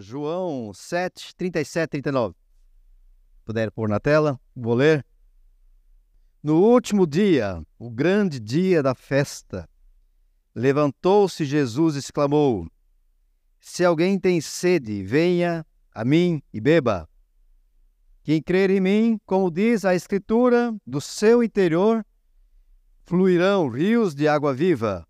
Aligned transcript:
João 0.00 0.72
7, 0.74 1.34
37, 1.36 1.90
39. 1.90 2.34
Puder 3.44 3.70
pôr 3.70 3.88
na 3.88 4.00
tela, 4.00 4.40
vou 4.54 4.74
ler. 4.74 5.04
No 6.42 6.60
último 6.60 7.06
dia, 7.06 7.62
o 7.78 7.90
grande 7.90 8.40
dia 8.40 8.82
da 8.82 8.94
festa, 8.94 9.68
levantou-se 10.54 11.44
Jesus 11.44 11.94
e 11.94 11.98
exclamou: 12.00 12.66
Se 13.60 13.84
alguém 13.84 14.18
tem 14.18 14.40
sede, 14.40 15.02
venha 15.02 15.64
a 15.94 16.04
mim 16.04 16.42
e 16.52 16.60
beba. 16.60 17.08
Quem 18.24 18.42
crer 18.42 18.70
em 18.70 18.80
mim, 18.80 19.20
como 19.26 19.50
diz 19.50 19.84
a 19.84 19.94
Escritura, 19.94 20.74
do 20.86 21.00
seu 21.00 21.42
interior 21.42 22.04
fluirão 23.04 23.68
rios 23.68 24.14
de 24.14 24.26
água 24.28 24.54
viva. 24.54 25.06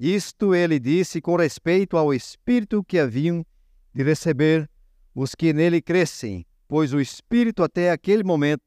Isto 0.00 0.54
ele 0.54 0.80
disse 0.80 1.20
com 1.20 1.36
respeito 1.36 1.94
ao 1.94 2.14
Espírito 2.14 2.82
que 2.82 2.98
haviam 2.98 3.44
de 3.92 4.02
receber 4.02 4.66
os 5.14 5.34
que 5.34 5.52
nele 5.52 5.82
crescem, 5.82 6.46
pois 6.66 6.94
o 6.94 7.00
Espírito 7.00 7.62
até 7.62 7.90
aquele 7.90 8.24
momento 8.24 8.62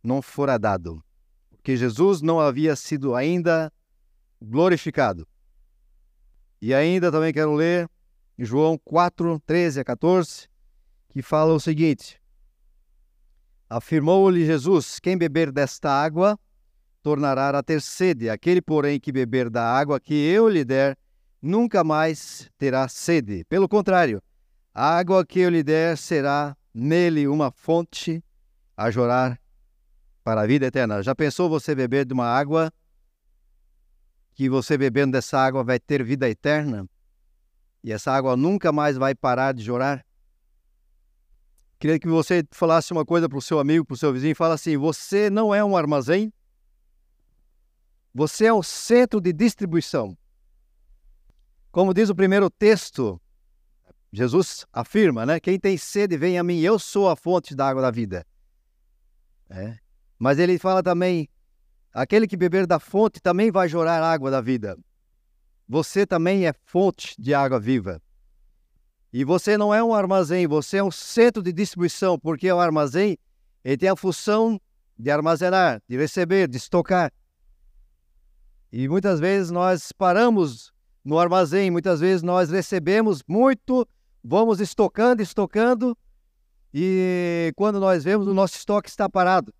não 0.00 0.22
fora 0.22 0.56
dado, 0.56 1.02
porque 1.50 1.76
Jesus 1.76 2.22
não 2.22 2.38
havia 2.38 2.76
sido 2.76 3.16
ainda 3.16 3.72
glorificado. 4.40 5.26
E 6.62 6.72
ainda 6.72 7.10
também 7.10 7.32
quero 7.32 7.52
ler 7.52 7.90
João 8.38 8.78
4, 8.84 9.40
13 9.44 9.80
a 9.80 9.84
14, 9.84 10.46
que 11.08 11.20
fala 11.20 11.52
o 11.52 11.58
seguinte: 11.58 12.22
Afirmou-lhe 13.68 14.46
Jesus: 14.46 15.00
Quem 15.00 15.18
beber 15.18 15.50
desta 15.50 15.90
água 15.90 16.38
tornará 17.06 17.56
a 17.56 17.62
ter 17.62 17.80
sede. 17.80 18.28
Aquele, 18.28 18.60
porém, 18.60 18.98
que 18.98 19.12
beber 19.12 19.48
da 19.48 19.62
água 19.62 20.00
que 20.00 20.12
eu 20.12 20.48
lhe 20.48 20.64
der, 20.64 20.98
nunca 21.40 21.84
mais 21.84 22.50
terá 22.58 22.88
sede. 22.88 23.44
Pelo 23.44 23.68
contrário, 23.68 24.20
a 24.74 24.96
água 24.96 25.24
que 25.24 25.38
eu 25.38 25.48
lhe 25.48 25.62
der 25.62 25.96
será 25.96 26.56
nele 26.74 27.28
uma 27.28 27.52
fonte 27.52 28.24
a 28.76 28.90
jorrar 28.90 29.40
para 30.24 30.40
a 30.40 30.46
vida 30.48 30.66
eterna. 30.66 31.00
Já 31.00 31.14
pensou 31.14 31.48
você 31.48 31.76
beber 31.76 32.04
de 32.04 32.12
uma 32.12 32.26
água 32.26 32.72
que 34.34 34.48
você 34.48 34.76
bebendo 34.76 35.12
dessa 35.12 35.38
água 35.38 35.62
vai 35.62 35.78
ter 35.78 36.02
vida 36.02 36.28
eterna? 36.28 36.88
E 37.84 37.92
essa 37.92 38.10
água 38.10 38.36
nunca 38.36 38.72
mais 38.72 38.96
vai 38.96 39.14
parar 39.14 39.52
de 39.52 39.62
jorrar? 39.62 40.04
Queria 41.78 42.00
que 42.00 42.08
você 42.08 42.44
falasse 42.50 42.90
uma 42.90 43.04
coisa 43.04 43.28
para 43.28 43.38
o 43.38 43.42
seu 43.42 43.60
amigo, 43.60 43.84
para 43.84 43.94
o 43.94 43.96
seu 43.96 44.12
vizinho, 44.12 44.34
fala 44.34 44.54
assim: 44.54 44.76
você 44.76 45.30
não 45.30 45.54
é 45.54 45.64
um 45.64 45.76
armazém, 45.76 46.32
você 48.16 48.46
é 48.46 48.52
o 48.52 48.62
centro 48.62 49.20
de 49.20 49.30
distribuição. 49.30 50.16
Como 51.70 51.92
diz 51.92 52.08
o 52.08 52.14
primeiro 52.14 52.48
texto, 52.48 53.20
Jesus 54.10 54.64
afirma, 54.72 55.26
né? 55.26 55.38
Quem 55.38 55.60
tem 55.60 55.76
sede, 55.76 56.16
vem 56.16 56.38
a 56.38 56.42
mim, 56.42 56.60
eu 56.60 56.78
sou 56.78 57.10
a 57.10 57.14
fonte 57.14 57.54
da 57.54 57.68
água 57.68 57.82
da 57.82 57.90
vida. 57.90 58.26
É. 59.50 59.76
Mas 60.18 60.38
ele 60.38 60.58
fala 60.58 60.82
também: 60.82 61.28
aquele 61.92 62.26
que 62.26 62.38
beber 62.38 62.66
da 62.66 62.80
fonte 62.80 63.20
também 63.20 63.50
vai 63.50 63.68
jorrar 63.68 64.02
água 64.02 64.30
da 64.30 64.40
vida. 64.40 64.78
Você 65.68 66.06
também 66.06 66.46
é 66.46 66.54
fonte 66.64 67.14
de 67.20 67.34
água 67.34 67.60
viva. 67.60 68.00
E 69.12 69.24
você 69.24 69.58
não 69.58 69.74
é 69.74 69.84
um 69.84 69.92
armazém, 69.92 70.46
você 70.46 70.78
é 70.78 70.82
um 70.82 70.90
centro 70.90 71.42
de 71.42 71.52
distribuição, 71.52 72.18
porque 72.18 72.50
o 72.50 72.58
armazém 72.58 73.18
ele 73.62 73.76
tem 73.76 73.90
a 73.90 73.96
função 73.96 74.58
de 74.98 75.10
armazenar, 75.10 75.82
de 75.86 75.98
receber, 75.98 76.48
de 76.48 76.56
estocar. 76.56 77.12
E 78.78 78.88
muitas 78.88 79.18
vezes 79.18 79.50
nós 79.50 79.90
paramos 79.90 80.70
no 81.02 81.18
armazém, 81.18 81.70
muitas 81.70 81.98
vezes 81.98 82.22
nós 82.22 82.50
recebemos 82.50 83.22
muito, 83.26 83.88
vamos 84.22 84.60
estocando, 84.60 85.22
estocando, 85.22 85.96
e 86.74 87.54
quando 87.56 87.80
nós 87.80 88.04
vemos 88.04 88.26
o 88.26 88.34
nosso 88.34 88.54
estoque 88.54 88.90
está 88.90 89.08
parado, 89.08 89.50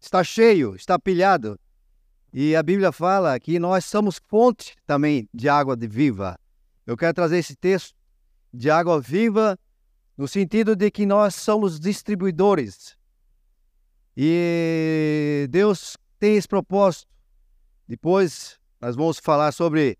está 0.00 0.24
cheio, 0.24 0.74
está 0.74 0.98
pilhado. 0.98 1.56
E 2.32 2.56
a 2.56 2.64
Bíblia 2.64 2.90
fala 2.90 3.38
que 3.38 3.60
nós 3.60 3.84
somos 3.84 4.20
fonte 4.26 4.74
também 4.84 5.28
de 5.32 5.48
água 5.48 5.76
viva. 5.78 6.36
Eu 6.84 6.96
quero 6.96 7.14
trazer 7.14 7.38
esse 7.38 7.54
texto 7.54 7.94
de 8.52 8.68
água 8.68 9.00
viva 9.00 9.56
no 10.18 10.26
sentido 10.26 10.74
de 10.74 10.90
que 10.90 11.06
nós 11.06 11.36
somos 11.36 11.78
distribuidores. 11.78 12.96
E 14.16 15.46
Deus 15.48 15.96
tem 16.18 16.34
esse 16.34 16.48
propósito 16.48 17.14
depois 17.88 18.58
nós 18.80 18.96
vamos 18.96 19.18
falar 19.18 19.52
sobre 19.52 19.98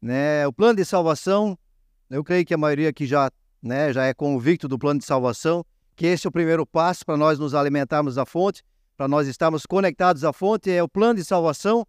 né, 0.00 0.46
o 0.46 0.52
plano 0.52 0.76
de 0.76 0.84
salvação. 0.84 1.58
Eu 2.10 2.22
creio 2.22 2.44
que 2.44 2.54
a 2.54 2.58
maioria 2.58 2.90
aqui 2.90 3.06
já, 3.06 3.30
né, 3.62 3.92
já 3.92 4.04
é 4.04 4.12
convicto 4.12 4.68
do 4.68 4.78
plano 4.78 5.00
de 5.00 5.06
salvação, 5.06 5.64
que 5.96 6.06
esse 6.06 6.26
é 6.26 6.28
o 6.28 6.32
primeiro 6.32 6.66
passo 6.66 7.04
para 7.04 7.16
nós 7.16 7.38
nos 7.38 7.54
alimentarmos 7.54 8.16
da 8.16 8.26
fonte, 8.26 8.62
para 8.96 9.08
nós 9.08 9.26
estarmos 9.26 9.66
conectados 9.66 10.24
à 10.24 10.32
fonte, 10.32 10.70
é 10.70 10.82
o 10.82 10.88
plano 10.88 11.14
de 11.14 11.24
salvação. 11.24 11.86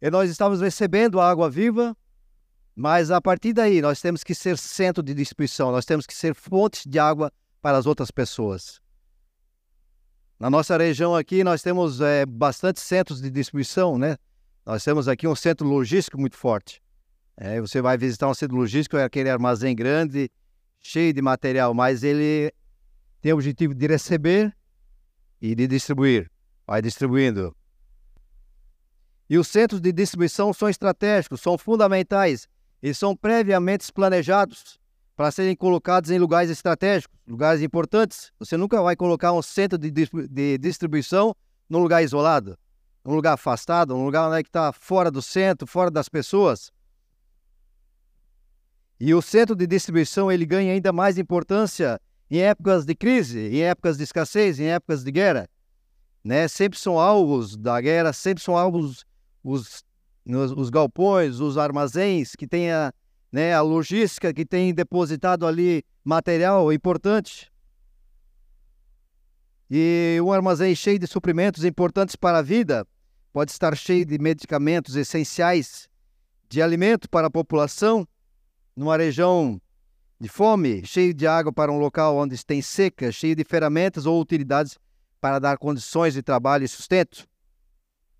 E 0.00 0.10
nós 0.10 0.30
estamos 0.30 0.60
recebendo 0.60 1.20
a 1.20 1.28
água 1.28 1.48
viva, 1.48 1.96
mas 2.74 3.10
a 3.10 3.20
partir 3.20 3.52
daí 3.52 3.80
nós 3.80 4.00
temos 4.00 4.22
que 4.22 4.34
ser 4.34 4.58
centro 4.58 5.02
de 5.02 5.14
distribuição, 5.14 5.72
nós 5.72 5.84
temos 5.84 6.06
que 6.06 6.14
ser 6.14 6.34
fontes 6.34 6.84
de 6.86 6.98
água 6.98 7.32
para 7.60 7.78
as 7.78 7.86
outras 7.86 8.10
pessoas. 8.10 8.80
Na 10.38 10.50
nossa 10.50 10.76
região 10.76 11.14
aqui 11.14 11.44
nós 11.44 11.62
temos 11.62 12.00
é, 12.00 12.26
bastante 12.26 12.80
centros 12.80 13.20
de 13.22 13.30
distribuição, 13.30 13.96
né? 13.96 14.16
Nós 14.64 14.84
temos 14.84 15.08
aqui 15.08 15.26
um 15.26 15.34
centro 15.34 15.66
logístico 15.66 16.18
muito 16.18 16.36
forte. 16.36 16.80
É, 17.36 17.60
você 17.60 17.80
vai 17.80 17.98
visitar 17.98 18.28
um 18.28 18.34
centro 18.34 18.56
logístico, 18.56 18.96
é 18.96 19.04
aquele 19.04 19.28
armazém 19.28 19.74
grande, 19.74 20.30
cheio 20.78 21.12
de 21.12 21.20
material, 21.20 21.74
mas 21.74 22.04
ele 22.04 22.52
tem 23.20 23.32
o 23.32 23.36
objetivo 23.36 23.74
de 23.74 23.86
receber 23.88 24.54
e 25.40 25.54
de 25.54 25.66
distribuir. 25.66 26.30
Vai 26.64 26.80
distribuindo. 26.80 27.54
E 29.28 29.36
os 29.36 29.48
centros 29.48 29.80
de 29.80 29.90
distribuição 29.90 30.52
são 30.52 30.68
estratégicos, 30.68 31.40
são 31.40 31.58
fundamentais 31.58 32.46
e 32.80 32.94
são 32.94 33.16
previamente 33.16 33.90
planejados 33.92 34.78
para 35.16 35.30
serem 35.30 35.56
colocados 35.56 36.10
em 36.10 36.18
lugares 36.18 36.50
estratégicos, 36.50 37.18
lugares 37.26 37.62
importantes. 37.62 38.30
Você 38.38 38.56
nunca 38.56 38.80
vai 38.80 38.94
colocar 38.94 39.32
um 39.32 39.42
centro 39.42 39.76
de, 39.76 39.90
distribuição 40.58 41.34
num 41.68 41.80
lugar 41.80 42.02
isolado 42.02 42.56
um 43.04 43.14
lugar 43.14 43.34
afastado, 43.34 43.94
um 43.94 44.04
lugar 44.04 44.30
né, 44.30 44.42
que 44.42 44.48
está 44.48 44.72
fora 44.72 45.10
do 45.10 45.20
centro, 45.20 45.66
fora 45.66 45.90
das 45.90 46.08
pessoas. 46.08 46.72
E 48.98 49.12
o 49.14 49.20
centro 49.20 49.56
de 49.56 49.66
distribuição 49.66 50.30
ele 50.30 50.46
ganha 50.46 50.72
ainda 50.72 50.92
mais 50.92 51.18
importância 51.18 52.00
em 52.30 52.38
épocas 52.38 52.84
de 52.84 52.94
crise, 52.94 53.40
em 53.48 53.62
épocas 53.62 53.96
de 53.96 54.04
escassez, 54.04 54.60
em 54.60 54.66
épocas 54.66 55.02
de 55.02 55.10
guerra. 55.10 55.48
Né? 56.24 56.46
Sempre 56.46 56.78
são 56.78 56.98
alvos 56.98 57.56
da 57.56 57.80
guerra, 57.80 58.12
sempre 58.12 58.42
são 58.42 58.56
alvos 58.56 59.04
os, 59.42 59.84
os, 60.24 60.52
os 60.52 60.70
galpões, 60.70 61.40
os 61.40 61.58
armazéns 61.58 62.36
que 62.36 62.46
têm 62.46 62.70
a, 62.70 62.92
né, 63.30 63.52
a 63.52 63.60
logística, 63.60 64.32
que 64.32 64.46
tem 64.46 64.72
depositado 64.72 65.46
ali 65.46 65.84
material 66.04 66.72
importante 66.72 67.51
e 69.74 70.20
um 70.20 70.30
armazém 70.30 70.74
cheio 70.74 70.98
de 70.98 71.06
suprimentos 71.06 71.64
importantes 71.64 72.14
para 72.14 72.40
a 72.40 72.42
vida 72.42 72.86
pode 73.32 73.52
estar 73.52 73.74
cheio 73.74 74.04
de 74.04 74.18
medicamentos 74.18 74.96
essenciais, 74.96 75.88
de 76.46 76.60
alimento 76.60 77.08
para 77.08 77.28
a 77.28 77.30
população, 77.30 78.06
numa 78.76 78.98
região 78.98 79.58
de 80.20 80.28
fome, 80.28 80.84
cheio 80.84 81.14
de 81.14 81.26
água 81.26 81.50
para 81.50 81.72
um 81.72 81.78
local 81.78 82.18
onde 82.18 82.44
tem 82.44 82.60
seca, 82.60 83.10
cheio 83.10 83.34
de 83.34 83.44
ferramentas 83.44 84.04
ou 84.04 84.20
utilidades 84.20 84.78
para 85.18 85.38
dar 85.38 85.56
condições 85.56 86.12
de 86.12 86.22
trabalho 86.22 86.64
e 86.64 86.68
sustento. 86.68 87.26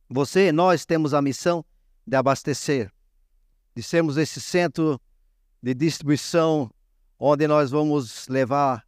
Você 0.08 0.48
e 0.48 0.52
nós 0.52 0.86
temos 0.86 1.12
a 1.12 1.20
missão 1.20 1.62
de 2.06 2.16
abastecer, 2.16 2.90
de 3.76 3.82
sermos 3.82 4.16
esse 4.16 4.40
centro 4.40 4.98
de 5.62 5.74
distribuição 5.74 6.70
onde 7.18 7.46
nós 7.46 7.70
vamos 7.70 8.26
levar 8.28 8.82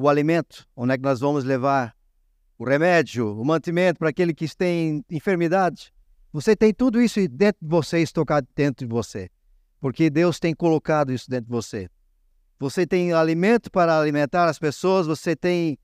o 0.00 0.08
alimento, 0.08 0.64
onde 0.76 0.94
é 0.94 0.96
que 0.96 1.02
nós 1.02 1.18
vamos 1.18 1.42
levar 1.42 1.92
o 2.56 2.64
remédio, 2.64 3.36
o 3.36 3.44
mantimento 3.44 3.98
para 3.98 4.10
aquele 4.10 4.32
que 4.32 4.46
tem 4.56 5.04
enfermidade. 5.10 5.92
Você 6.32 6.54
tem 6.54 6.72
tudo 6.72 7.02
isso 7.02 7.18
dentro 7.28 7.58
de 7.60 7.68
você, 7.68 8.00
estocado 8.00 8.46
dentro 8.54 8.86
de 8.86 8.94
você, 8.94 9.28
porque 9.80 10.08
Deus 10.08 10.38
tem 10.38 10.54
colocado 10.54 11.12
isso 11.12 11.28
dentro 11.28 11.46
de 11.46 11.50
você. 11.50 11.90
Você 12.60 12.86
tem 12.86 13.12
alimento 13.12 13.72
para 13.72 13.98
alimentar 13.98 14.44
as 14.44 14.56
pessoas, 14.56 15.08
você 15.08 15.34
tem 15.34 15.76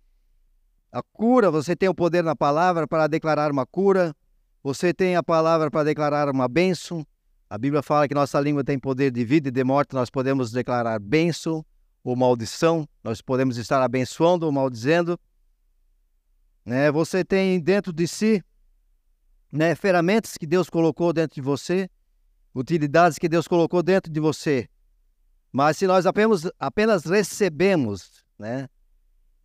a 0.92 1.02
cura, 1.02 1.50
você 1.50 1.74
tem 1.74 1.88
o 1.88 1.94
poder 1.94 2.22
na 2.22 2.36
palavra 2.36 2.86
para 2.86 3.08
declarar 3.08 3.50
uma 3.50 3.66
cura, 3.66 4.14
você 4.62 4.94
tem 4.94 5.16
a 5.16 5.24
palavra 5.24 5.72
para 5.72 5.82
declarar 5.82 6.28
uma 6.28 6.46
bênção. 6.46 7.04
A 7.50 7.58
Bíblia 7.58 7.82
fala 7.82 8.06
que 8.06 8.14
nossa 8.14 8.38
língua 8.38 8.62
tem 8.62 8.78
poder 8.78 9.10
de 9.10 9.24
vida 9.24 9.48
e 9.48 9.52
de 9.52 9.64
morte, 9.64 9.92
nós 9.92 10.08
podemos 10.08 10.52
declarar 10.52 11.00
bênção 11.00 11.66
ou 12.04 12.14
maldição, 12.14 12.86
nós 13.02 13.22
podemos 13.22 13.56
estar 13.56 13.82
abençoando 13.82 14.44
ou 14.44 14.52
maldizendo. 14.52 15.18
Né? 16.64 16.92
Você 16.92 17.24
tem 17.24 17.58
dentro 17.58 17.92
de 17.92 18.06
si 18.06 18.44
né, 19.50 19.74
ferramentas 19.74 20.36
que 20.36 20.46
Deus 20.46 20.68
colocou 20.68 21.12
dentro 21.12 21.36
de 21.36 21.40
você, 21.40 21.88
utilidades 22.54 23.18
que 23.18 23.28
Deus 23.28 23.48
colocou 23.48 23.82
dentro 23.82 24.12
de 24.12 24.20
você. 24.20 24.68
Mas 25.50 25.78
se 25.78 25.86
nós 25.86 26.04
apenas, 26.04 26.42
apenas 26.58 27.04
recebemos, 27.04 28.24
né? 28.38 28.68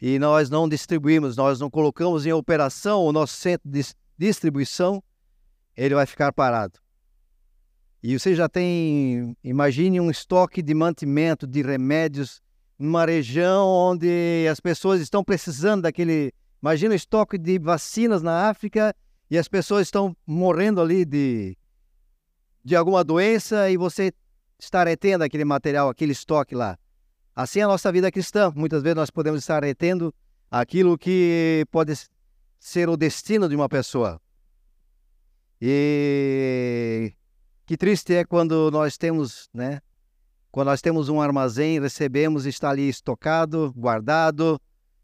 E 0.02 0.18
nós 0.18 0.50
não 0.50 0.68
distribuímos, 0.68 1.36
nós 1.36 1.60
não 1.60 1.70
colocamos 1.70 2.26
em 2.26 2.32
operação 2.32 3.04
o 3.04 3.12
nosso 3.12 3.36
centro 3.36 3.70
de 3.70 3.86
distribuição, 4.18 5.04
ele 5.76 5.94
vai 5.94 6.06
ficar 6.06 6.34
parado. 6.34 6.80
E 8.02 8.18
você 8.18 8.34
já 8.34 8.48
tem, 8.48 9.38
imagine 9.44 10.00
um 10.00 10.10
estoque 10.10 10.62
de 10.62 10.74
mantimento, 10.74 11.46
de 11.46 11.62
remédios, 11.62 12.42
numa 12.80 13.06
região 13.06 13.68
onde 13.68 14.48
as 14.50 14.62
pessoas 14.62 15.02
estão 15.02 15.24
precisando 15.24 15.82
daquele. 15.82 16.34
Imagina 16.62 16.94
o 16.94 16.96
estoque 16.96 17.38
de 17.38 17.60
vacinas 17.60 18.22
na 18.24 18.50
África 18.50 18.96
e 19.30 19.38
as 19.38 19.48
pessoas 19.48 19.88
estão 19.88 20.16
morrendo 20.26 20.82
ali 20.82 21.04
de, 21.04 21.58
de 22.64 22.76
alguma 22.76 23.04
doença 23.04 23.70
e 23.70 23.78
você 23.78 24.14
está 24.58 24.84
retendo 24.84 25.24
aquele 25.24 25.46
material, 25.46 25.90
aquele 25.90 26.14
estoque 26.14 26.56
lá. 26.56 26.78
Assim 27.36 27.60
é 27.60 27.64
a 27.64 27.68
nossa 27.68 27.92
vida 27.92 28.12
cristã. 28.12 28.52
Muitas 28.56 28.82
vezes 28.82 28.96
nós 28.96 29.10
podemos 29.10 29.42
estar 29.42 29.64
retendo 29.64 30.14
aquilo 30.50 30.98
que 30.98 31.66
pode 31.72 31.94
ser 32.60 32.90
o 32.90 32.98
destino 32.98 33.48
de 33.48 33.56
uma 33.56 33.70
pessoa. 33.70 34.20
E 35.62 37.14
que 37.66 37.78
triste 37.78 38.14
é 38.14 38.26
quando 38.26 38.72
nós 38.72 38.98
temos, 38.98 39.50
né? 39.54 39.82
Quando 40.52 40.68
nós 40.68 40.82
temos 40.82 41.10
um 41.10 41.22
armazém, 41.22 41.80
recebemos, 41.80 42.46
está 42.46 42.72
ali 42.72 42.90
estocado, 42.90 43.72
guardado, 43.76 44.60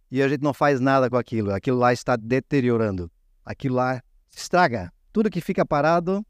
e 0.10 0.22
a 0.22 0.28
gente 0.28 0.42
não 0.42 0.54
faz 0.54 0.80
nada 0.80 1.10
com 1.10 1.18
aquilo. 1.18 1.54
Aquilo 1.54 1.78
lá 1.78 1.94
está 1.94 2.16
deteriorando. 2.16 3.12
Aquilo 3.46 3.76
lá 3.76 4.02
estraga. 4.36 4.92
Tudo 5.14 5.30
que 5.30 5.42
fica 5.42 5.66
parado 5.66 6.26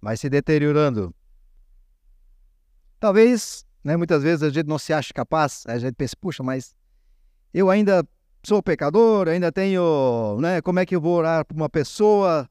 vai 0.00 0.16
se 0.16 0.28
deteriorando. 0.28 1.14
Talvez, 2.98 3.64
né, 3.84 3.96
muitas 3.96 4.22
vezes 4.22 4.42
a 4.42 4.50
gente 4.50 4.66
não 4.66 4.78
se 4.78 4.92
acha 4.92 5.12
capaz, 5.12 5.64
a 5.66 5.78
gente 5.78 5.94
pensa, 5.94 6.14
puxa, 6.20 6.42
mas 6.42 6.74
eu 7.52 7.70
ainda 7.70 8.06
sou 8.42 8.62
pecador, 8.62 9.28
ainda 9.28 9.52
tenho, 9.52 10.38
né, 10.40 10.60
como 10.60 10.80
é 10.80 10.86
que 10.86 10.96
eu 10.96 11.00
vou 11.00 11.16
orar 11.16 11.44
por 11.44 11.56
uma 11.56 11.68
pessoa 11.68 12.48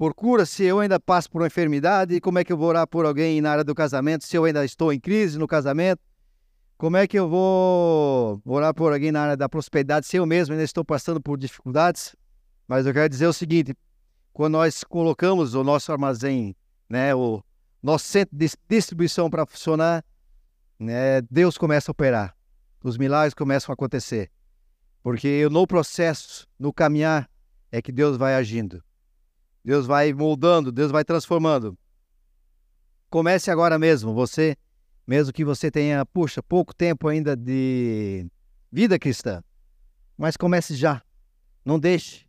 por 0.00 0.14
cura 0.14 0.46
se 0.46 0.64
eu 0.64 0.80
ainda 0.80 0.98
passo 0.98 1.30
por 1.30 1.42
uma 1.42 1.46
enfermidade? 1.46 2.22
Como 2.22 2.38
é 2.38 2.42
que 2.42 2.50
eu 2.50 2.56
vou 2.56 2.68
orar 2.68 2.86
por 2.86 3.04
alguém 3.04 3.38
na 3.42 3.50
área 3.50 3.62
do 3.62 3.74
casamento 3.74 4.24
se 4.24 4.34
eu 4.34 4.46
ainda 4.46 4.64
estou 4.64 4.90
em 4.94 4.98
crise 4.98 5.38
no 5.38 5.46
casamento? 5.46 6.00
Como 6.78 6.96
é 6.96 7.06
que 7.06 7.18
eu 7.18 7.28
vou 7.28 8.40
orar 8.46 8.72
por 8.72 8.94
alguém 8.94 9.12
na 9.12 9.20
área 9.20 9.36
da 9.36 9.46
prosperidade 9.46 10.06
se 10.06 10.16
eu 10.16 10.24
mesmo 10.24 10.54
ainda 10.54 10.64
estou 10.64 10.82
passando 10.82 11.20
por 11.20 11.36
dificuldades? 11.36 12.16
Mas 12.66 12.86
eu 12.86 12.94
quero 12.94 13.10
dizer 13.10 13.26
o 13.26 13.32
seguinte: 13.34 13.76
quando 14.32 14.52
nós 14.52 14.82
colocamos 14.84 15.52
o 15.52 15.62
nosso 15.62 15.92
armazém, 15.92 16.56
né, 16.88 17.14
o 17.14 17.44
nosso 17.82 18.06
centro 18.06 18.34
de 18.34 18.50
distribuição 18.70 19.28
para 19.28 19.44
funcionar, 19.44 20.02
né, 20.78 21.20
Deus 21.30 21.58
começa 21.58 21.90
a 21.90 21.92
operar, 21.92 22.34
os 22.82 22.96
milagres 22.96 23.34
começam 23.34 23.70
a 23.70 23.74
acontecer, 23.74 24.30
porque 25.02 25.46
no 25.50 25.66
processo, 25.66 26.48
no 26.58 26.72
caminhar, 26.72 27.28
é 27.70 27.82
que 27.82 27.92
Deus 27.92 28.16
vai 28.16 28.34
agindo, 28.34 28.82
Deus 29.64 29.86
vai 29.86 30.12
moldando, 30.12 30.72
Deus 30.72 30.90
vai 30.90 31.04
transformando. 31.04 31.76
Comece 33.08 33.50
agora 33.50 33.78
mesmo, 33.78 34.14
você, 34.14 34.56
mesmo 35.06 35.32
que 35.32 35.44
você 35.44 35.70
tenha, 35.70 36.04
puxa, 36.06 36.42
pouco 36.42 36.74
tempo 36.74 37.08
ainda 37.08 37.36
de 37.36 38.26
vida 38.70 38.98
cristã, 38.98 39.42
mas 40.16 40.36
comece 40.36 40.74
já, 40.74 41.02
não 41.64 41.78
deixe 41.78 42.26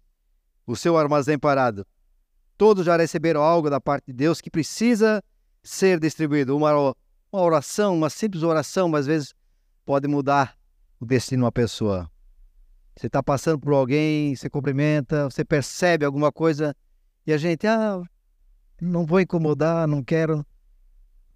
o 0.66 0.76
seu 0.76 0.98
armazém 0.98 1.38
parado. 1.38 1.86
Todos 2.58 2.86
já 2.86 2.98
receberam 2.98 3.42
algo 3.42 3.70
da 3.70 3.80
parte 3.80 4.06
de 4.08 4.14
Deus 4.14 4.42
que 4.42 4.50
precisa 4.50 5.24
ser 5.64 6.00
distribuído. 6.00 6.56
Uma, 6.56 6.74
uma 7.32 7.42
oração, 7.44 7.96
uma 7.96 8.10
simples 8.10 8.44
oração, 8.44 8.88
mas 8.88 9.02
às 9.02 9.08
vezes 9.08 9.36
pode 9.86 10.08
mudar 10.08 10.58
o 11.00 11.06
destino 11.06 11.42
de 11.42 11.46
uma 11.46 11.52
pessoa. 11.52 12.10
Você 12.96 13.08
está 13.08 13.24
passando 13.24 13.60
por 13.60 13.74
alguém, 13.74 14.36
você 14.36 14.50
cumprimenta, 14.50 15.30
você 15.30 15.44
percebe 15.44 16.06
alguma 16.06 16.32
coisa 16.32 16.76
e 17.26 17.34
a 17.34 17.38
gente, 17.38 17.68
ah, 17.68 18.02
não 18.82 19.06
vou 19.06 19.20
incomodar, 19.20 19.88
não 19.88 20.04
quero. 20.04 20.46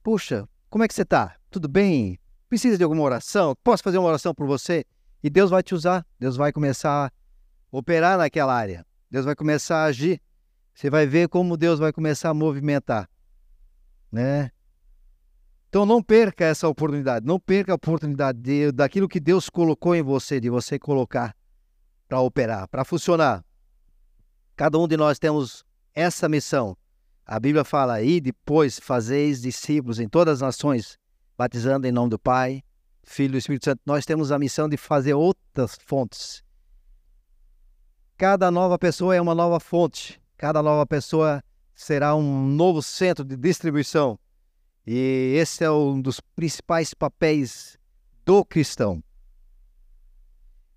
Puxa, 0.02 0.48
como 0.70 0.84
é 0.84 0.88
que 0.88 0.94
você 0.94 1.04
está? 1.04 1.36
Tudo 1.50 1.68
bem? 1.68 2.20
Precisa 2.50 2.78
de 2.78 2.84
alguma 2.84 3.04
oração? 3.04 3.56
Posso 3.64 3.84
fazer 3.84 3.98
uma 3.98 4.08
oração 4.08 4.34
por 4.34 4.48
você? 4.48 4.86
E 5.24 5.30
Deus 5.30 5.50
vai 5.50 5.64
te 5.64 5.74
usar, 5.74 6.06
Deus 6.20 6.36
vai 6.36 6.52
começar 6.52 7.08
a 7.08 7.12
operar 7.72 8.18
naquela 8.18 8.54
área, 8.54 8.86
Deus 9.10 9.26
vai 9.26 9.36
começar 9.36 9.78
a 9.78 9.86
agir. 9.86 10.22
Você 10.74 10.90
vai 10.90 11.08
ver 11.08 11.30
como 11.30 11.58
Deus 11.58 11.80
vai 11.80 11.92
começar 11.92 12.30
a 12.30 12.34
movimentar 12.34 13.10
né? 14.16 14.50
Então 15.68 15.86
não 15.86 16.02
perca 16.02 16.46
essa 16.46 16.70
oportunidade, 16.70 17.26
não 17.26 17.38
perca 17.38 17.74
a 17.74 17.76
oportunidade 17.76 18.40
de, 18.40 18.72
daquilo 18.72 19.10
que 19.10 19.20
Deus 19.20 19.50
colocou 19.50 19.94
em 19.94 20.02
você, 20.02 20.40
de 20.40 20.50
você 20.50 20.80
colocar 20.80 21.36
para 22.08 22.22
operar, 22.22 22.66
para 22.70 22.86
funcionar. 22.86 23.44
Cada 24.56 24.80
um 24.80 24.88
de 24.88 24.96
nós 24.96 25.20
temos 25.20 25.66
essa 25.96 26.28
missão. 26.28 26.78
A 27.26 27.40
Bíblia 27.40 27.64
fala 27.64 27.94
aí, 27.94 28.22
depois 28.22 28.80
fazeis 28.80 29.42
discípulos 29.42 30.00
em 30.00 30.08
todas 30.08 30.36
as 30.36 30.42
nações, 30.42 31.00
batizando 31.38 31.88
em 31.88 31.92
nome 31.92 32.10
do 32.12 32.20
Pai, 32.20 32.62
Filho 33.04 33.36
e 33.36 33.38
Espírito 33.38 33.66
Santo. 33.66 33.82
Nós 33.86 34.06
temos 34.06 34.32
a 34.32 34.38
missão 34.38 34.70
de 34.70 34.78
fazer 34.78 35.14
outras 35.14 35.76
fontes. 35.86 36.44
Cada 38.18 38.52
nova 38.52 38.78
pessoa 38.78 39.16
é 39.16 39.22
uma 39.22 39.34
nova 39.34 39.60
fonte. 39.60 40.22
Cada 40.38 40.62
nova 40.62 40.86
pessoa 40.86 41.44
será 41.74 42.16
um 42.16 42.46
novo 42.48 42.82
centro 42.82 43.24
de 43.26 43.36
distribuição. 43.36 44.20
E 44.86 45.36
esse 45.38 45.64
é 45.64 45.72
um 45.72 46.00
dos 46.00 46.20
principais 46.20 46.94
papéis 46.94 47.78
do 48.24 48.46
cristão. 48.46 49.04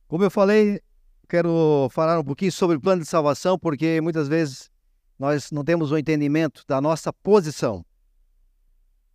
Como 0.06 0.24
eu 0.24 0.30
falei, 0.30 0.80
quero 1.28 1.88
falar 1.90 2.18
um 2.18 2.24
pouquinho 2.24 2.50
sobre 2.50 2.76
o 2.76 2.80
plano 2.80 3.02
de 3.02 3.08
salvação, 3.08 3.58
porque 3.58 4.00
muitas 4.00 4.26
vezes 4.28 4.70
nós 5.18 5.50
não 5.50 5.64
temos 5.64 5.90
o 5.90 5.98
entendimento 5.98 6.64
da 6.66 6.80
nossa 6.80 7.12
posição. 7.12 7.84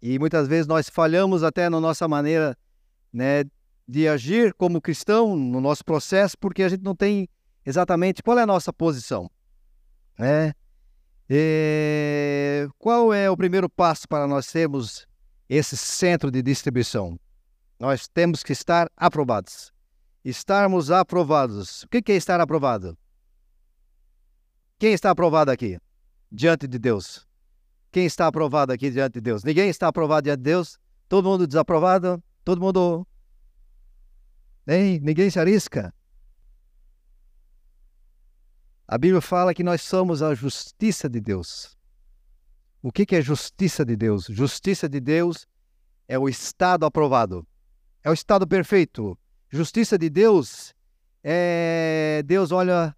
E 0.01 0.19
muitas 0.19 0.47
vezes 0.47 0.67
nós 0.67 0.89
falhamos 0.89 1.43
até 1.43 1.69
na 1.69 1.79
nossa 1.79 2.07
maneira 2.07 2.57
né, 3.11 3.45
de 3.87 4.07
agir 4.07 4.53
como 4.53 4.81
cristão, 4.81 5.35
no 5.35 5.61
nosso 5.61 5.85
processo, 5.85 6.37
porque 6.37 6.63
a 6.63 6.69
gente 6.69 6.83
não 6.83 6.95
tem 6.95 7.29
exatamente 7.65 8.21
qual 8.21 8.37
é 8.37 8.41
a 8.41 8.47
nossa 8.47 8.73
posição. 8.73 9.31
Né? 10.19 10.53
E 11.29 12.67
qual 12.77 13.13
é 13.13 13.29
o 13.29 13.37
primeiro 13.37 13.69
passo 13.69 14.07
para 14.07 14.27
nós 14.27 14.47
termos 14.51 15.07
esse 15.47 15.77
centro 15.77 16.29
de 16.29 16.41
distribuição? 16.41 17.17
Nós 17.79 18.07
temos 18.07 18.43
que 18.43 18.51
estar 18.51 18.89
aprovados. 18.97 19.71
Estarmos 20.23 20.91
aprovados. 20.91 21.83
O 21.83 21.87
que 21.87 22.11
é 22.11 22.15
estar 22.15 22.41
aprovado? 22.41 22.97
Quem 24.77 24.91
está 24.91 25.11
aprovado 25.11 25.49
aqui? 25.49 25.79
Diante 26.35 26.67
de 26.67 26.79
Deus. 26.79 27.27
Quem 27.91 28.07
está 28.07 28.25
aprovado 28.25 28.73
aqui 28.73 28.89
diante 28.89 29.13
de 29.13 29.21
Deus? 29.21 29.43
Ninguém 29.43 29.69
está 29.69 29.87
aprovado 29.87 30.23
diante 30.23 30.39
de 30.39 30.45
Deus? 30.45 30.79
Todo 31.07 31.29
mundo 31.29 31.45
desaprovado? 31.45 32.21
Todo 32.43 32.59
mundo. 32.59 33.05
Hein? 34.67 34.99
Ninguém 34.99 35.29
se 35.29 35.39
arrisca. 35.39 35.93
A 38.87 38.97
Bíblia 38.97 39.21
fala 39.21 39.53
que 39.53 39.63
nós 39.63 39.83
somos 39.83 40.23
a 40.23 40.33
justiça 40.33 41.07
de 41.07 41.21
Deus. 41.21 41.77
O 42.81 42.91
que, 42.91 43.15
é 43.15 43.21
justiça 43.21 43.85
de 43.85 43.95
Deus? 43.95 44.25
Justiça 44.25 44.89
de 44.89 44.99
Deus 44.99 45.47
é 46.07 46.19
o 46.19 46.27
estado 46.27 46.85
aprovado, 46.85 47.47
é 48.03 48.09
o 48.09 48.13
estado 48.13 48.45
perfeito. 48.45 49.17
Justiça 49.49 49.97
de 49.97 50.09
Deus 50.09 50.73
é 51.23 52.21
Deus 52.25 52.51
olha 52.51 52.93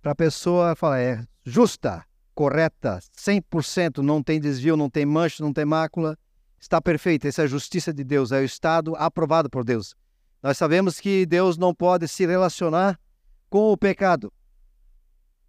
para 0.00 0.12
a 0.12 0.14
pessoa 0.14 0.72
e 0.72 0.76
fala: 0.76 0.98
é 0.98 1.22
justa, 1.44 2.06
correta, 2.34 2.98
100%, 3.16 3.98
não 3.98 4.22
tem 4.22 4.40
desvio, 4.40 4.76
não 4.76 4.90
tem 4.90 5.06
mancha, 5.06 5.42
não 5.42 5.52
tem 5.52 5.64
mácula, 5.64 6.18
está 6.60 6.80
perfeita. 6.82 7.28
Essa 7.28 7.42
é 7.42 7.44
a 7.44 7.48
justiça 7.48 7.92
de 7.92 8.02
Deus, 8.02 8.32
é 8.32 8.40
o 8.40 8.44
estado 8.44 8.94
aprovado 8.96 9.48
por 9.48 9.64
Deus. 9.64 9.94
Nós 10.42 10.58
sabemos 10.58 11.00
que 11.00 11.24
Deus 11.24 11.56
não 11.56 11.74
pode 11.74 12.08
se 12.08 12.26
relacionar 12.26 13.00
com 13.48 13.72
o 13.72 13.76
pecado. 13.76 14.32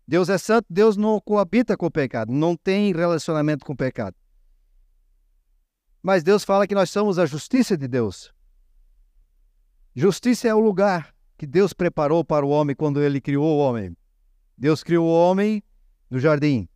Deus 0.07 0.29
é 0.29 0.37
santo, 0.37 0.67
Deus 0.69 0.95
não 0.95 1.19
coabita 1.19 1.75
com 1.75 1.87
o 1.87 1.91
pecado, 1.91 2.31
não 2.31 2.55
tem 2.55 2.93
relacionamento 2.93 3.65
com 3.65 3.73
o 3.73 3.77
pecado. 3.77 4.15
Mas 6.01 6.23
Deus 6.23 6.43
fala 6.43 6.67
que 6.67 6.75
nós 6.75 6.91
somos 6.91 7.17
a 7.17 7.25
justiça 7.25 7.75
de 7.75 7.87
Deus. 7.87 8.31
Justiça 9.95 10.47
é 10.47 10.53
o 10.53 10.59
lugar 10.59 11.13
que 11.35 11.47
Deus 11.47 11.73
preparou 11.73 12.23
para 12.23 12.45
o 12.45 12.49
homem 12.49 12.75
quando 12.75 13.01
ele 13.01 13.19
criou 13.19 13.45
o 13.45 13.57
homem. 13.57 13.97
Deus 14.55 14.83
criou 14.83 15.07
o 15.07 15.13
homem 15.13 15.63
no 16.09 16.19
jardim 16.19 16.69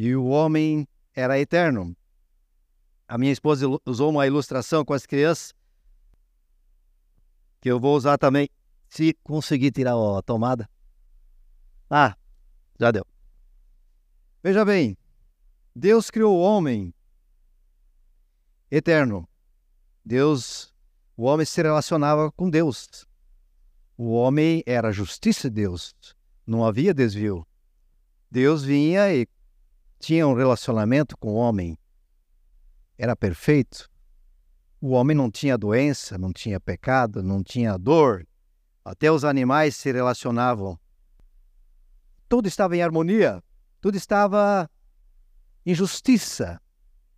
e 0.00 0.14
o 0.14 0.26
homem 0.26 0.86
era 1.12 1.40
eterno. 1.40 1.92
A 3.08 3.18
minha 3.18 3.32
esposa 3.32 3.66
usou 3.84 4.10
uma 4.10 4.28
ilustração 4.28 4.84
com 4.84 4.92
as 4.92 5.04
crianças 5.04 5.52
que 7.60 7.68
eu 7.68 7.80
vou 7.80 7.96
usar 7.96 8.16
também 8.16 8.48
se 8.88 9.12
conseguir 9.24 9.72
tirar 9.72 9.94
a 9.96 10.22
tomada. 10.22 10.70
Ah, 11.90 12.16
já 12.78 12.92
deu. 12.92 13.04
Veja 14.40 14.64
bem, 14.64 14.96
Deus 15.74 16.12
criou 16.12 16.36
o 16.36 16.42
homem 16.42 16.94
eterno. 18.70 19.28
Deus, 20.04 20.72
o 21.16 21.24
homem 21.24 21.44
se 21.44 21.60
relacionava 21.60 22.30
com 22.30 22.48
Deus. 22.48 23.04
O 23.96 24.12
homem 24.12 24.62
era 24.64 24.90
a 24.90 24.92
justiça 24.92 25.50
de 25.50 25.62
Deus. 25.62 25.92
Não 26.46 26.64
havia 26.64 26.94
desvio. 26.94 27.44
Deus 28.30 28.62
vinha 28.62 29.12
e 29.12 29.26
tinha 29.98 30.26
um 30.26 30.34
relacionamento 30.34 31.16
com 31.16 31.30
o 31.30 31.34
homem. 31.34 31.78
Era 32.96 33.16
perfeito. 33.16 33.88
O 34.80 34.90
homem 34.90 35.16
não 35.16 35.30
tinha 35.30 35.58
doença, 35.58 36.16
não 36.16 36.32
tinha 36.32 36.60
pecado, 36.60 37.22
não 37.22 37.42
tinha 37.42 37.76
dor. 37.76 38.26
Até 38.84 39.10
os 39.10 39.24
animais 39.24 39.76
se 39.76 39.92
relacionavam. 39.92 40.78
Tudo 42.28 42.46
estava 42.46 42.76
em 42.76 42.82
harmonia, 42.82 43.42
tudo 43.80 43.96
estava 43.96 44.70
em 45.64 45.74
justiça. 45.74 46.60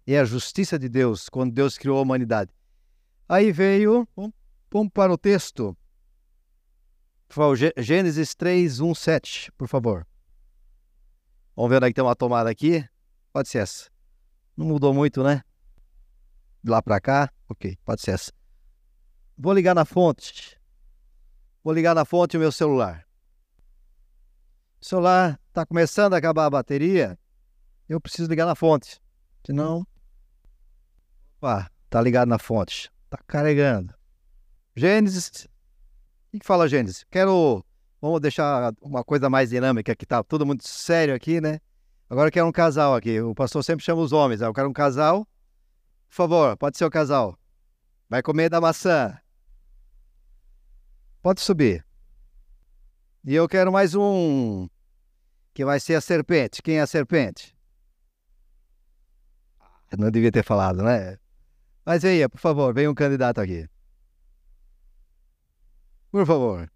É 0.06 0.18
a 0.18 0.24
justiça 0.24 0.78
de 0.78 0.88
Deus 0.88 1.28
quando 1.28 1.52
Deus 1.52 1.78
criou 1.78 1.98
a 1.98 2.02
humanidade. 2.02 2.52
Aí 3.28 3.52
veio, 3.52 4.08
vamos 4.70 4.90
para 4.92 5.12
o 5.12 5.18
texto. 5.18 5.76
Gênesis 7.76 8.34
3, 8.34 8.80
1, 8.80 8.94
7, 8.94 9.52
por 9.52 9.68
favor. 9.68 10.04
Vamos 11.54 11.70
ver 11.70 11.76
onde 11.76 11.86
é 11.86 11.88
que 11.88 11.94
tem 11.94 12.04
uma 12.04 12.16
tomada 12.16 12.50
aqui. 12.50 12.84
Pode 13.32 13.48
ser 13.48 13.58
essa. 13.58 13.90
Não 14.56 14.66
mudou 14.66 14.92
muito, 14.92 15.22
né? 15.22 15.42
De 16.62 16.70
lá 16.70 16.82
para 16.82 17.00
cá. 17.00 17.32
Ok, 17.48 17.76
pode 17.84 18.00
ser 18.00 18.12
essa. 18.12 18.32
Vou 19.36 19.52
ligar 19.52 19.74
na 19.74 19.84
fonte. 19.84 20.58
Vou 21.62 21.72
ligar 21.72 21.94
na 21.94 22.04
fonte 22.04 22.36
o 22.36 22.40
meu 22.40 22.52
celular. 22.52 23.06
O 24.80 24.84
celular 24.84 25.38
está 25.48 25.66
começando 25.66 26.14
a 26.14 26.18
acabar 26.18 26.46
a 26.46 26.50
bateria. 26.50 27.18
Eu 27.88 28.00
preciso 28.00 28.28
ligar 28.28 28.46
na 28.46 28.54
fonte. 28.54 29.00
Senão. 29.44 29.86
Opa, 31.38 31.70
tá 31.88 32.00
ligado 32.00 32.28
na 32.28 32.38
fonte. 32.38 32.90
Tá 33.08 33.18
carregando. 33.26 33.94
Gênesis 34.76 35.48
o 36.32 36.38
que 36.38 36.46
fala, 36.46 36.68
Gênesis? 36.68 37.04
Quero. 37.10 37.64
Vamos 38.00 38.20
deixar 38.20 38.72
uma 38.80 39.04
coisa 39.04 39.28
mais 39.28 39.50
dinâmica, 39.50 39.94
que 39.94 40.06
tá 40.06 40.22
todo 40.22 40.46
mundo 40.46 40.62
sério 40.62 41.14
aqui, 41.14 41.40
né? 41.40 41.60
Agora 42.08 42.28
eu 42.28 42.32
quero 42.32 42.46
um 42.46 42.52
casal 42.52 42.94
aqui. 42.94 43.20
O 43.20 43.34
pastor 43.34 43.62
sempre 43.62 43.84
chama 43.84 44.00
os 44.00 44.12
homens. 44.12 44.40
Eu 44.40 44.54
quero 44.54 44.68
um 44.68 44.72
casal. 44.72 45.26
Por 46.08 46.14
favor, 46.14 46.56
pode 46.56 46.78
ser 46.78 46.84
o 46.84 46.90
casal. 46.90 47.38
Vai 48.08 48.22
comer 48.22 48.48
da 48.48 48.60
maçã. 48.60 49.16
Pode 51.22 51.40
subir. 51.40 51.86
E 53.24 53.34
eu 53.34 53.46
quero 53.48 53.70
mais 53.70 53.94
um. 53.94 54.66
Que 55.52 55.64
vai 55.64 55.78
ser 55.78 55.94
a 55.94 56.00
serpente. 56.00 56.62
Quem 56.62 56.78
é 56.78 56.80
a 56.80 56.86
serpente? 56.86 57.54
Não 59.96 60.10
devia 60.10 60.32
ter 60.32 60.42
falado, 60.42 60.82
né? 60.82 61.18
Mas 61.84 62.02
venha, 62.02 62.28
por 62.28 62.38
favor, 62.38 62.72
venha 62.72 62.90
um 62.90 62.94
candidato 62.94 63.40
aqui. 63.40 63.68
Por 66.10 66.26
favor. 66.26 66.70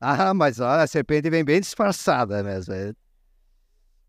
Ah, 0.00 0.32
mas 0.32 0.60
a 0.60 0.86
serpente 0.86 1.28
vem 1.28 1.44
bem 1.44 1.60
disfarçada 1.60 2.42
mesmo. 2.42 2.72
É. 2.72 2.94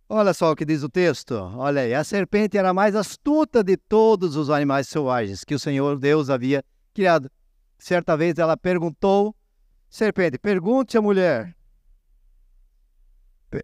Olha 0.07 0.33
só 0.33 0.51
o 0.51 0.55
que 0.55 0.65
diz 0.65 0.83
o 0.83 0.89
texto. 0.89 1.33
Olha 1.33 1.81
aí, 1.81 1.93
a 1.93 2.03
serpente 2.03 2.57
era 2.57 2.69
a 2.69 2.74
mais 2.74 2.95
astuta 2.95 3.63
de 3.63 3.75
todos 3.75 4.36
os 4.36 4.50
animais 4.50 4.88
selvagens 4.88 5.43
que 5.43 5.55
o 5.55 5.60
Senhor 5.60 5.98
Deus 6.00 6.29
havia 6.29 6.63
criado. 6.93 7.29
Certa 7.77 8.15
vez 8.15 8.38
ela 8.38 8.55
perguntou, 8.55 9.36
serpente, 9.89 10.38
pergunte 10.38 10.98
à 10.98 11.01
mulher. 11.01 11.55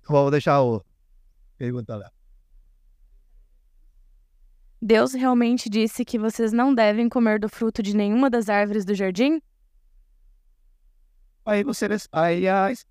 Vou 0.07 0.29
deixar 0.29 0.61
o 0.61 0.83
pergunta 1.57 1.95
lá. 1.95 2.11
Deus 4.81 5.13
realmente 5.13 5.69
disse 5.69 6.05
que 6.05 6.19
vocês 6.19 6.51
não 6.51 6.73
devem 6.73 7.09
comer 7.09 7.39
do 7.39 7.49
fruto 7.49 7.81
de 7.81 7.95
nenhuma 7.95 8.29
das 8.29 8.47
árvores 8.47 8.85
do 8.85 8.93
jardim? 8.93 9.41
Aí 11.47 11.63
você. 11.63 11.87
Aí 12.11 12.45
as. 12.45 12.85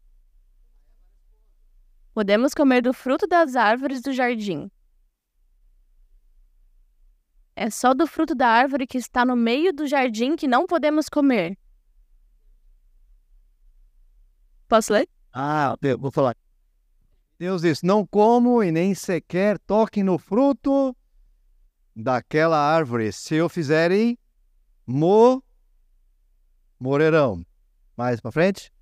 Podemos 2.14 2.54
comer 2.54 2.80
do 2.80 2.94
fruto 2.94 3.26
das 3.26 3.54
árvores 3.54 4.00
do 4.00 4.14
jardim. 4.14 4.70
É 7.54 7.68
só 7.68 7.92
do 7.92 8.06
fruto 8.06 8.34
da 8.34 8.48
árvore 8.48 8.86
que 8.86 8.96
está 8.96 9.26
no 9.26 9.36
meio 9.36 9.74
do 9.74 9.86
jardim 9.86 10.34
que 10.36 10.48
não 10.48 10.66
podemos 10.66 11.06
comer. 11.10 11.58
Posso 14.66 14.94
ler? 14.94 15.06
Ah, 15.30 15.76
vou 15.98 16.10
falar. 16.10 16.34
Deus 17.38 17.60
disse: 17.60 17.84
Não 17.84 18.06
como 18.06 18.62
e 18.62 18.72
nem 18.72 18.94
sequer 18.94 19.58
toquem 19.58 20.02
no 20.02 20.16
fruto 20.16 20.96
daquela 21.94 22.56
árvore. 22.56 23.12
Se 23.12 23.34
eu 23.34 23.50
fizerem, 23.50 24.18
mo 24.86 25.44
morrerão 26.80 27.45
mais 27.96 28.20
para 28.20 28.30
frente. 28.30 28.72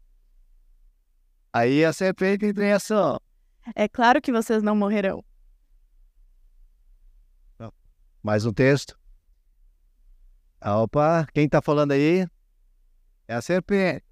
Aí 1.52 1.84
a 1.84 1.92
serpente 1.92 2.46
entra 2.46 2.66
em 2.66 2.72
ação. 2.72 3.20
É 3.74 3.88
claro 3.88 4.20
que 4.20 4.32
vocês 4.32 4.62
não 4.62 4.74
morrerão. 4.74 5.24
Mais 8.22 8.44
um 8.46 8.52
texto. 8.52 8.98
Opa, 10.64 11.26
quem 11.32 11.44
está 11.44 11.60
falando 11.60 11.92
aí? 11.92 12.26
É 13.28 13.34
a 13.34 13.42
serpente. 13.42 14.02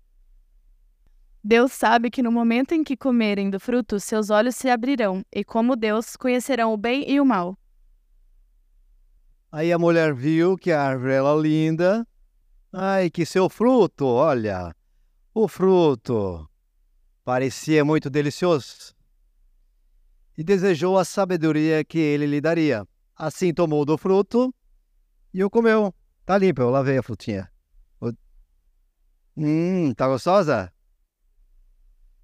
Deus 1.43 1.73
sabe 1.73 2.11
que 2.11 2.23
no 2.23 2.31
momento 2.31 2.73
em 2.73 2.85
que 2.85 2.97
comerem 2.97 3.51
do 3.51 3.59
fruto, 3.59 3.99
seus 3.99 4.31
olhos 4.31 4.55
se 4.55 4.69
abrirão, 4.69 5.25
e 5.33 5.43
como 5.43 5.75
Deus, 5.75 6.15
conhecerão 6.15 6.73
o 6.73 6.77
bem 6.77 7.11
e 7.11 7.21
o 7.21 7.25
mal. 7.25 7.59
Aí 9.51 9.73
a 9.73 9.79
mulher 9.79 10.15
viu 10.15 10.57
que 10.57 10.71
a 10.71 10.81
árvore 10.81 11.15
era 11.15 11.35
linda. 11.35 12.07
Ai, 12.73 13.11
que 13.11 13.27
seu 13.27 13.51
fruto, 13.51 14.07
olha, 14.07 14.75
o 15.35 15.49
fruto 15.49 16.49
parecia 17.25 17.85
muito 17.85 18.11
delicioso 18.11 18.95
e 20.37 20.43
desejou 20.43 20.99
a 20.99 21.05
sabedoria 21.05 21.85
que 21.85 21.99
ele 21.99 22.27
lhe 22.27 22.41
daria. 22.41 22.87
Assim 23.17 23.53
tomou 23.53 23.85
do 23.85 23.97
fruto 23.97 24.55
e 25.33 25.43
o 25.45 25.51
comeu. 25.51 25.95
Tá 26.25 26.39
limpo, 26.39 26.63
eu 26.63 26.71
lavei 26.71 26.99
a 26.99 27.03
frutinha. 27.03 27.51
Hum, 29.37 29.95
tá 29.95 30.09
gostosa? 30.09 30.73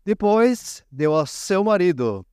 Depois 0.05 0.85
deu 0.91 1.15
ao 1.15 1.27
seu 1.27 1.65
marido, 1.65 2.27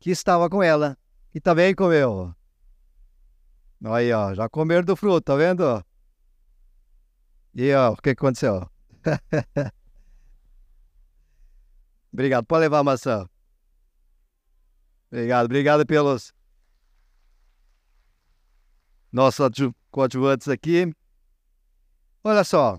que 0.00 0.10
estava 0.10 0.48
com 0.48 0.62
ela, 0.62 0.96
e 1.34 1.40
também 1.40 1.74
comeu. 1.74 2.34
Aí, 3.84 4.12
ó, 4.12 4.34
já 4.34 4.48
comeram 4.48 4.84
do 4.84 4.96
fruto, 4.96 5.20
tá 5.20 5.36
vendo? 5.36 5.84
E 7.54 7.72
ó, 7.74 7.92
o 7.92 7.96
que 7.96 8.10
aconteceu? 8.10 8.68
obrigado. 12.12 12.44
Pode 12.46 12.60
levar 12.60 12.78
a 12.78 12.84
maçã. 12.84 13.28
Obrigado, 15.10 15.46
obrigado 15.46 15.86
pelos 15.86 16.32
nossos 19.10 19.48
coadjuvantes 19.90 20.48
aqui. 20.48 20.92
Olha 22.22 22.44
só. 22.44 22.78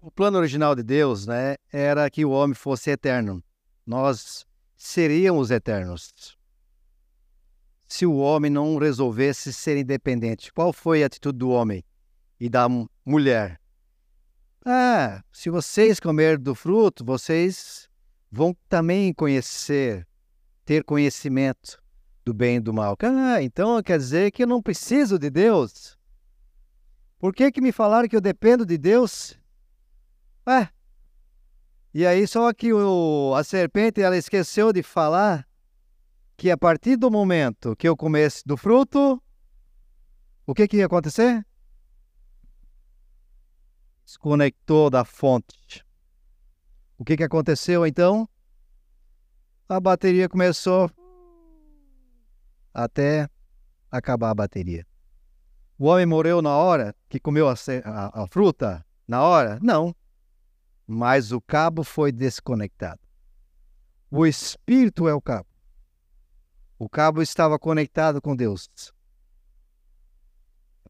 O 0.00 0.10
plano 0.10 0.38
original 0.38 0.74
de 0.74 0.82
Deus, 0.82 1.26
né, 1.26 1.54
era 1.72 2.10
que 2.10 2.24
o 2.24 2.30
homem 2.30 2.54
fosse 2.54 2.90
eterno. 2.90 3.42
Nós 3.86 4.44
seríamos 4.76 5.52
eternos. 5.52 6.36
Se 7.86 8.04
o 8.04 8.16
homem 8.16 8.50
não 8.50 8.76
resolvesse 8.78 9.52
ser 9.52 9.76
independente. 9.76 10.52
Qual 10.52 10.72
foi 10.72 11.04
a 11.04 11.06
atitude 11.06 11.38
do 11.38 11.50
homem 11.50 11.84
e 12.40 12.48
da 12.48 12.66
mulher? 13.06 13.61
Ah, 14.64 15.24
se 15.32 15.50
vocês 15.50 15.98
comer 15.98 16.38
do 16.38 16.54
fruto, 16.54 17.04
vocês 17.04 17.88
vão 18.30 18.56
também 18.68 19.12
conhecer, 19.12 20.06
ter 20.64 20.84
conhecimento 20.84 21.82
do 22.24 22.32
bem 22.32 22.56
e 22.56 22.60
do 22.60 22.72
mal. 22.72 22.96
Ah, 23.02 23.42
então 23.42 23.82
quer 23.82 23.98
dizer 23.98 24.30
que 24.30 24.44
eu 24.44 24.46
não 24.46 24.62
preciso 24.62 25.18
de 25.18 25.30
Deus? 25.30 25.98
Por 27.18 27.34
que, 27.34 27.50
que 27.50 27.60
me 27.60 27.72
falaram 27.72 28.08
que 28.08 28.14
eu 28.14 28.20
dependo 28.20 28.64
de 28.64 28.78
Deus? 28.78 29.36
Ué, 30.46 30.70
e 31.92 32.06
aí 32.06 32.26
só 32.26 32.52
que 32.52 32.72
o, 32.72 33.34
a 33.36 33.44
serpente 33.44 34.00
ela 34.00 34.16
esqueceu 34.16 34.72
de 34.72 34.82
falar 34.82 35.46
que 36.36 36.50
a 36.50 36.56
partir 36.56 36.96
do 36.96 37.10
momento 37.10 37.76
que 37.76 37.88
eu 37.88 37.96
comesse 37.96 38.42
do 38.46 38.56
fruto, 38.56 39.22
o 40.46 40.54
que, 40.54 40.66
que 40.66 40.78
ia 40.78 40.86
acontecer? 40.86 41.44
Desconectou 44.12 44.90
da 44.90 45.06
fonte. 45.06 45.82
O 46.98 47.04
que, 47.04 47.16
que 47.16 47.24
aconteceu 47.24 47.86
então? 47.86 48.28
A 49.66 49.80
bateria 49.80 50.28
começou 50.28 50.90
até 52.74 53.26
acabar 53.90 54.30
a 54.30 54.34
bateria. 54.34 54.86
O 55.78 55.86
homem 55.86 56.04
morreu 56.04 56.42
na 56.42 56.54
hora 56.54 56.94
que 57.08 57.18
comeu 57.18 57.48
a, 57.48 57.54
a, 57.84 58.22
a 58.22 58.26
fruta? 58.26 58.84
Na 59.08 59.22
hora? 59.22 59.58
Não. 59.62 59.96
Mas 60.86 61.32
o 61.32 61.40
cabo 61.40 61.82
foi 61.82 62.12
desconectado. 62.12 63.00
O 64.10 64.26
espírito 64.26 65.08
é 65.08 65.14
o 65.14 65.22
cabo. 65.22 65.48
O 66.78 66.86
cabo 66.86 67.22
estava 67.22 67.58
conectado 67.58 68.20
com 68.20 68.36
Deus. 68.36 68.68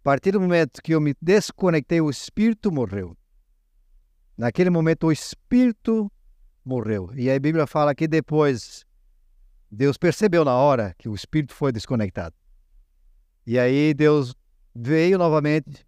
Partir 0.02 0.32
do 0.32 0.40
momento 0.40 0.82
que 0.82 0.92
eu 0.92 1.00
me 1.00 1.14
desconectei, 1.20 2.00
o 2.00 2.10
espírito 2.10 2.72
morreu. 2.72 3.16
Naquele 4.36 4.70
momento, 4.70 5.06
o 5.06 5.12
espírito 5.12 6.10
morreu. 6.64 7.10
E 7.14 7.30
a 7.30 7.38
Bíblia 7.38 7.66
fala 7.66 7.94
que 7.94 8.08
depois 8.08 8.84
Deus 9.70 9.96
percebeu 9.96 10.44
na 10.44 10.54
hora 10.54 10.94
que 10.98 11.08
o 11.08 11.14
espírito 11.14 11.54
foi 11.54 11.72
desconectado. 11.72 12.34
E 13.46 13.58
aí 13.58 13.94
Deus 13.94 14.34
veio 14.74 15.18
novamente 15.18 15.86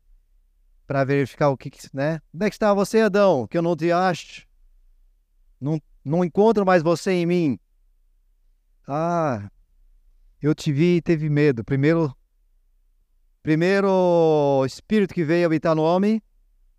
para 0.87 1.05
verificar 1.05 1.49
o 1.49 1.57
que, 1.57 1.71
né? 1.93 2.21
Onde 2.35 2.47
é 2.47 2.51
que 2.51 2.55
está 2.55 2.73
você, 2.75 3.01
Adão? 3.01 3.47
Que 3.47 3.57
eu 3.57 3.63
não 3.63 3.77
te 3.77 3.91
acho. 3.91 4.47
Não, 5.61 5.81
não 6.05 6.25
encontro 6.25 6.65
mais 6.65 6.83
você 6.83 7.13
em 7.13 7.27
mim. 7.27 7.59
Ah, 8.87 9.51
eu 10.43 10.55
te 10.55 10.73
vi 10.73 10.97
e 10.97 11.03
teve 11.03 11.31
medo. 11.31 11.65
Primeiro, 11.65 12.15
primeiro 13.45 14.65
espírito 14.67 15.13
que 15.13 15.23
veio 15.23 15.45
habitar 15.45 15.77
no 15.77 15.83
homem, 15.83 16.21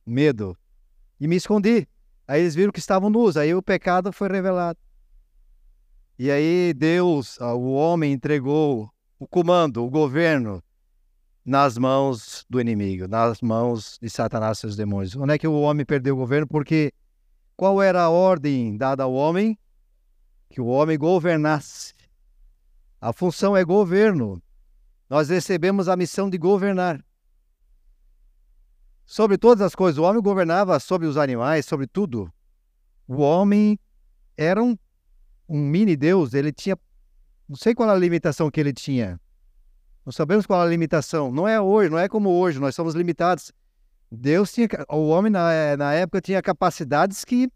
medo. 0.04 0.58
E 1.20 1.28
me 1.28 1.36
escondi. 1.36 1.88
Aí 2.28 2.42
eles 2.42 2.56
viram 2.56 2.72
que 2.72 2.80
estavam 2.80 3.08
nus. 3.08 3.38
Aí 3.38 3.54
o 3.54 3.62
pecado 3.62 4.12
foi 4.12 4.28
revelado. 4.28 4.80
E 6.18 6.32
aí 6.32 6.74
Deus, 6.74 7.40
o 7.40 7.74
homem, 7.74 8.12
entregou 8.12 8.90
o 9.20 9.28
comando, 9.28 9.86
o 9.86 9.90
governo, 9.92 10.62
nas 11.46 11.78
mãos 11.78 12.44
do 12.50 12.60
inimigo, 12.60 13.08
nas 13.08 13.42
mãos 13.42 14.00
de 14.02 14.10
Satanás 14.10 14.58
e 14.58 14.62
seus 14.62 14.76
demônios. 14.76 15.16
Onde 15.16 15.36
é 15.36 15.38
que 15.38 15.48
o 15.48 15.62
homem 15.62 15.86
perdeu 15.86 16.16
o 16.16 16.18
governo? 16.18 16.48
Porque 16.48 16.92
qual 17.56 17.80
era 17.80 18.02
a 18.02 18.10
ordem 18.10 18.76
dada 18.76 19.04
ao 19.04 19.14
homem? 19.14 19.56
Que 20.50 20.60
o 20.60 20.66
homem 20.66 20.98
governasse. 20.98 21.94
A 23.00 23.14
função 23.14 23.56
é 23.56 23.64
governo. 23.64 24.42
Nós 25.16 25.30
recebemos 25.30 25.88
a 25.88 25.96
missão 25.96 26.30
de 26.30 26.38
governar. 26.38 27.02
Sobre 29.06 29.38
todas 29.38 29.62
as 29.62 29.74
coisas, 29.74 29.98
o 29.98 30.04
homem 30.04 30.22
governava 30.22 30.78
sobre 30.78 31.08
os 31.08 31.16
animais, 31.16 31.66
sobre 31.66 31.88
tudo. 31.88 32.30
O 33.08 33.22
homem 33.22 33.80
era 34.36 34.62
um, 34.62 34.78
um 35.48 35.58
mini 35.58 35.96
Deus, 35.96 36.34
ele 36.34 36.52
tinha. 36.52 36.78
Não 37.48 37.56
sei 37.56 37.74
qual 37.74 37.90
a 37.90 37.96
limitação 37.96 38.52
que 38.52 38.60
ele 38.60 38.74
tinha, 38.74 39.18
nós 40.06 40.18
sabemos 40.18 40.46
qual 40.46 40.60
a 40.60 40.66
limitação. 40.66 41.32
Não 41.32 41.48
é 41.48 41.62
hoje, 41.62 41.90
não 41.90 41.98
é 41.98 42.10
como 42.10 42.30
hoje, 42.32 42.60
nós 42.60 42.76
somos 42.76 42.94
limitados. 42.94 43.54
Deus 44.12 44.52
tinha, 44.52 44.68
o 44.90 45.08
homem 45.08 45.32
na, 45.32 45.78
na 45.78 45.94
época 45.94 46.20
tinha 46.20 46.42
capacidades 46.42 47.24
que 47.24 47.50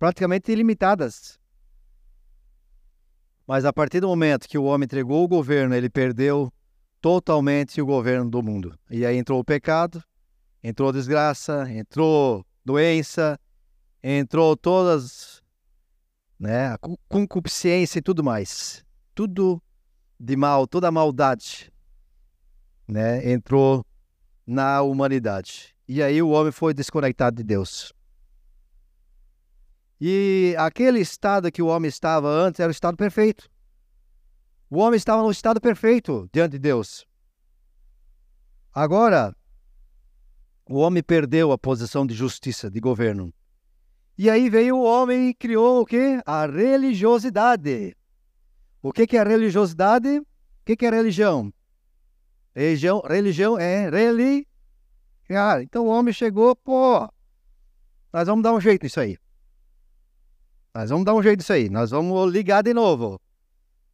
praticamente 0.00 0.50
ilimitadas. 0.50 1.38
Mas 3.46 3.64
a 3.64 3.72
partir 3.72 4.00
do 4.00 4.08
momento 4.08 4.48
que 4.48 4.56
o 4.56 4.64
homem 4.64 4.84
entregou 4.84 5.22
o 5.22 5.28
governo, 5.28 5.74
ele 5.74 5.90
perdeu 5.90 6.52
totalmente 7.00 7.80
o 7.80 7.86
governo 7.86 8.30
do 8.30 8.42
mundo. 8.42 8.78
E 8.90 9.04
aí 9.04 9.16
entrou 9.16 9.38
o 9.38 9.44
pecado, 9.44 10.02
entrou 10.62 10.90
desgraça, 10.90 11.70
entrou 11.70 12.44
doença, 12.64 13.38
entrou 14.02 14.56
todas, 14.56 15.42
né, 16.38 16.68
a 16.68 16.78
concupiscência 17.08 17.98
e 17.98 18.02
tudo 18.02 18.24
mais. 18.24 18.82
Tudo 19.14 19.62
de 20.18 20.36
mal, 20.36 20.66
toda 20.66 20.88
a 20.88 20.90
maldade, 20.90 21.70
né, 22.88 23.30
entrou 23.30 23.84
na 24.46 24.80
humanidade. 24.80 25.74
E 25.86 26.02
aí 26.02 26.22
o 26.22 26.30
homem 26.30 26.52
foi 26.52 26.72
desconectado 26.72 27.36
de 27.36 27.42
Deus. 27.42 27.92
E 30.00 30.54
aquele 30.58 31.00
estado 31.00 31.50
que 31.50 31.62
o 31.62 31.66
homem 31.66 31.88
estava 31.88 32.28
antes 32.28 32.60
era 32.60 32.68
o 32.68 32.72
estado 32.72 32.96
perfeito. 32.96 33.48
O 34.68 34.78
homem 34.78 34.96
estava 34.96 35.22
no 35.22 35.30
estado 35.30 35.60
perfeito 35.60 36.28
diante 36.32 36.52
de 36.52 36.58
Deus. 36.58 37.06
Agora, 38.72 39.34
o 40.68 40.78
homem 40.78 41.02
perdeu 41.02 41.52
a 41.52 41.58
posição 41.58 42.06
de 42.06 42.14
justiça, 42.14 42.70
de 42.70 42.80
governo. 42.80 43.32
E 44.16 44.30
aí 44.30 44.48
veio 44.48 44.76
o 44.76 44.82
homem 44.84 45.28
e 45.28 45.34
criou 45.34 45.82
o 45.82 45.86
quê? 45.86 46.20
A 46.24 46.46
religiosidade. 46.46 47.96
O 48.82 48.92
que, 48.92 49.06
que 49.06 49.16
é 49.16 49.22
religiosidade? 49.22 50.18
O 50.18 50.24
que, 50.64 50.84
é 50.84 50.90
religião? 50.90 51.52
Religião, 52.54 53.00
religião 53.00 53.58
é 53.58 53.90
reli. 53.90 54.46
Cara, 55.28 55.62
então 55.62 55.86
o 55.86 55.88
homem 55.88 56.12
chegou, 56.12 56.54
pô, 56.56 57.08
nós 58.12 58.26
vamos 58.26 58.42
dar 58.42 58.52
um 58.52 58.60
jeito 58.60 58.84
nisso 58.84 59.00
aí. 59.00 59.18
Nós 60.74 60.90
vamos 60.90 61.04
dar 61.04 61.14
um 61.14 61.22
jeito 61.22 61.38
nisso 61.38 61.52
aí. 61.52 61.70
Nós 61.70 61.90
vamos 61.90 62.32
ligar 62.32 62.62
de 62.62 62.74
novo. 62.74 63.20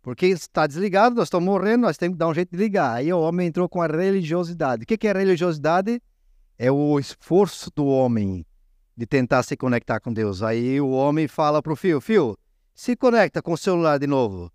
Porque 0.01 0.27
está 0.27 0.67
desligado, 0.67 1.15
nós 1.15 1.27
estamos 1.27 1.45
morrendo, 1.45 1.83
nós 1.83 1.99
temos 1.99 2.15
que 2.15 2.19
dar 2.19 2.29
um 2.29 2.35
jeito 2.35 2.53
de 2.53 2.57
ligar. 2.57 2.95
Aí 2.97 3.13
o 3.13 3.21
homem 3.21 3.49
entrou 3.49 3.69
com 3.69 3.83
a 3.83 3.87
religiosidade. 3.87 4.85
O 4.85 4.87
que, 4.87 4.97
que 4.97 5.07
é 5.07 5.13
religiosidade? 5.13 6.01
É 6.59 6.73
o 6.73 6.99
esforço 6.99 7.71
do 7.77 7.85
homem 7.85 8.47
de 8.97 9.07
tentar 9.07 9.43
se 9.43 9.59
conectar 9.59 10.01
com 10.01 10.11
Deus. 10.11 10.43
Aí 10.43 10.81
o 10.81 10.89
homem 10.89 11.29
fala 11.29 11.63
pro 11.63 11.77
fio, 11.77 12.01
fio, 12.01 12.37
se 12.75 12.97
conecta 12.97 13.43
com 13.43 13.53
o 13.53 13.59
celular 13.59 13.99
de 13.99 14.07
novo. 14.07 14.51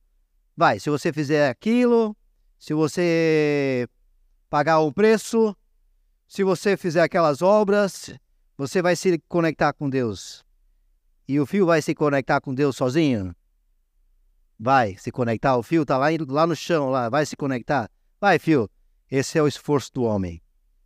Vai, 0.58 0.80
se 0.80 0.90
você 0.90 1.14
fizer 1.14 1.48
aquilo, 1.48 2.18
se 2.58 2.74
você 2.74 3.88
pagar 4.50 4.80
o 4.80 4.92
preço, 4.92 5.56
se 6.28 6.44
você 6.44 6.76
fizer 6.76 7.04
aquelas 7.04 7.44
obras, 7.44 8.16
você 8.58 8.82
vai 8.82 8.96
se 8.96 9.22
conectar 9.28 9.74
com 9.74 9.88
Deus. 9.88 10.44
E 11.28 11.40
o 11.40 11.46
fio 11.46 11.66
vai 11.66 11.82
se 11.82 11.96
conectar 11.96 12.40
com 12.42 12.54
Deus 12.54 12.76
sozinho? 12.76 13.36
Vai 14.60 14.96
se 14.98 15.12
conectar. 15.12 15.58
O 15.58 15.64
fio 15.64 15.82
está 15.82 15.98
lá, 15.98 16.08
lá 16.28 16.48
no 16.48 16.56
chão, 16.56 16.90
lá, 16.90 17.10
vai 17.10 17.26
se 17.26 17.36
conectar. 17.36 17.90
Vai, 18.20 18.40
fio. 18.40 18.70
Esse 19.10 19.38
é 19.38 19.42
o 19.42 19.48
esforço 19.48 19.92
do 19.94 20.04
homem. 20.04 20.42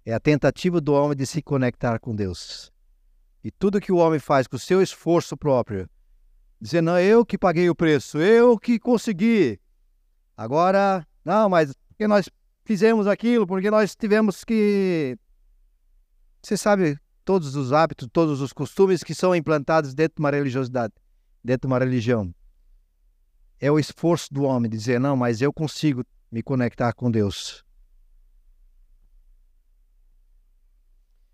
É 0.05 0.13
a 0.13 0.19
tentativa 0.19 0.81
do 0.81 0.93
homem 0.93 1.15
de 1.15 1.25
se 1.25 1.41
conectar 1.41 1.99
com 1.99 2.15
Deus. 2.15 2.71
E 3.43 3.51
tudo 3.51 3.81
que 3.81 3.91
o 3.91 3.97
homem 3.97 4.19
faz 4.19 4.47
com 4.47 4.55
o 4.55 4.59
seu 4.59 4.81
esforço 4.81 5.37
próprio 5.37 5.89
dizendo, 6.59 6.87
não, 6.87 6.99
eu 6.99 7.25
que 7.25 7.37
paguei 7.37 7.69
o 7.69 7.75
preço, 7.75 8.17
eu 8.17 8.59
que 8.59 8.79
consegui. 8.79 9.59
Agora, 10.35 11.07
não, 11.23 11.49
mas 11.49 11.73
porque 11.87 12.07
nós 12.07 12.29
fizemos 12.65 13.07
aquilo, 13.07 13.47
porque 13.47 13.71
nós 13.71 13.95
tivemos 13.95 14.43
que. 14.43 15.17
Você 16.41 16.55
sabe 16.55 16.97
todos 17.29 17.55
os 17.55 17.71
hábitos, 17.71 18.07
todos 18.11 18.41
os 18.41 18.51
costumes 18.51 19.03
que 19.03 19.13
são 19.13 19.35
implantados 19.35 19.93
dentro 19.93 20.15
de 20.15 20.19
uma 20.19 20.31
religiosidade, 20.31 20.95
dentro 21.43 21.67
de 21.67 21.71
uma 21.71 21.77
religião. 21.77 22.33
É 23.59 23.71
o 23.71 23.77
esforço 23.77 24.33
do 24.33 24.41
homem 24.41 24.67
dizer, 24.67 24.99
não, 24.99 25.15
mas 25.15 25.39
eu 25.39 25.53
consigo 25.53 26.03
me 26.31 26.41
conectar 26.41 26.91
com 26.91 27.11
Deus. 27.11 27.63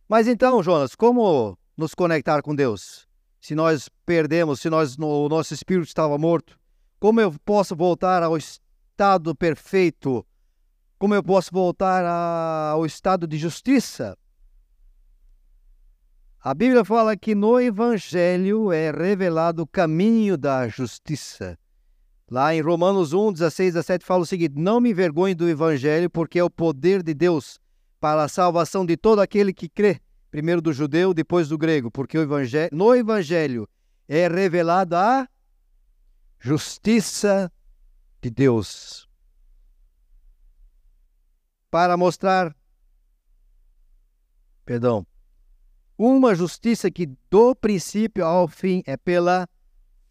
Mas 0.06 0.28
então, 0.28 0.62
Jonas, 0.62 0.96
como 0.96 1.58
nos 1.78 1.96
conectar 1.96 2.42
com 2.42 2.54
Deus? 2.54 3.08
se 3.40 3.56
nós 3.56 3.88
perdemos, 4.06 4.60
se 4.60 4.70
nós, 4.70 4.98
o 5.00 5.30
nosso 5.30 5.54
espírito 5.54 5.88
estava 5.88 6.18
morto? 6.18 6.60
Como 7.00 7.22
eu 7.22 7.32
posso 7.46 7.74
voltar 7.74 8.22
ao 8.22 8.36
estado 8.36 9.34
perfeito? 9.34 10.26
Como 11.00 11.16
eu 11.16 11.24
posso 11.24 11.52
voltar 11.54 12.04
ao 12.04 12.86
estado 12.86 13.26
de 13.26 13.38
justiça? 13.38 14.18
A 16.46 16.54
Bíblia 16.54 16.86
fala 16.86 17.18
que 17.18 17.34
no 17.34 17.60
Evangelho 17.60 18.72
é 18.72 18.92
revelado 18.92 19.64
o 19.64 19.68
caminho 19.68 20.38
da 20.38 20.68
justiça. 20.68 21.58
Lá 22.30 22.54
em 22.54 22.62
Romanos 22.62 23.14
1, 23.14 23.34
16, 23.34 23.74
17 23.74 24.06
fala 24.06 24.22
o 24.22 24.28
seguinte: 24.28 24.54
Não 24.56 24.80
me 24.80 24.92
envergonhe 24.92 25.34
do 25.34 25.50
Evangelho, 25.50 26.08
porque 26.08 26.38
é 26.38 26.44
o 26.44 26.50
poder 26.50 27.02
de 27.02 27.16
Deus 27.16 27.60
para 28.00 28.22
a 28.22 28.28
salvação 28.28 28.86
de 28.86 28.96
todo 28.96 29.22
aquele 29.22 29.52
que 29.52 29.68
crê 29.68 30.00
primeiro 30.30 30.62
do 30.62 30.72
judeu, 30.72 31.16
depois 31.16 31.50
do 31.50 31.58
grego, 31.58 31.90
porque 31.90 32.16
evangelho, 32.16 32.70
no 32.72 32.94
evangelho 32.94 33.68
é 34.08 34.28
revelada 34.28 35.00
a 35.00 35.28
justiça 36.40 37.52
de 38.22 38.30
Deus. 38.30 39.10
Para 41.72 41.98
mostrar, 41.98 42.56
perdão, 44.64 45.08
uma 45.98 46.36
justiça 46.36 46.92
que 46.92 47.10
do 47.30 47.56
princípio 47.56 48.26
ao 48.26 48.48
fim 48.48 48.84
é 48.86 48.98
pela 48.98 49.48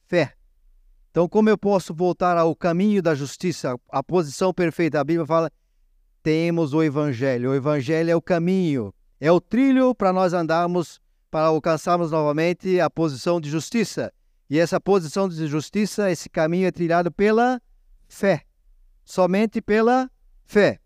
fé. 0.07 0.35
Então, 1.11 1.29
como 1.29 1.49
eu 1.49 1.57
posso 1.57 1.94
voltar 1.94 2.37
ao 2.37 2.55
caminho 2.57 3.03
da 3.03 3.14
justiça, 3.14 3.79
a 3.88 4.03
posição 4.03 4.53
perfeita? 4.53 5.01
A 5.01 5.05
Bíblia 5.05 5.27
fala: 5.27 5.51
temos 6.23 6.75
o 6.75 6.83
Evangelho. 6.83 7.51
O 7.51 7.55
Evangelho 7.55 8.11
é 8.11 8.16
o 8.16 8.23
caminho 8.23 8.92
é 9.25 9.33
o 9.33 9.40
trilho 9.40 9.94
para 9.94 10.12
nós 10.12 10.35
andarmos, 10.35 11.01
para 11.31 11.47
alcançarmos 11.47 12.11
novamente 12.11 12.79
a 12.79 12.90
posição 12.90 13.40
de 13.40 13.49
justiça. 13.49 14.12
E 14.51 14.59
essa 14.59 14.79
posição 14.79 15.29
de 15.29 15.47
justiça, 15.47 16.11
esse 16.11 16.29
caminho 16.29 16.66
é 16.66 16.70
trilhado 16.70 17.11
pela 17.11 17.59
fé. 18.07 18.42
Somente 19.03 19.62
pela 19.62 20.11
fé. 20.44 20.79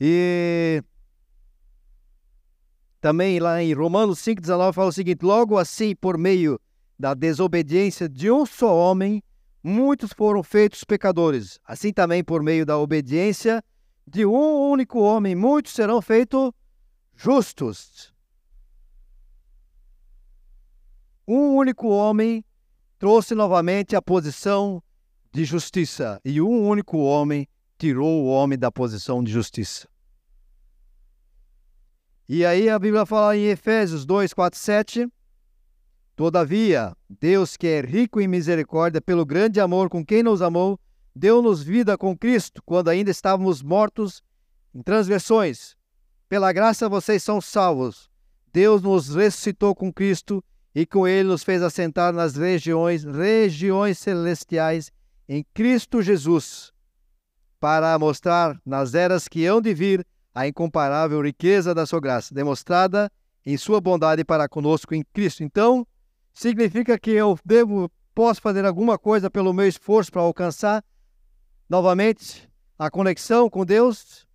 E 0.00 0.82
também 3.06 3.38
lá 3.38 3.62
em 3.62 3.72
Romanos 3.72 4.18
5,19 4.18 4.72
fala 4.72 4.88
o 4.88 4.92
seguinte: 4.92 5.24
Logo 5.24 5.56
assim, 5.56 5.94
por 5.94 6.18
meio 6.18 6.60
da 6.98 7.14
desobediência 7.14 8.08
de 8.08 8.32
um 8.32 8.44
só 8.44 8.74
homem, 8.76 9.22
muitos 9.62 10.12
foram 10.12 10.42
feitos 10.42 10.82
pecadores. 10.82 11.60
Assim 11.64 11.92
também, 11.92 12.24
por 12.24 12.42
meio 12.42 12.66
da 12.66 12.76
obediência 12.76 13.62
de 14.04 14.26
um 14.26 14.70
único 14.72 14.98
homem, 14.98 15.36
muitos 15.36 15.72
serão 15.72 16.02
feitos 16.02 16.50
justos. 17.14 18.12
Um 21.28 21.54
único 21.54 21.86
homem 21.86 22.44
trouxe 22.98 23.36
novamente 23.36 23.94
a 23.94 24.02
posição 24.02 24.82
de 25.32 25.44
justiça, 25.44 26.20
e 26.24 26.40
um 26.40 26.66
único 26.66 26.98
homem 26.98 27.46
tirou 27.78 28.24
o 28.24 28.26
homem 28.26 28.58
da 28.58 28.72
posição 28.72 29.22
de 29.22 29.30
justiça. 29.30 29.86
E 32.28 32.44
aí 32.44 32.68
a 32.68 32.76
Bíblia 32.76 33.06
fala 33.06 33.36
em 33.36 33.44
Efésios 33.46 34.04
2, 34.04 34.32
4, 34.32 34.58
7. 34.58 35.08
Todavia, 36.16 36.96
Deus 37.08 37.56
que 37.56 37.68
é 37.68 37.80
rico 37.80 38.20
em 38.20 38.26
misericórdia, 38.26 39.00
pelo 39.00 39.24
grande 39.24 39.60
amor 39.60 39.88
com 39.88 40.04
quem 40.04 40.24
nos 40.24 40.42
amou, 40.42 40.80
deu-nos 41.14 41.62
vida 41.62 41.96
com 41.96 42.18
Cristo, 42.18 42.60
quando 42.64 42.88
ainda 42.88 43.12
estávamos 43.12 43.62
mortos 43.62 44.22
em 44.74 44.82
transgressões. 44.82 45.76
Pela 46.28 46.52
graça 46.52 46.88
vocês 46.88 47.22
são 47.22 47.40
salvos. 47.40 48.10
Deus 48.52 48.82
nos 48.82 49.14
ressuscitou 49.14 49.74
com 49.74 49.92
Cristo 49.92 50.42
e 50.74 50.84
com 50.84 51.06
ele 51.06 51.28
nos 51.28 51.44
fez 51.44 51.62
assentar 51.62 52.12
nas 52.12 52.34
regiões, 52.34 53.04
regiões 53.04 53.98
celestiais 53.98 54.90
em 55.28 55.44
Cristo 55.54 56.02
Jesus, 56.02 56.72
para 57.60 57.96
mostrar 57.98 58.60
nas 58.66 58.94
eras 58.94 59.28
que 59.28 59.46
hão 59.46 59.60
de 59.60 59.72
vir 59.72 60.06
a 60.36 60.46
incomparável 60.46 61.22
riqueza 61.22 61.74
da 61.74 61.86
sua 61.86 61.98
graça, 61.98 62.34
demonstrada 62.34 63.10
em 63.46 63.56
sua 63.56 63.80
bondade 63.80 64.22
para 64.22 64.46
conosco 64.46 64.94
em 64.94 65.02
Cristo. 65.02 65.42
Então, 65.42 65.86
significa 66.34 66.98
que 66.98 67.12
eu 67.12 67.38
devo, 67.42 67.90
posso 68.14 68.42
fazer 68.42 68.62
alguma 68.66 68.98
coisa 68.98 69.30
pelo 69.30 69.54
meu 69.54 69.66
esforço 69.66 70.12
para 70.12 70.20
alcançar 70.20 70.84
novamente 71.66 72.46
a 72.78 72.90
conexão 72.90 73.48
com 73.48 73.64
Deus. 73.64 74.26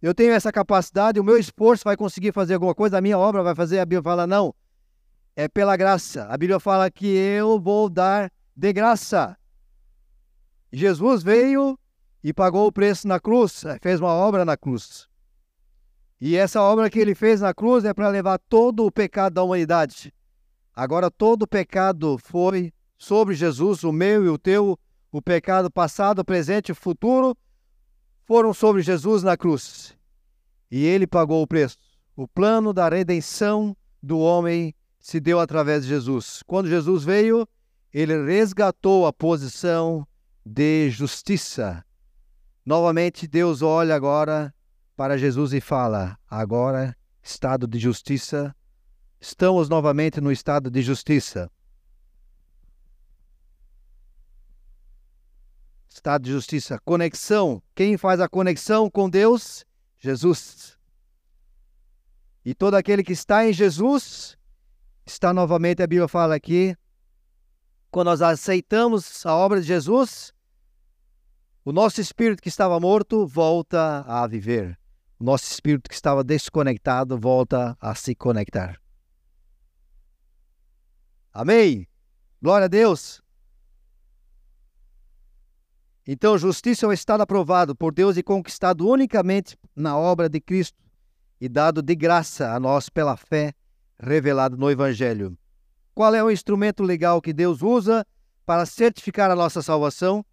Eu 0.00 0.14
tenho 0.14 0.32
essa 0.32 0.52
capacidade, 0.52 1.18
o 1.18 1.24
meu 1.24 1.36
esforço 1.36 1.82
vai 1.82 1.96
conseguir 1.96 2.30
fazer 2.30 2.54
alguma 2.54 2.72
coisa, 2.72 2.98
a 2.98 3.00
minha 3.00 3.18
obra 3.18 3.42
vai 3.42 3.54
fazer. 3.56 3.80
A 3.80 3.84
Bíblia 3.84 4.04
fala, 4.04 4.28
não, 4.28 4.54
é 5.34 5.48
pela 5.48 5.76
graça. 5.76 6.22
A 6.26 6.36
Bíblia 6.38 6.60
fala 6.60 6.88
que 6.88 7.04
eu 7.04 7.58
vou 7.58 7.90
dar 7.90 8.30
de 8.54 8.72
graça. 8.72 9.36
Jesus 10.72 11.24
veio 11.24 11.76
e 12.22 12.32
pagou 12.32 12.68
o 12.68 12.72
preço 12.72 13.08
na 13.08 13.18
cruz, 13.18 13.64
fez 13.82 14.00
uma 14.00 14.12
obra 14.12 14.44
na 14.44 14.56
cruz. 14.56 15.08
E 16.20 16.36
essa 16.36 16.62
obra 16.62 16.88
que 16.88 16.98
ele 16.98 17.14
fez 17.14 17.40
na 17.40 17.52
cruz 17.52 17.84
é 17.84 17.92
para 17.92 18.08
levar 18.08 18.38
todo 18.38 18.86
o 18.86 18.90
pecado 18.90 19.34
da 19.34 19.42
humanidade. 19.42 20.12
Agora 20.74 21.10
todo 21.10 21.42
o 21.42 21.46
pecado 21.46 22.18
foi 22.18 22.72
sobre 22.98 23.34
Jesus, 23.34 23.84
o 23.84 23.92
meu 23.92 24.24
e 24.24 24.28
o 24.28 24.38
teu, 24.38 24.78
o 25.12 25.20
pecado 25.20 25.70
passado, 25.70 26.24
presente 26.24 26.72
e 26.72 26.74
futuro 26.74 27.36
foram 28.24 28.52
sobre 28.52 28.82
Jesus 28.82 29.22
na 29.22 29.36
cruz. 29.36 29.96
E 30.70 30.84
ele 30.84 31.06
pagou 31.06 31.42
o 31.42 31.46
preço. 31.46 31.78
O 32.16 32.26
plano 32.26 32.72
da 32.72 32.88
redenção 32.88 33.76
do 34.02 34.18
homem 34.18 34.74
se 34.98 35.20
deu 35.20 35.38
através 35.38 35.84
de 35.84 35.88
Jesus. 35.90 36.42
Quando 36.46 36.68
Jesus 36.68 37.04
veio, 37.04 37.46
ele 37.92 38.24
resgatou 38.24 39.06
a 39.06 39.12
posição 39.12 40.06
de 40.44 40.90
justiça. 40.90 41.84
Novamente, 42.64 43.28
Deus 43.28 43.62
olha 43.62 43.94
agora 43.94 44.52
para 44.96 45.18
Jesus 45.18 45.52
e 45.52 45.60
fala: 45.60 46.18
agora, 46.28 46.96
estado 47.22 47.66
de 47.66 47.78
justiça, 47.78 48.56
estamos 49.20 49.68
novamente 49.68 50.20
no 50.20 50.32
estado 50.32 50.70
de 50.70 50.80
justiça. 50.80 51.50
Estado 55.88 56.22
de 56.24 56.32
justiça, 56.32 56.78
conexão. 56.84 57.62
Quem 57.74 57.96
faz 57.96 58.20
a 58.20 58.28
conexão 58.28 58.90
com 58.90 59.08
Deus? 59.08 59.64
Jesus. 59.98 60.78
E 62.44 62.54
todo 62.54 62.74
aquele 62.74 63.02
que 63.02 63.12
está 63.12 63.46
em 63.46 63.52
Jesus 63.52 64.36
está 65.04 65.32
novamente, 65.32 65.82
a 65.82 65.86
Bíblia 65.86 66.08
fala 66.08 66.34
aqui, 66.34 66.76
quando 67.90 68.08
nós 68.08 68.22
aceitamos 68.22 69.24
a 69.24 69.34
obra 69.34 69.60
de 69.60 69.66
Jesus, 69.66 70.32
o 71.64 71.72
nosso 71.72 72.00
espírito 72.00 72.42
que 72.42 72.48
estava 72.48 72.78
morto 72.78 73.26
volta 73.26 74.04
a 74.06 74.26
viver. 74.26 74.78
O 75.18 75.24
nosso 75.24 75.50
espírito 75.50 75.88
que 75.88 75.94
estava 75.94 76.22
desconectado 76.22 77.18
volta 77.18 77.76
a 77.80 77.94
se 77.94 78.14
conectar. 78.14 78.78
Amém? 81.32 81.88
Glória 82.40 82.66
a 82.66 82.68
Deus. 82.68 83.22
Então, 86.06 86.36
justiça 86.38 86.86
é 86.86 86.88
um 86.88 86.92
estado 86.92 87.22
aprovado 87.22 87.74
por 87.74 87.92
Deus 87.92 88.16
e 88.16 88.22
conquistado 88.22 88.86
unicamente 88.86 89.58
na 89.74 89.96
obra 89.96 90.28
de 90.28 90.40
Cristo 90.40 90.78
e 91.40 91.48
dado 91.48 91.82
de 91.82 91.94
graça 91.94 92.52
a 92.54 92.60
nós 92.60 92.88
pela 92.88 93.16
fé 93.16 93.54
revelado 93.98 94.56
no 94.56 94.70
Evangelho. 94.70 95.36
Qual 95.94 96.14
é 96.14 96.22
o 96.22 96.30
instrumento 96.30 96.82
legal 96.82 97.22
que 97.22 97.32
Deus 97.32 97.62
usa 97.62 98.06
para 98.44 98.66
certificar 98.66 99.30
a 99.30 99.36
nossa 99.36 99.62
salvação? 99.62 100.24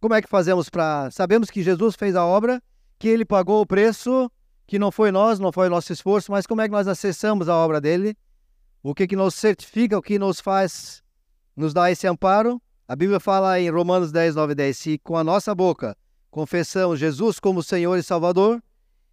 Como 0.00 0.14
é 0.14 0.22
que 0.22 0.28
fazemos 0.28 0.68
para. 0.68 1.10
Sabemos 1.10 1.50
que 1.50 1.62
Jesus 1.62 1.94
fez 1.94 2.16
a 2.16 2.24
obra 2.24 2.62
que 2.98 3.08
ele 3.08 3.24
pagou 3.24 3.60
o 3.60 3.66
preço, 3.66 4.30
que 4.66 4.78
não 4.78 4.90
foi 4.90 5.10
nós, 5.10 5.38
não 5.38 5.52
foi 5.52 5.68
nosso 5.68 5.92
esforço, 5.92 6.32
mas 6.32 6.46
como 6.46 6.60
é 6.60 6.66
que 6.66 6.72
nós 6.72 6.88
acessamos 6.88 7.48
a 7.48 7.56
obra 7.56 7.80
dele? 7.80 8.16
O 8.82 8.94
que 8.94 9.06
que 9.06 9.16
nos 9.16 9.34
certifica, 9.34 9.96
o 9.96 10.02
que 10.02 10.18
nos 10.18 10.40
faz, 10.40 11.02
nos 11.56 11.72
dá 11.72 11.90
esse 11.90 12.06
amparo? 12.06 12.60
A 12.86 12.96
Bíblia 12.96 13.20
fala 13.20 13.60
em 13.60 13.70
Romanos 13.70 14.10
10, 14.10 14.34
9 14.34 14.52
e 14.52 14.54
10, 14.54 14.76
se 14.76 14.98
com 14.98 15.16
a 15.16 15.24
nossa 15.24 15.54
boca 15.54 15.96
confessamos 16.30 16.98
Jesus 16.98 17.40
como 17.40 17.62
Senhor 17.62 17.96
e 17.96 18.02
Salvador, 18.02 18.62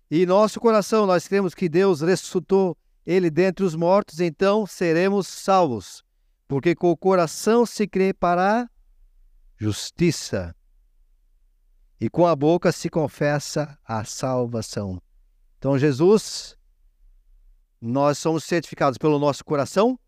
e 0.09 0.25
nosso 0.25 0.59
coração 0.59 1.05
nós 1.05 1.27
cremos 1.27 1.53
que 1.53 1.67
Deus 1.67 2.01
ressuscitou 2.01 2.77
ele 3.05 3.29
dentre 3.29 3.63
os 3.63 3.75
mortos, 3.75 4.19
então 4.19 4.65
seremos 4.65 5.27
salvos. 5.27 6.03
Porque 6.47 6.75
com 6.75 6.91
o 6.91 6.97
coração 6.97 7.65
se 7.65 7.87
crê 7.87 8.13
para 8.13 8.69
justiça, 9.57 10.55
e 11.99 12.09
com 12.09 12.25
a 12.25 12.35
boca 12.35 12.71
se 12.71 12.89
confessa 12.89 13.77
a 13.85 14.03
salvação. 14.03 15.01
Então, 15.57 15.77
Jesus, 15.77 16.57
nós 17.79 18.17
somos 18.17 18.43
certificados 18.43 18.97
pelo 18.97 19.19
nosso 19.19 19.43
coração 19.43 19.99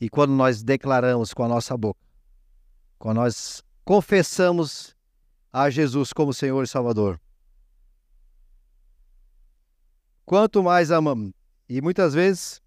e 0.00 0.08
quando 0.08 0.32
nós 0.32 0.62
declaramos 0.62 1.32
com 1.32 1.44
a 1.44 1.48
nossa 1.48 1.76
boca, 1.76 2.00
quando 2.98 3.16
nós 3.16 3.62
confessamos 3.84 4.96
a 5.52 5.68
Jesus 5.68 6.12
como 6.12 6.32
Senhor 6.32 6.62
e 6.62 6.68
Salvador. 6.68 7.20
Quanto 10.24 10.62
mais 10.62 10.90
amamos, 10.90 11.32
e 11.68 11.80
muitas 11.80 12.14
vezes 12.14 12.62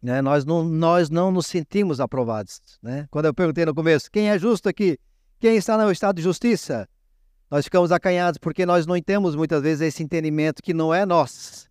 né, 0.00 0.22
nós, 0.22 0.44
não, 0.44 0.64
nós 0.64 1.10
não 1.10 1.30
nos 1.30 1.46
sentimos 1.46 2.00
aprovados. 2.00 2.60
Né? 2.82 3.06
Quando 3.10 3.26
eu 3.26 3.34
perguntei 3.34 3.64
no 3.64 3.74
começo, 3.74 4.10
quem 4.10 4.30
é 4.30 4.38
justo 4.38 4.68
aqui? 4.68 4.98
Quem 5.40 5.56
está 5.56 5.78
no 5.78 5.90
estado 5.90 6.16
de 6.16 6.22
justiça, 6.22 6.86
nós 7.50 7.64
ficamos 7.64 7.90
acanhados 7.90 8.36
porque 8.36 8.66
nós 8.66 8.84
não 8.84 9.00
temos 9.00 9.34
muitas 9.34 9.62
vezes 9.62 9.80
esse 9.80 10.02
entendimento 10.02 10.62
que 10.62 10.74
não 10.74 10.92
é 10.92 11.06
nós. 11.06 11.66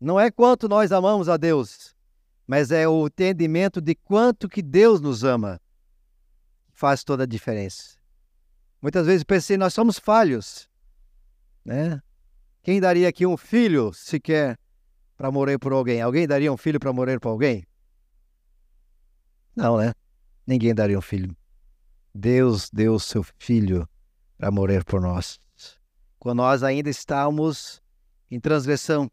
Não 0.00 0.20
é 0.20 0.30
quanto 0.30 0.68
nós 0.68 0.92
amamos 0.92 1.28
a 1.28 1.36
Deus, 1.36 1.96
mas 2.46 2.70
é 2.70 2.86
o 2.86 3.08
entendimento 3.08 3.80
de 3.80 3.96
quanto 3.96 4.48
que 4.48 4.62
Deus 4.62 5.00
nos 5.00 5.24
ama. 5.24 5.60
Faz 6.70 7.02
toda 7.02 7.24
a 7.24 7.26
diferença. 7.26 7.98
Muitas 8.80 9.04
vezes 9.04 9.24
pensei, 9.24 9.56
nós 9.56 9.74
somos 9.74 9.98
falhos, 9.98 10.68
né? 11.64 12.00
Quem 12.62 12.80
daria 12.80 13.08
aqui 13.08 13.26
um 13.26 13.36
filho 13.36 13.92
sequer 13.92 14.56
para 15.16 15.30
morrer 15.32 15.58
por 15.58 15.72
alguém? 15.72 16.00
Alguém 16.00 16.26
daria 16.26 16.52
um 16.52 16.56
filho 16.56 16.78
para 16.78 16.92
morrer 16.92 17.18
por 17.18 17.30
alguém? 17.30 17.66
Não, 19.56 19.76
né? 19.76 19.92
Ninguém 20.46 20.72
daria 20.72 20.96
um 20.96 21.02
filho. 21.02 21.36
Deus 22.14 22.68
deu 22.70 22.98
seu 22.98 23.22
Filho 23.38 23.88
para 24.36 24.50
morrer 24.50 24.84
por 24.84 25.00
nós. 25.00 25.38
Quando 26.18 26.38
nós 26.38 26.62
ainda 26.62 26.90
estávamos 26.90 27.80
em 28.30 28.38
transgressão, 28.38 29.10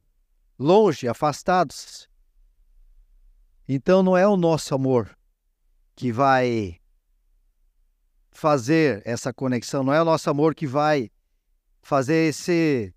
longe, 0.57 1.07
afastados. 1.07 2.09
Então 3.67 4.01
não 4.01 4.15
é 4.15 4.27
o 4.27 4.37
nosso 4.37 4.73
amor 4.73 5.17
que 5.95 6.11
vai 6.11 6.79
fazer 8.31 9.01
essa 9.05 9.33
conexão, 9.33 9.83
não 9.83 9.93
é 9.93 10.01
o 10.01 10.05
nosso 10.05 10.29
amor 10.29 10.53
que 10.53 10.67
vai 10.67 11.09
fazer 11.81 12.29
esse, 12.29 12.93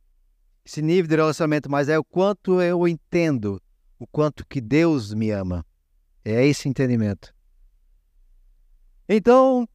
esse 0.65 0.83
nível 0.83 1.09
de 1.09 1.17
relacionamento, 1.17 1.71
mas 1.71 1.89
é 1.89 1.99
o 1.99 2.05
quanto 2.05 2.61
eu 2.61 2.87
entendo, 2.87 3.61
o 3.99 4.07
quanto 4.07 4.47
que 4.47 4.61
Deus 4.61 5.15
me 5.15 5.31
ama. 5.31 5.65
É 6.23 6.45
esse 6.45 6.69
entendimento. 6.69 7.35
Então, 9.09 9.67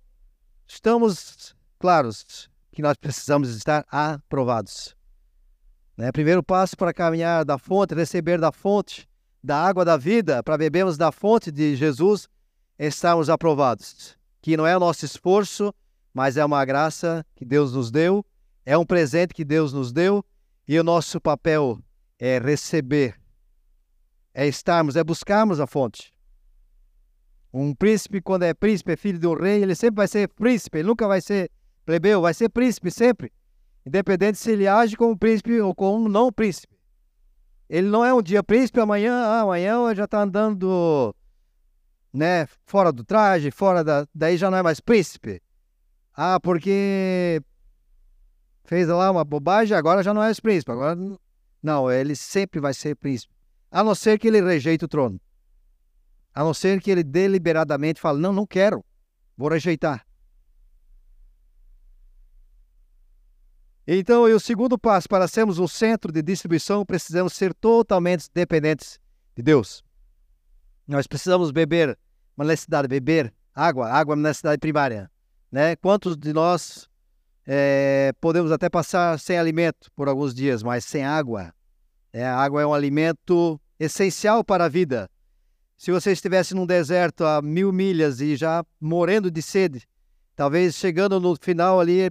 estamos 0.68 1.56
claros 1.80 2.50
que 2.72 2.82
nós 2.82 2.98
precisamos 2.98 3.56
estar 3.56 3.86
aprovados. 3.90 4.96
Né? 5.98 6.12
Primeiro 6.12 6.44
passo 6.44 6.76
para 6.76 6.94
caminhar 6.94 7.46
da 7.46 7.58
fonte, 7.58 7.96
receber 7.96 8.40
da 8.40 8.52
fonte, 8.52 9.08
da 9.44 9.58
água 9.64 9.86
da 9.86 9.96
vida, 9.96 10.44
para 10.44 10.58
bebermos 10.58 10.98
da 10.98 11.12
fonte 11.12 11.52
de 11.52 11.76
Jesus, 11.76 12.28
estarmos 12.78 13.30
aprovados. 13.30 14.18
Que 14.42 14.58
não 14.58 14.68
é 14.68 14.76
o 14.76 14.80
nosso 14.80 15.06
esforço, 15.06 15.74
mas 16.14 16.38
é 16.38 16.46
uma 16.46 16.64
graça 16.66 17.26
que 17.36 17.46
Deus 17.46 17.74
nos 17.74 17.92
deu, 17.92 18.26
é 18.66 18.78
um 18.78 18.86
presente 18.86 19.34
que 19.34 19.46
Deus 19.46 19.72
nos 19.72 19.92
deu, 19.92 20.26
e 20.68 20.80
o 20.80 20.84
nosso 20.84 21.22
papel 21.22 21.80
é 22.18 22.40
receber, 22.40 23.20
é 24.34 24.48
estarmos, 24.48 24.96
é 24.96 25.04
buscarmos 25.04 25.60
a 25.60 25.68
fonte. 25.68 26.15
Um 27.58 27.74
príncipe, 27.74 28.20
quando 28.20 28.44
é 28.44 28.54
príncipe, 28.54 28.92
é 28.92 28.98
filho 28.98 29.32
um 29.32 29.34
rei, 29.34 29.64
ele 29.64 29.76
sempre 29.76 29.96
vai 29.96 30.10
ser 30.10 30.28
príncipe, 30.28 30.80
ele 30.80 30.90
nunca 30.90 31.08
vai 31.08 31.22
ser 31.22 31.50
plebeu, 31.86 32.20
vai 32.20 32.34
ser 32.34 32.50
príncipe 32.50 32.92
sempre. 32.92 33.32
Independente 33.86 34.38
se 34.38 34.52
ele 34.52 34.68
age 34.68 34.98
como 34.98 35.18
príncipe 35.18 35.62
ou 35.62 35.74
como 35.74 36.10
não 36.10 36.34
príncipe. 36.34 36.76
Ele 37.70 37.88
não 37.88 38.04
é 38.04 38.14
um 38.14 38.22
dia 38.22 38.44
príncipe, 38.44 38.82
amanhã, 38.82 39.14
ah, 39.14 39.40
amanhã 39.40 39.96
já 39.96 40.04
está 40.04 40.22
andando 40.22 41.16
né, 42.12 42.46
fora 42.66 42.92
do 42.92 43.06
traje, 43.06 43.50
fora 43.52 43.86
da. 43.86 44.06
Daí 44.14 44.36
já 44.36 44.52
não 44.52 44.58
é 44.58 44.62
mais 44.62 44.82
príncipe. 44.82 45.42
Ah, 46.14 46.42
porque 46.42 47.42
fez 48.66 48.90
lá 48.90 49.10
uma 49.10 49.24
bobagem, 49.24 49.78
agora 49.78 50.04
já 50.04 50.14
não 50.14 50.22
é 50.22 50.26
mais 50.26 50.42
príncipe. 50.42 50.74
Agora. 50.74 50.98
Não, 51.64 51.90
ele 51.90 52.18
sempre 52.18 52.60
vai 52.60 52.74
ser 52.74 52.98
príncipe. 52.98 53.34
A 53.72 53.82
não 53.82 53.96
ser 53.96 54.20
que 54.20 54.28
ele 54.28 54.42
rejeite 54.42 54.84
o 54.84 54.90
trono. 54.90 55.22
A 56.36 56.44
não 56.44 56.54
ser 56.54 56.82
que 56.82 56.92
ele 56.92 57.02
deliberadamente 57.02 58.02
fale: 58.02 58.20
não, 58.20 58.34
não 58.34 58.46
quero, 58.46 58.84
vou 59.38 59.50
rejeitar. 59.50 60.06
Então, 63.88 64.28
e 64.28 64.34
o 64.34 64.40
segundo 64.40 64.78
passo, 64.78 65.08
para 65.08 65.28
sermos 65.28 65.60
um 65.60 65.68
centro 65.68 66.12
de 66.12 66.22
distribuição, 66.22 66.86
precisamos 66.86 67.34
ser 67.34 67.54
totalmente 67.54 68.28
dependentes 68.34 69.00
de 69.36 69.44
Deus. 69.44 69.84
Nós 70.88 71.08
precisamos 71.08 71.52
beber, 71.52 71.98
uma 72.36 72.46
necessidade, 72.46 72.88
beber 72.88 73.34
água, 73.54 73.90
água 73.90 74.14
é 74.14 74.18
uma 74.18 74.24
necessidade 74.24 74.60
primária. 74.60 75.10
Né? 75.52 75.76
Quantos 75.76 76.18
de 76.18 76.34
nós 76.34 76.90
é, 77.46 78.12
podemos 78.20 78.52
até 78.52 78.70
passar 78.70 79.20
sem 79.20 79.38
alimento 79.38 79.92
por 79.96 80.10
alguns 80.10 80.34
dias, 80.34 80.64
mas 80.64 80.84
sem 80.84 81.06
água? 81.06 81.54
É, 82.12 82.26
a 82.26 82.38
água 82.38 82.62
é 82.62 82.66
um 82.66 82.74
alimento 82.74 83.62
essencial 83.80 84.44
para 84.44 84.66
a 84.66 84.70
vida. 84.70 85.10
Se 85.78 85.92
você 85.92 86.12
estivesse 86.12 86.54
num 86.54 86.66
deserto 86.66 87.26
a 87.26 87.42
mil 87.42 87.72
milhas 87.72 88.22
e 88.22 88.36
já 88.36 88.66
morrendo 88.80 89.30
de 89.30 89.42
sede, 89.42 89.86
talvez 90.36 90.76
chegando 90.76 91.20
no 91.20 91.36
final 91.36 91.80
ali, 91.80 92.10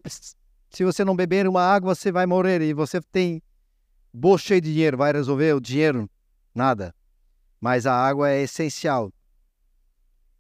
se 0.71 0.85
você 0.85 1.05
não 1.05 1.17
beber 1.17 1.49
uma 1.49 1.63
água, 1.63 1.95
você 1.95 2.13
vai 2.13 2.27
morrer 2.27 2.61
e 2.61 2.75
você 2.75 3.01
tem 3.01 3.43
bolso 4.13 4.49
de 4.49 4.61
dinheiro, 4.61 4.99
vai 4.99 5.13
resolver 5.13 5.55
o 5.55 5.61
dinheiro? 5.61 6.09
Nada. 6.55 6.95
Mas 7.59 7.87
a 7.87 7.95
água 7.95 8.31
é 8.31 8.43
essencial. 8.43 9.11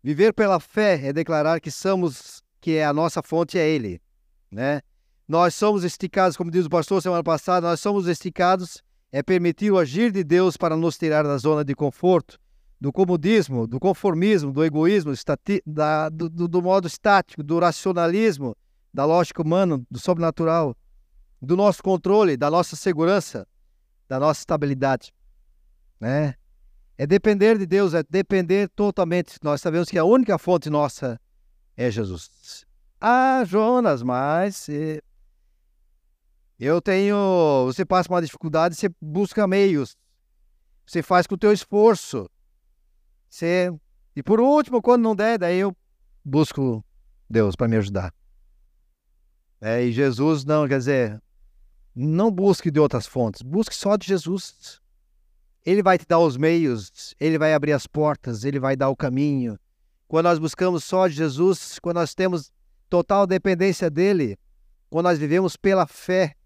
Viver 0.03 0.35
pela 0.35 0.61
fé 0.61 1.01
é 1.07 1.13
declarar 1.13 1.61
que 1.61 1.71
somos, 1.71 2.43
que 2.61 2.73
é 2.73 2.85
a 2.85 2.93
nossa 2.93 3.23
fonte 3.23 3.59
é 3.59 3.67
Ele, 3.67 4.03
né? 4.51 4.83
Nós 5.27 5.55
somos 5.55 5.83
esticados, 5.83 6.37
como 6.37 6.51
diz 6.51 6.67
o 6.67 6.71
pastor 6.71 7.01
semana 7.01 7.25
passada, 7.25 7.67
nós 7.67 7.81
somos 7.81 8.07
esticados 8.07 8.83
é 9.11 9.23
permitir 9.23 9.71
o 9.71 9.79
agir 9.79 10.13
de 10.13 10.23
Deus 10.23 10.59
para 10.59 10.77
nos 10.77 10.99
tirar 10.99 11.23
da 11.23 11.39
zona 11.39 11.65
de 11.65 11.75
conforto 11.75 12.39
do 12.81 12.93
comodismo, 12.93 13.67
do 13.67 13.81
conformismo, 13.81 14.53
do 14.53 14.65
egoísmo, 14.65 15.13
da, 15.67 16.09
do, 16.09 16.29
do, 16.29 16.63
modo 16.63 16.87
estático, 16.87 17.43
do 17.43 17.59
racionalismo, 17.59 18.57
da 18.93 19.05
lógica 19.05 19.43
humana, 19.43 19.83
do 19.91 19.99
sobrenatural, 19.99 20.77
do 21.41 21.57
nosso 21.57 21.83
controle, 21.83 22.37
da 22.37 22.51
nossa 22.51 22.77
segurança, 22.77 23.47
da 24.09 24.21
nossa 24.21 24.41
estabilidade. 24.41 25.13
Né? 26.01 26.35
É 26.97 27.07
depender 27.07 27.59
de 27.59 27.67
Deus, 27.67 27.95
é 27.95 28.03
depender 28.09 28.69
totalmente. 28.69 29.39
Nós 29.43 29.61
sabemos 29.61 29.89
que 29.89 29.99
a 29.99 30.05
única 30.05 30.39
fonte 30.39 30.71
nossa 30.71 31.21
é 31.77 31.91
Jesus. 31.91 32.65
Ah, 33.01 33.43
Jonas, 33.45 34.03
mas 34.03 34.69
eu 36.59 36.81
tenho. 36.81 37.65
Você 37.67 37.85
passa 37.85 38.09
uma 38.09 38.23
dificuldade, 38.23 38.75
você 38.75 38.89
busca 39.01 39.47
meios. 39.47 39.97
Você 40.87 41.03
faz 41.03 41.27
com 41.27 41.35
o 41.35 41.39
teu 41.39 41.53
esforço. 41.53 42.31
Você... 43.35 43.75
E 44.15 44.23
por 44.23 44.39
último, 44.39 44.81
quando 44.81 45.03
não 45.03 45.17
der, 45.17 45.41
daí 45.41 45.59
eu 45.59 45.77
busco 46.25 46.85
Deus 47.29 47.57
para 47.57 47.67
me 47.67 47.77
ajudar. 47.77 48.15
É, 49.61 49.83
e 49.83 49.91
Jesus 49.91 50.45
não, 50.45 50.69
quer 50.69 50.79
dizer, 50.79 51.21
não 51.97 52.31
busque 52.31 52.71
de 52.71 52.79
outras 52.79 53.09
fontes, 53.09 53.43
busque 53.43 53.75
só 53.75 53.97
de 53.97 54.07
Jesus. 54.07 54.81
Ele 55.67 55.83
vai 55.83 55.99
te 55.99 56.07
dar 56.07 56.21
os 56.21 56.37
meios, 56.37 57.13
ele 57.19 57.37
vai 57.37 57.53
abrir 57.55 57.73
as 57.73 57.89
portas, 57.89 58.45
ele 58.45 58.61
vai 58.61 58.77
dar 58.77 58.89
o 58.89 58.95
caminho. 58.95 59.59
Quando 60.07 60.27
nós 60.27 60.39
buscamos 60.39 60.85
só 60.85 61.09
de 61.09 61.15
Jesus, 61.15 61.81
quando 61.81 61.97
nós 61.97 62.15
temos 62.15 62.53
total 62.89 63.27
dependência 63.27 63.91
dele, 63.91 64.39
quando 64.89 65.07
nós 65.07 65.19
vivemos 65.19 65.57
pela 65.57 65.89
fé, 65.89 66.37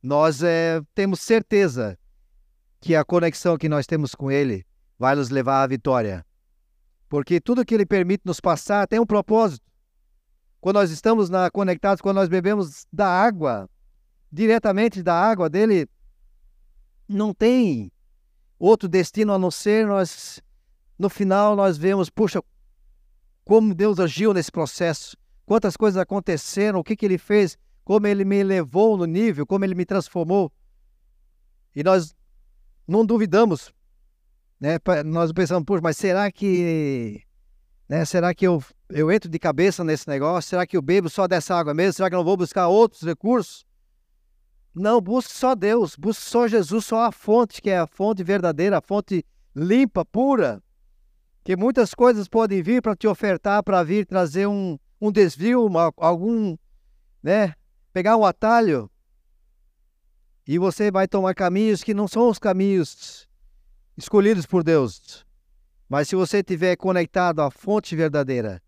nós 0.00 0.44
é, 0.44 0.80
temos 0.94 1.20
certeza 1.20 1.98
que 2.80 2.94
a 2.94 3.04
conexão 3.04 3.58
que 3.58 3.68
nós 3.68 3.84
temos 3.84 4.14
com 4.14 4.30
ele 4.30 4.64
vai 4.98 5.14
nos 5.14 5.30
levar 5.30 5.62
à 5.62 5.66
vitória. 5.66 6.24
Porque 7.08 7.40
tudo 7.40 7.64
que 7.64 7.74
Ele 7.74 7.86
permite 7.86 8.22
nos 8.24 8.40
passar 8.40 8.86
tem 8.86 8.98
um 8.98 9.06
propósito. 9.06 9.64
Quando 10.60 10.76
nós 10.76 10.90
estamos 10.90 11.30
na, 11.30 11.50
conectados, 11.50 12.00
quando 12.00 12.16
nós 12.16 12.28
bebemos 12.28 12.86
da 12.92 13.06
água, 13.06 13.68
diretamente 14.32 15.02
da 15.02 15.14
água 15.14 15.48
dele, 15.48 15.88
não 17.08 17.32
tem 17.32 17.92
outro 18.58 18.88
destino 18.88 19.32
a 19.32 19.38
não 19.38 19.50
ser 19.50 19.86
nós, 19.86 20.42
no 20.98 21.08
final, 21.08 21.54
nós 21.54 21.76
vemos, 21.76 22.10
puxa, 22.10 22.42
como 23.44 23.74
Deus 23.74 24.00
agiu 24.00 24.34
nesse 24.34 24.50
processo, 24.50 25.16
quantas 25.44 25.76
coisas 25.76 26.00
aconteceram, 26.00 26.80
o 26.80 26.84
que, 26.84 26.96
que 26.96 27.06
Ele 27.06 27.18
fez, 27.18 27.56
como 27.84 28.06
Ele 28.06 28.24
me 28.24 28.42
levou 28.42 28.96
no 28.96 29.04
nível, 29.04 29.46
como 29.46 29.64
Ele 29.64 29.74
me 29.74 29.84
transformou. 29.84 30.50
E 31.74 31.84
nós 31.84 32.16
não 32.88 33.06
duvidamos 33.06 33.72
né? 34.60 34.78
Nós 35.04 35.32
pensamos, 35.32 35.64
puxa, 35.64 35.80
mas 35.82 35.96
será 35.96 36.30
que, 36.30 37.22
né? 37.88 38.04
Será 38.04 38.34
que 38.34 38.46
eu, 38.46 38.62
eu 38.90 39.10
entro 39.10 39.28
de 39.28 39.38
cabeça 39.38 39.84
nesse 39.84 40.08
negócio? 40.08 40.50
Será 40.50 40.66
que 40.66 40.76
eu 40.76 40.82
bebo 40.82 41.08
só 41.08 41.26
dessa 41.26 41.54
água 41.54 41.74
mesmo? 41.74 41.94
Será 41.94 42.08
que 42.08 42.14
eu 42.14 42.18
não 42.18 42.24
vou 42.24 42.36
buscar 42.36 42.68
outros 42.68 43.02
recursos? 43.02 43.66
Não, 44.74 45.00
busque 45.00 45.32
só 45.32 45.54
Deus, 45.54 45.96
busque 45.96 46.24
só 46.24 46.46
Jesus, 46.46 46.84
só 46.84 47.06
a 47.06 47.12
fonte, 47.12 47.62
que 47.62 47.70
é 47.70 47.78
a 47.78 47.86
fonte 47.86 48.22
verdadeira, 48.22 48.78
a 48.78 48.82
fonte 48.82 49.24
limpa, 49.54 50.04
pura. 50.04 50.62
Que 51.42 51.56
muitas 51.56 51.94
coisas 51.94 52.28
podem 52.28 52.62
vir 52.62 52.82
para 52.82 52.96
te 52.96 53.06
ofertar, 53.06 53.62
para 53.62 53.82
vir 53.82 54.04
trazer 54.04 54.46
um, 54.46 54.78
um 55.00 55.10
desvio, 55.10 55.64
uma, 55.64 55.92
algum, 55.96 56.56
né? 57.22 57.54
Pegar 57.92 58.16
um 58.16 58.24
atalho. 58.24 58.90
E 60.46 60.58
você 60.58 60.90
vai 60.90 61.08
tomar 61.08 61.34
caminhos 61.34 61.82
que 61.82 61.94
não 61.94 62.06
são 62.06 62.28
os 62.28 62.38
caminhos 62.38 63.26
escolhidos 63.96 64.46
por 64.46 64.62
Deus. 64.62 65.24
Mas 65.88 66.08
se 66.08 66.16
você 66.16 66.38
estiver 66.38 66.76
conectado 66.76 67.40
à 67.40 67.50
fonte 67.50 67.94
verdadeira, 67.94 68.62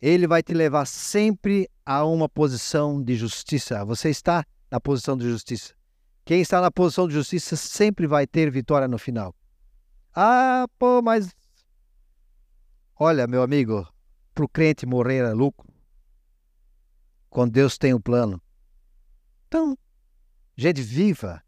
ele 0.00 0.26
vai 0.26 0.42
te 0.42 0.52
levar 0.52 0.86
sempre 0.86 1.70
a 1.84 2.04
uma 2.04 2.28
posição 2.28 3.02
de 3.02 3.14
justiça. 3.14 3.84
Você 3.84 4.10
está 4.10 4.44
na 4.70 4.80
posição 4.80 5.16
de 5.16 5.28
justiça. 5.28 5.74
Quem 6.24 6.40
está 6.40 6.60
na 6.60 6.70
posição 6.70 7.06
de 7.06 7.14
justiça 7.14 7.56
sempre 7.56 8.06
vai 8.06 8.26
ter 8.26 8.50
vitória 8.50 8.88
no 8.88 8.98
final. 8.98 9.34
Ah, 10.14 10.66
pô, 10.78 11.00
mas. 11.00 11.34
Olha, 12.98 13.26
meu 13.26 13.42
amigo, 13.42 13.86
para 14.34 14.44
o 14.44 14.48
crente 14.48 14.84
morrer 14.84 15.18
é 15.18 15.32
lucro. 15.32 15.72
Quando 17.30 17.52
Deus 17.52 17.78
tem 17.78 17.94
um 17.94 18.00
plano. 18.00 18.42
Então, 19.46 19.78
gente 20.56 20.82
viva 20.82 21.42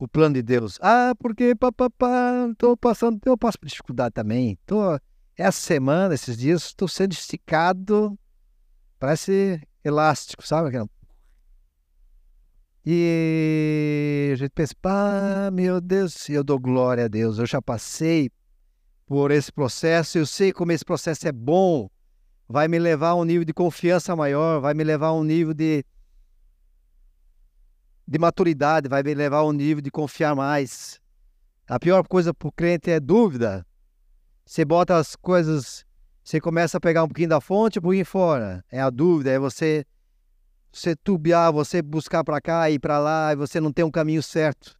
o 0.00 0.08
plano 0.08 0.34
de 0.34 0.42
Deus. 0.42 0.78
Ah, 0.80 1.14
porque 1.18 1.52
estou 1.52 2.74
passando, 2.76 3.20
eu 3.26 3.36
passo 3.36 3.60
por 3.60 3.68
dificuldade 3.68 4.14
também. 4.14 4.58
Tô, 4.64 4.98
essa 5.36 5.60
semana, 5.60 6.14
esses 6.14 6.38
dias, 6.38 6.64
estou 6.64 6.88
sendo 6.88 7.12
esticado, 7.12 8.18
parece 8.98 9.60
elástico, 9.84 10.44
sabe? 10.44 10.70
E 12.84 14.30
a 14.32 14.36
gente 14.36 14.52
pensa, 14.54 14.74
ah, 14.84 15.50
meu 15.52 15.82
Deus, 15.82 16.28
eu 16.30 16.42
dou 16.42 16.58
glória 16.58 17.04
a 17.04 17.08
Deus, 17.08 17.38
eu 17.38 17.44
já 17.44 17.60
passei 17.60 18.30
por 19.06 19.30
esse 19.30 19.52
processo, 19.52 20.16
eu 20.16 20.24
sei 20.24 20.50
como 20.50 20.72
esse 20.72 20.84
processo 20.84 21.28
é 21.28 21.32
bom, 21.32 21.90
vai 22.48 22.68
me 22.68 22.78
levar 22.78 23.10
a 23.10 23.14
um 23.16 23.24
nível 23.24 23.44
de 23.44 23.52
confiança 23.52 24.16
maior, 24.16 24.60
vai 24.60 24.72
me 24.72 24.82
levar 24.82 25.08
a 25.08 25.12
um 25.12 25.24
nível 25.24 25.52
de, 25.52 25.84
de 28.10 28.18
maturidade, 28.18 28.88
vai 28.88 29.02
levar 29.04 29.38
a 29.38 29.44
um 29.44 29.52
nível 29.52 29.80
de 29.80 29.88
confiar 29.88 30.34
mais. 30.34 31.00
A 31.68 31.78
pior 31.78 32.04
coisa 32.08 32.34
para 32.34 32.48
o 32.48 32.52
crente 32.52 32.90
é 32.90 32.98
dúvida. 32.98 33.64
Você 34.44 34.64
bota 34.64 34.96
as 34.96 35.14
coisas, 35.14 35.86
você 36.24 36.40
começa 36.40 36.78
a 36.78 36.80
pegar 36.80 37.04
um 37.04 37.06
pouquinho 37.06 37.28
da 37.28 37.40
fonte, 37.40 37.78
um 37.78 37.82
pouquinho 37.82 38.04
fora. 38.04 38.64
É 38.68 38.80
a 38.80 38.90
dúvida, 38.90 39.30
é 39.30 39.38
você 39.38 39.86
você 40.72 40.96
tubiar, 40.96 41.52
você 41.52 41.80
buscar 41.80 42.24
para 42.24 42.40
cá 42.40 42.68
e 42.68 42.80
para 42.80 42.98
lá, 42.98 43.32
e 43.32 43.36
você 43.36 43.60
não 43.60 43.72
tem 43.72 43.84
um 43.84 43.90
caminho 43.92 44.24
certo. 44.24 44.76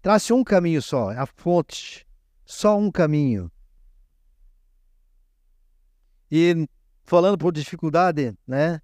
Trace 0.00 0.32
um 0.32 0.44
caminho 0.44 0.80
só, 0.80 1.10
é 1.10 1.18
a 1.18 1.26
fonte. 1.26 2.06
Só 2.46 2.78
um 2.78 2.92
caminho. 2.92 3.50
E 6.30 6.68
falando 7.02 7.36
por 7.36 7.52
dificuldade, 7.52 8.34
né? 8.46 8.80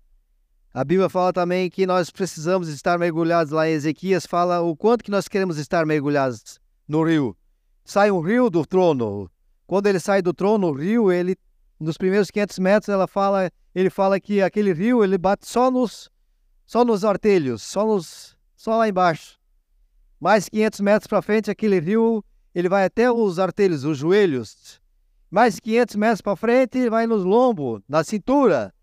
A 0.76 0.82
Bíblia 0.82 1.08
fala 1.08 1.32
também 1.32 1.70
que 1.70 1.86
nós 1.86 2.10
precisamos 2.10 2.66
estar 2.66 2.98
mergulhados 2.98 3.52
lá 3.52 3.68
em 3.68 3.74
Ezequias, 3.74 4.26
fala 4.26 4.60
o 4.60 4.74
quanto 4.74 5.04
que 5.04 5.10
nós 5.10 5.28
queremos 5.28 5.56
estar 5.56 5.86
mergulhados 5.86 6.58
no 6.88 7.04
rio. 7.04 7.36
Sai 7.84 8.10
um 8.10 8.18
rio 8.18 8.50
do 8.50 8.66
trono. 8.66 9.30
Quando 9.68 9.86
ele 9.86 10.00
sai 10.00 10.20
do 10.20 10.34
trono, 10.34 10.66
o 10.66 10.72
rio, 10.72 11.12
ele 11.12 11.36
nos 11.78 11.96
primeiros 11.96 12.28
500 12.28 12.58
metros, 12.58 12.88
ela 12.88 13.06
fala, 13.06 13.52
ele 13.72 13.88
fala 13.88 14.18
que 14.18 14.42
aquele 14.42 14.72
rio, 14.72 15.04
ele 15.04 15.16
bate 15.16 15.46
só 15.46 15.70
nos 15.70 16.10
só 16.66 16.84
nos 16.84 17.04
artelhos, 17.04 17.62
só 17.62 17.86
nos 17.86 18.36
só 18.56 18.76
lá 18.76 18.88
embaixo. 18.88 19.38
Mais 20.18 20.48
500 20.48 20.80
metros 20.80 21.06
para 21.06 21.22
frente, 21.22 21.52
aquele 21.52 21.78
rio, 21.78 22.24
ele 22.52 22.68
vai 22.68 22.84
até 22.84 23.08
os 23.12 23.38
artelhos, 23.38 23.84
os 23.84 23.98
joelhos. 23.98 24.80
Mais 25.30 25.60
500 25.60 25.94
metros 25.94 26.20
para 26.20 26.34
frente, 26.34 26.78
ele 26.78 26.90
vai 26.90 27.06
nos 27.06 27.22
lombos, 27.22 27.80
na 27.88 28.02
cintura. 28.02 28.73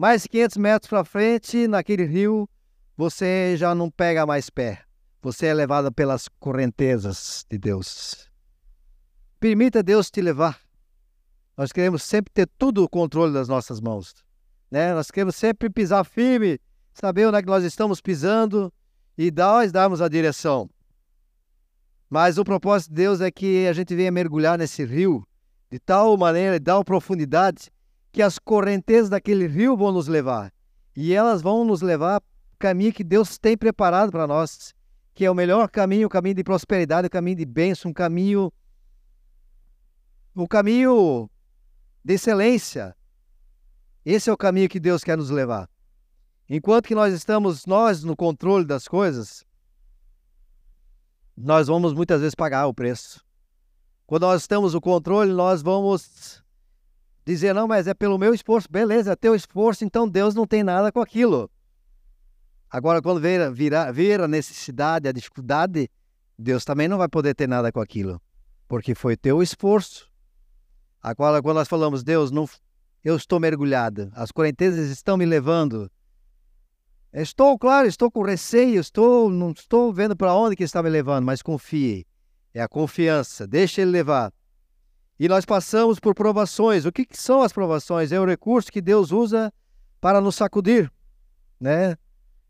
Mais 0.00 0.26
500 0.26 0.56
metros 0.56 0.88
para 0.88 1.04
frente, 1.04 1.68
naquele 1.68 2.06
rio, 2.06 2.48
você 2.96 3.54
já 3.58 3.74
não 3.74 3.90
pega 3.90 4.24
mais 4.24 4.48
pé. 4.48 4.82
Você 5.20 5.44
é 5.44 5.52
levado 5.52 5.92
pelas 5.92 6.26
correntezas 6.26 7.44
de 7.50 7.58
Deus. 7.58 8.30
Permita 9.38 9.82
Deus 9.82 10.10
te 10.10 10.22
levar. 10.22 10.58
Nós 11.54 11.70
queremos 11.70 12.02
sempre 12.02 12.32
ter 12.32 12.48
tudo 12.56 12.82
o 12.82 12.88
controle 12.88 13.34
das 13.34 13.46
nossas 13.46 13.78
mãos. 13.78 14.14
Né? 14.70 14.94
Nós 14.94 15.10
queremos 15.10 15.36
sempre 15.36 15.68
pisar 15.68 16.02
firme, 16.02 16.58
saber 16.94 17.26
onde 17.26 17.36
é 17.36 17.42
que 17.42 17.48
nós 17.48 17.62
estamos 17.62 18.00
pisando 18.00 18.72
e 19.18 19.30
nós 19.30 19.70
darmos 19.70 20.00
a 20.00 20.08
direção. 20.08 20.70
Mas 22.08 22.38
o 22.38 22.44
propósito 22.44 22.88
de 22.88 22.94
Deus 22.96 23.20
é 23.20 23.30
que 23.30 23.66
a 23.66 23.74
gente 23.74 23.94
venha 23.94 24.10
mergulhar 24.10 24.56
nesse 24.56 24.82
rio 24.82 25.28
de 25.70 25.78
tal 25.78 26.16
maneira, 26.16 26.58
de 26.58 26.64
tal 26.64 26.82
profundidade, 26.82 27.70
que 28.12 28.22
as 28.22 28.38
correntezas 28.38 29.08
daquele 29.08 29.46
rio 29.46 29.76
vão 29.76 29.92
nos 29.92 30.08
levar. 30.08 30.52
E 30.96 31.14
elas 31.14 31.42
vão 31.42 31.64
nos 31.64 31.82
levar 31.82 32.20
o 32.20 32.58
caminho 32.58 32.92
que 32.92 33.04
Deus 33.04 33.38
tem 33.38 33.56
preparado 33.56 34.10
para 34.10 34.26
nós, 34.26 34.74
que 35.14 35.24
é 35.24 35.30
o 35.30 35.34
melhor 35.34 35.68
caminho, 35.68 36.06
o 36.06 36.10
caminho 36.10 36.34
de 36.34 36.44
prosperidade, 36.44 37.06
o 37.06 37.10
caminho 37.10 37.36
de 37.36 37.44
bênção, 37.44 37.90
um 37.90 37.94
caminho 37.94 38.52
o 40.34 40.48
caminho 40.48 41.28
de 42.04 42.14
excelência. 42.14 42.96
Esse 44.04 44.30
é 44.30 44.32
o 44.32 44.36
caminho 44.36 44.68
que 44.68 44.80
Deus 44.80 45.04
quer 45.04 45.16
nos 45.16 45.30
levar. 45.30 45.68
Enquanto 46.48 46.86
que 46.86 46.94
nós 46.94 47.12
estamos 47.12 47.66
nós 47.66 48.02
no 48.02 48.16
controle 48.16 48.64
das 48.64 48.88
coisas, 48.88 49.44
nós 51.36 51.68
vamos 51.68 51.92
muitas 51.92 52.20
vezes 52.20 52.34
pagar 52.34 52.66
o 52.66 52.74
preço. 52.74 53.24
Quando 54.06 54.22
nós 54.22 54.46
temos 54.46 54.74
o 54.74 54.80
controle, 54.80 55.32
nós 55.32 55.62
vamos 55.62 56.42
dizer, 57.24 57.54
não, 57.54 57.68
mas 57.68 57.86
é 57.86 57.94
pelo 57.94 58.18
meu 58.18 58.34
esforço. 58.34 58.68
Beleza, 58.70 59.12
é 59.12 59.16
teu 59.16 59.34
esforço, 59.34 59.84
então 59.84 60.08
Deus 60.08 60.34
não 60.34 60.46
tem 60.46 60.62
nada 60.62 60.90
com 60.90 61.00
aquilo. 61.00 61.50
Agora, 62.70 63.02
quando 63.02 63.20
vir, 63.20 63.50
vir, 63.52 63.72
vir 63.92 64.20
a 64.20 64.28
necessidade, 64.28 65.08
a 65.08 65.12
dificuldade, 65.12 65.90
Deus 66.38 66.64
também 66.64 66.88
não 66.88 66.98
vai 66.98 67.08
poder 67.08 67.34
ter 67.34 67.48
nada 67.48 67.72
com 67.72 67.80
aquilo. 67.80 68.20
Porque 68.68 68.94
foi 68.94 69.16
teu 69.16 69.42
esforço. 69.42 70.08
Agora, 71.02 71.42
quando 71.42 71.56
nós 71.56 71.68
falamos, 71.68 72.04
Deus, 72.04 72.30
não, 72.30 72.48
eu 73.02 73.16
estou 73.16 73.40
mergulhada, 73.40 74.10
as 74.14 74.30
correntezas 74.30 74.90
estão 74.90 75.16
me 75.16 75.24
levando. 75.24 75.90
Estou, 77.12 77.58
claro, 77.58 77.88
estou 77.88 78.10
com 78.10 78.22
receio, 78.22 78.80
estou, 78.80 79.28
não 79.28 79.50
estou 79.50 79.92
vendo 79.92 80.14
para 80.14 80.32
onde 80.34 80.54
que 80.54 80.62
está 80.62 80.80
me 80.80 80.88
levando, 80.88 81.24
mas 81.24 81.42
confie. 81.42 82.06
É 82.54 82.62
a 82.62 82.68
confiança. 82.68 83.46
Deixa 83.46 83.82
ele 83.82 83.90
levar. 83.90 84.32
E 85.20 85.28
nós 85.28 85.44
passamos 85.44 86.00
por 86.00 86.14
provações. 86.14 86.86
O 86.86 86.90
que, 86.90 87.04
que 87.04 87.14
são 87.14 87.42
as 87.42 87.52
provações? 87.52 88.10
É 88.10 88.18
o 88.18 88.24
recurso 88.24 88.72
que 88.72 88.80
Deus 88.80 89.12
usa 89.12 89.52
para 90.00 90.18
nos 90.18 90.34
sacudir, 90.34 90.90
né? 91.60 91.94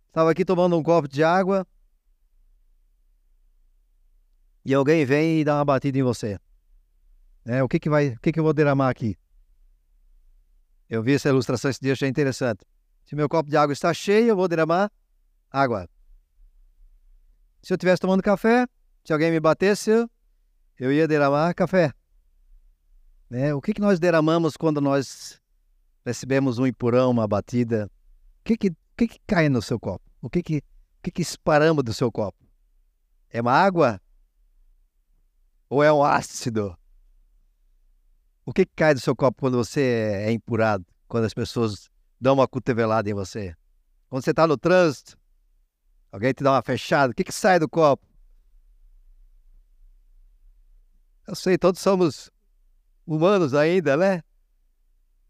Estava 0.06 0.30
aqui 0.30 0.44
tomando 0.44 0.78
um 0.78 0.82
copo 0.82 1.08
de 1.08 1.24
água 1.24 1.66
e 4.64 4.72
alguém 4.72 5.04
vem 5.04 5.40
e 5.40 5.44
dá 5.44 5.56
uma 5.56 5.64
batida 5.64 5.98
em 5.98 6.04
você. 6.04 6.38
É, 7.44 7.60
o 7.60 7.66
que 7.66 7.80
que 7.80 7.90
vai, 7.90 8.10
o 8.10 8.20
que 8.20 8.30
que 8.30 8.38
eu 8.38 8.44
vou 8.44 8.52
derramar 8.52 8.88
aqui? 8.88 9.18
Eu 10.88 11.02
vi 11.02 11.14
essa 11.14 11.28
ilustração 11.28 11.72
esse 11.72 11.80
dia, 11.80 11.94
achei 11.94 12.08
interessante. 12.08 12.64
Se 13.04 13.16
meu 13.16 13.28
copo 13.28 13.50
de 13.50 13.56
água 13.56 13.72
está 13.72 13.92
cheio, 13.92 14.28
eu 14.28 14.36
vou 14.36 14.46
derramar 14.46 14.92
água. 15.50 15.88
Se 17.62 17.72
eu 17.72 17.74
estivesse 17.74 18.00
tomando 18.00 18.22
café, 18.22 18.64
se 19.04 19.12
alguém 19.12 19.32
me 19.32 19.40
batesse, 19.40 19.90
eu 20.78 20.92
ia 20.92 21.08
derramar 21.08 21.52
café. 21.52 21.92
Né? 23.30 23.54
O 23.54 23.60
que, 23.60 23.72
que 23.72 23.80
nós 23.80 24.00
derramamos 24.00 24.56
quando 24.56 24.80
nós 24.80 25.40
recebemos 26.04 26.58
um 26.58 26.66
empurrão, 26.66 27.12
uma 27.12 27.28
batida? 27.28 27.88
O 28.40 28.44
que, 28.44 28.56
que, 28.56 28.68
o 28.70 28.76
que, 28.96 29.06
que 29.06 29.20
cai 29.24 29.48
no 29.48 29.62
seu 29.62 29.78
copo? 29.78 30.04
O 30.20 30.28
que, 30.28 30.42
que, 30.42 30.58
o 30.58 31.02
que, 31.04 31.12
que 31.12 31.22
do 31.84 31.94
seu 31.94 32.10
copo? 32.10 32.44
É 33.30 33.40
uma 33.40 33.52
água? 33.52 34.00
Ou 35.68 35.84
é 35.84 35.92
um 35.92 36.02
ácido? 36.02 36.76
O 38.44 38.52
que, 38.52 38.66
que 38.66 38.72
cai 38.74 38.94
do 38.94 39.00
seu 39.00 39.14
copo 39.14 39.40
quando 39.40 39.56
você 39.56 39.80
é 40.26 40.32
empurrado? 40.32 40.84
Quando 41.06 41.24
as 41.24 41.32
pessoas 41.32 41.88
dão 42.20 42.34
uma 42.34 42.48
cotovelada 42.48 43.08
em 43.08 43.14
você? 43.14 43.54
Quando 44.08 44.24
você 44.24 44.30
está 44.30 44.44
no 44.44 44.58
trânsito, 44.58 45.16
alguém 46.10 46.32
te 46.32 46.42
dá 46.42 46.50
uma 46.50 46.62
fechada, 46.62 47.12
o 47.12 47.14
que, 47.14 47.22
que 47.22 47.32
sai 47.32 47.60
do 47.60 47.68
copo? 47.68 48.04
Eu 51.28 51.36
sei, 51.36 51.56
todos 51.56 51.80
somos 51.80 52.28
humanos 53.10 53.54
ainda, 53.54 53.96
né? 53.96 54.22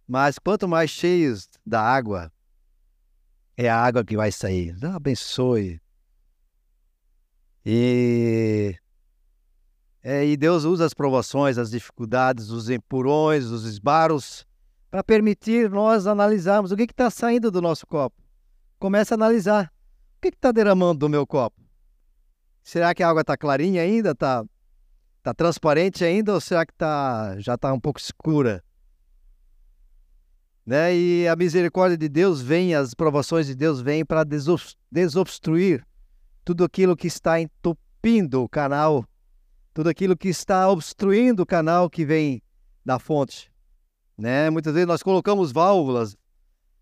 Mas 0.06 0.38
quanto 0.38 0.68
mais 0.68 0.90
cheios 0.90 1.48
da 1.64 1.80
água, 1.80 2.30
é 3.56 3.70
a 3.70 3.76
água 3.76 4.04
que 4.04 4.16
vai 4.16 4.30
sair. 4.30 4.76
Abençoe. 4.84 5.80
E, 7.64 8.76
é, 10.02 10.26
e 10.26 10.36
Deus 10.36 10.64
usa 10.64 10.84
as 10.84 10.92
provações, 10.92 11.56
as 11.56 11.70
dificuldades, 11.70 12.50
os 12.50 12.68
empurrões, 12.68 13.46
os 13.46 13.64
esbaros, 13.64 14.46
para 14.90 15.02
permitir 15.02 15.70
nós 15.70 16.06
analisarmos 16.06 16.72
o 16.72 16.76
que 16.76 16.82
está 16.82 17.08
saindo 17.08 17.50
do 17.50 17.62
nosso 17.62 17.86
copo. 17.86 18.20
Começa 18.78 19.14
a 19.14 19.16
analisar. 19.16 19.72
O 20.16 20.20
que 20.20 20.28
está 20.28 20.52
derramando 20.52 20.98
do 20.98 21.08
meu 21.08 21.26
copo? 21.26 21.62
Será 22.62 22.94
que 22.94 23.02
a 23.02 23.08
água 23.08 23.22
está 23.22 23.36
clarinha 23.36 23.82
ainda? 23.82 24.10
Está 24.10 24.44
Tá 25.22 25.34
transparente 25.34 26.02
ainda 26.02 26.32
ou 26.32 26.40
será 26.40 26.64
que 26.64 26.72
tá, 26.72 27.36
já 27.38 27.54
está 27.54 27.72
um 27.72 27.80
pouco 27.80 28.00
escura? 28.00 28.64
Né? 30.64 30.94
E 30.96 31.28
a 31.28 31.36
misericórdia 31.36 31.96
de 31.96 32.08
Deus 32.08 32.40
vem, 32.40 32.74
as 32.74 32.94
provações 32.94 33.46
de 33.46 33.54
Deus 33.54 33.82
vêm 33.82 34.04
para 34.04 34.24
desobstruir 34.90 35.84
tudo 36.42 36.64
aquilo 36.64 36.96
que 36.96 37.06
está 37.06 37.38
entupindo 37.38 38.42
o 38.42 38.48
canal, 38.48 39.04
tudo 39.74 39.90
aquilo 39.90 40.16
que 40.16 40.28
está 40.28 40.70
obstruindo 40.70 41.42
o 41.42 41.46
canal 41.46 41.90
que 41.90 42.04
vem 42.04 42.42
da 42.84 42.98
fonte. 42.98 43.52
Né? 44.16 44.48
Muitas 44.48 44.72
vezes 44.72 44.88
nós 44.88 45.02
colocamos 45.02 45.52
válvulas, 45.52 46.16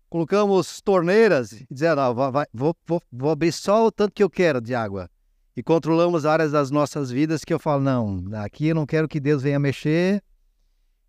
colocamos 0.09 0.81
torneiras 0.81 1.51
e 1.51 1.67
dizendo, 1.69 1.99
ah, 1.99 2.13
vai, 2.13 2.45
vou, 2.53 2.73
vou, 2.87 3.01
vou 3.11 3.31
abrir 3.31 3.51
só 3.51 3.85
o 3.87 3.91
tanto 3.91 4.13
que 4.13 4.23
eu 4.23 4.29
quero 4.29 4.61
de 4.61 4.73
água 4.73 5.09
e 5.55 5.63
controlamos 5.63 6.25
áreas 6.25 6.51
das 6.51 6.71
nossas 6.71 7.11
vidas 7.11 7.43
que 7.43 7.53
eu 7.53 7.59
falo, 7.59 7.81
não, 7.83 8.23
aqui 8.35 8.67
eu 8.67 8.75
não 8.75 8.85
quero 8.85 9.07
que 9.07 9.19
Deus 9.19 9.41
venha 9.41 9.59
mexer, 9.59 10.23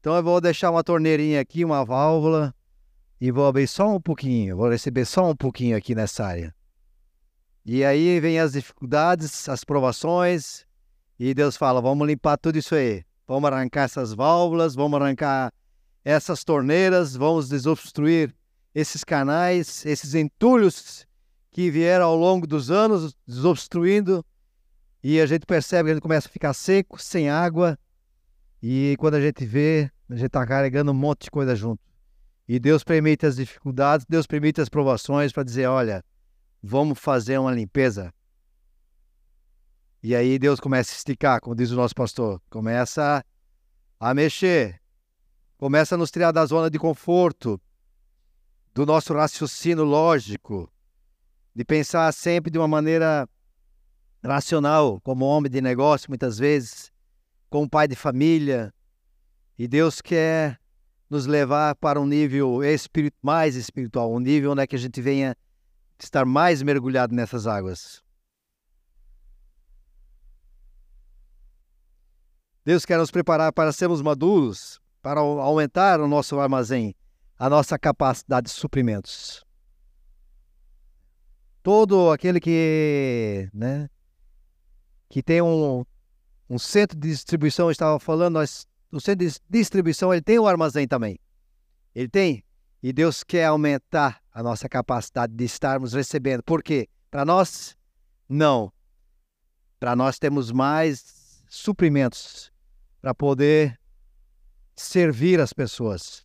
então 0.01 0.17
eu 0.17 0.23
vou 0.23 0.41
deixar 0.41 0.71
uma 0.71 0.83
torneirinha 0.83 1.41
aqui, 1.41 1.65
uma 1.65 1.85
válvula, 1.85 2.55
e 3.21 3.31
vou 3.31 3.47
abrir 3.47 3.69
só 3.69 3.95
um 3.95 4.01
pouquinho, 4.01 4.57
vou 4.57 4.71
receber 4.71 5.05
só 5.05 5.31
um 5.31 5.37
pouquinho 5.37 5.77
aqui 5.77 5.95
nessa 5.95 6.25
área. 6.25 6.55
E 7.65 7.85
aí 7.85 8.19
vem 8.19 8.41
as 8.41 8.53
dificuldades, 8.53 9.49
as 9.49 9.63
provações, 9.63 10.65
e 11.19 11.35
Deus 11.35 11.57
fala: 11.57 11.83
vamos 11.83 12.07
limpar 12.07 12.39
tudo 12.39 12.57
isso 12.57 12.75
aí. 12.75 13.05
Vamos 13.29 13.53
arrancar 13.53 13.83
essas 13.83 14.15
válvulas, 14.15 14.75
vamos 14.75 15.01
arrancar 15.01 15.53
essas 16.03 16.43
torneiras, 16.43 17.15
vamos 17.15 17.49
desobstruir 17.49 18.35
esses 18.75 19.05
canais, 19.05 19.85
esses 19.85 20.15
entulhos 20.15 21.07
que 21.51 21.71
vieram 21.71 22.07
ao 22.07 22.17
longo 22.17 22.47
dos 22.47 22.71
anos, 22.71 23.17
desobstruindo 23.27 24.25
e 25.03 25.21
a 25.21 25.27
gente 25.27 25.47
percebe 25.47 25.87
que 25.87 25.91
a 25.93 25.95
gente 25.95 26.03
começa 26.03 26.29
a 26.29 26.31
ficar 26.31 26.53
seco, 26.53 27.01
sem 27.01 27.31
água. 27.31 27.79
E 28.63 28.97
quando 28.99 29.15
a 29.15 29.21
gente 29.21 29.45
vê, 29.47 29.91
a 30.09 30.15
gente 30.15 30.27
está 30.27 30.47
carregando 30.47 30.91
um 30.91 30.95
monte 30.95 31.25
de 31.25 31.31
coisa 31.31 31.57
junto. 31.57 31.83
E 32.47 32.59
Deus 32.59 32.85
permite 32.85 33.25
as 33.25 33.37
dificuldades, 33.37 34.05
Deus 34.09 34.27
permite 34.27 34.61
as 34.61 34.69
provações 34.69 35.33
para 35.33 35.43
dizer: 35.43 35.67
olha, 35.67 36.05
vamos 36.63 36.99
fazer 36.99 37.39
uma 37.39 37.55
limpeza. 37.55 38.13
E 40.03 40.15
aí 40.15 40.39
Deus 40.39 40.61
começa 40.61 40.93
a 40.93 40.97
esticar, 40.97 41.41
como 41.41 41.55
diz 41.55 41.71
o 41.71 41.77
nosso 41.77 41.95
pastor, 41.95 42.41
começa 42.51 43.25
a 43.99 44.15
mexer, 44.15 44.81
começa 45.57 45.95
a 45.95 45.99
nos 45.99 46.11
tirar 46.11 46.33
da 46.33 46.45
zona 46.45 46.71
de 46.71 46.79
conforto, 46.79 47.61
do 48.75 48.87
nosso 48.87 49.13
raciocínio 49.13 49.85
lógico, 49.85 50.73
de 51.55 51.65
pensar 51.65 52.13
sempre 52.13 52.51
de 52.51 52.59
uma 52.59 52.69
maneira 52.69 53.29
racional, 54.23 55.01
como 55.01 55.25
homem 55.25 55.51
de 55.51 55.61
negócio, 55.61 56.11
muitas 56.11 56.39
vezes, 56.39 56.93
como 57.49 57.69
pai 57.69 57.89
de 57.89 57.97
família. 57.97 58.73
E 59.59 59.67
Deus 59.67 60.01
quer 60.01 60.61
nos 61.09 61.27
levar 61.27 61.75
para 61.75 62.01
um 62.01 62.07
nível 62.07 62.61
mais 63.21 63.57
espiritual, 63.57 64.13
um 64.13 64.21
nível 64.21 64.53
onde 64.53 64.63
é 64.63 64.67
que 64.67 64.77
a 64.77 64.79
gente 64.79 65.01
venha 65.01 65.37
estar 65.99 66.25
mais 66.25 66.63
mergulhado 66.63 67.15
nessas 67.15 67.47
águas. 67.47 68.03
Deus 72.65 72.85
quer 72.85 72.99
nos 72.99 73.11
preparar 73.11 73.53
para 73.53 73.73
sermos 73.73 74.01
maduros, 74.01 74.81
para 75.03 75.21
aumentar 75.21 76.01
o 76.01 76.07
nosso 76.07 76.39
armazém, 76.39 76.95
a 77.39 77.51
nossa 77.51 77.79
capacidade 77.79 78.47
de 78.47 78.53
suprimentos. 78.53 79.45
Todo 81.63 82.11
aquele 82.11 82.41
que, 82.41 83.51
né, 83.53 83.89
que 85.09 85.23
tem 85.23 85.43
um, 85.43 85.85
um 86.49 86.59
centro 86.59 86.99
de 86.99 87.09
distribuição, 87.09 87.67
eu 87.67 87.71
estava 87.71 87.99
falando, 87.99 88.35
nós, 88.35 88.67
o 88.91 89.01
centro 89.01 89.27
de 89.27 89.41
distribuição 89.49 90.13
ele 90.13 90.23
tem 90.23 90.39
o 90.39 90.45
um 90.45 90.47
armazém 90.47 90.89
também. 90.89 91.19
Ele 91.95 92.09
tem. 92.09 92.45
E 92.83 92.93
Deus 92.93 93.23
quer 93.23 93.45
aumentar 93.45 94.23
a 94.33 94.43
nossa 94.43 94.69
capacidade 94.69 95.35
de 95.35 95.45
estarmos 95.45 95.93
recebendo. 95.93 96.43
Por 96.43 96.63
quê? 96.63 96.89
Para 97.11 97.25
nós, 97.25 97.77
não. 98.29 98.73
Para 99.79 99.95
nós 99.95 100.19
temos 100.19 100.51
mais 100.51 101.43
suprimentos 101.49 102.51
para 103.03 103.15
poder 103.15 103.79
servir 104.75 105.41
as 105.41 105.53
pessoas. 105.53 106.25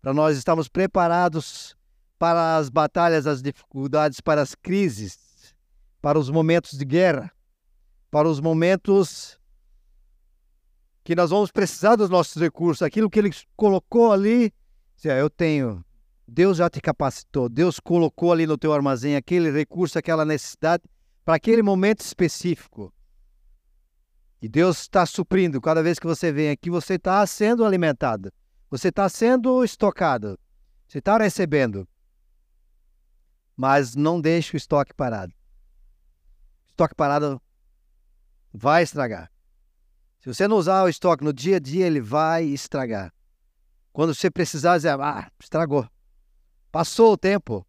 Para 0.00 0.12
nós 0.12 0.36
estarmos 0.36 0.68
preparados 0.68 1.76
para 2.18 2.56
as 2.56 2.68
batalhas, 2.68 3.26
as 3.26 3.40
dificuldades, 3.40 4.20
para 4.20 4.42
as 4.42 4.54
crises, 4.54 5.54
para 6.00 6.18
os 6.18 6.30
momentos 6.30 6.76
de 6.76 6.84
guerra, 6.84 7.32
para 8.10 8.28
os 8.28 8.40
momentos 8.40 9.38
que 11.04 11.14
nós 11.14 11.30
vamos 11.30 11.50
precisar 11.50 11.96
dos 11.96 12.10
nossos 12.10 12.40
recursos, 12.40 12.82
aquilo 12.82 13.08
que 13.08 13.18
ele 13.18 13.30
colocou 13.56 14.12
ali, 14.12 14.52
eu 15.04 15.30
tenho, 15.30 15.84
Deus 16.26 16.58
já 16.58 16.68
te 16.68 16.80
capacitou, 16.80 17.48
Deus 17.48 17.80
colocou 17.80 18.32
ali 18.32 18.46
no 18.46 18.58
teu 18.58 18.72
armazém 18.72 19.16
aquele 19.16 19.50
recurso, 19.50 19.98
aquela 19.98 20.24
necessidade 20.24 20.82
para 21.24 21.36
aquele 21.36 21.62
momento 21.62 22.00
específico. 22.00 22.92
E 24.40 24.48
Deus 24.48 24.82
está 24.82 25.04
suprindo. 25.04 25.60
Cada 25.60 25.82
vez 25.82 25.98
que 25.98 26.06
você 26.06 26.30
vem 26.30 26.50
aqui, 26.50 26.70
você 26.70 26.94
está 26.94 27.26
sendo 27.26 27.64
alimentado. 27.64 28.32
Você 28.70 28.88
está 28.88 29.08
sendo 29.08 29.64
estocado. 29.64 30.38
Você 30.86 30.98
está 30.98 31.18
recebendo. 31.18 31.88
Mas 33.58 33.96
não 33.96 34.20
deixe 34.20 34.54
o 34.54 34.56
estoque 34.56 34.94
parado. 34.94 35.34
estoque 36.68 36.94
parado 36.94 37.42
vai 38.54 38.84
estragar. 38.84 39.28
Se 40.20 40.32
você 40.32 40.46
não 40.46 40.56
usar 40.56 40.84
o 40.84 40.88
estoque 40.88 41.24
no 41.24 41.32
dia 41.32 41.56
a 41.56 41.58
dia, 41.58 41.84
ele 41.84 42.00
vai 42.00 42.44
estragar. 42.44 43.12
Quando 43.92 44.14
você 44.14 44.30
precisar 44.30 44.76
dizer, 44.76 44.90
ah, 45.00 45.28
estragou. 45.40 45.88
Passou 46.70 47.14
o 47.14 47.18
tempo. 47.18 47.66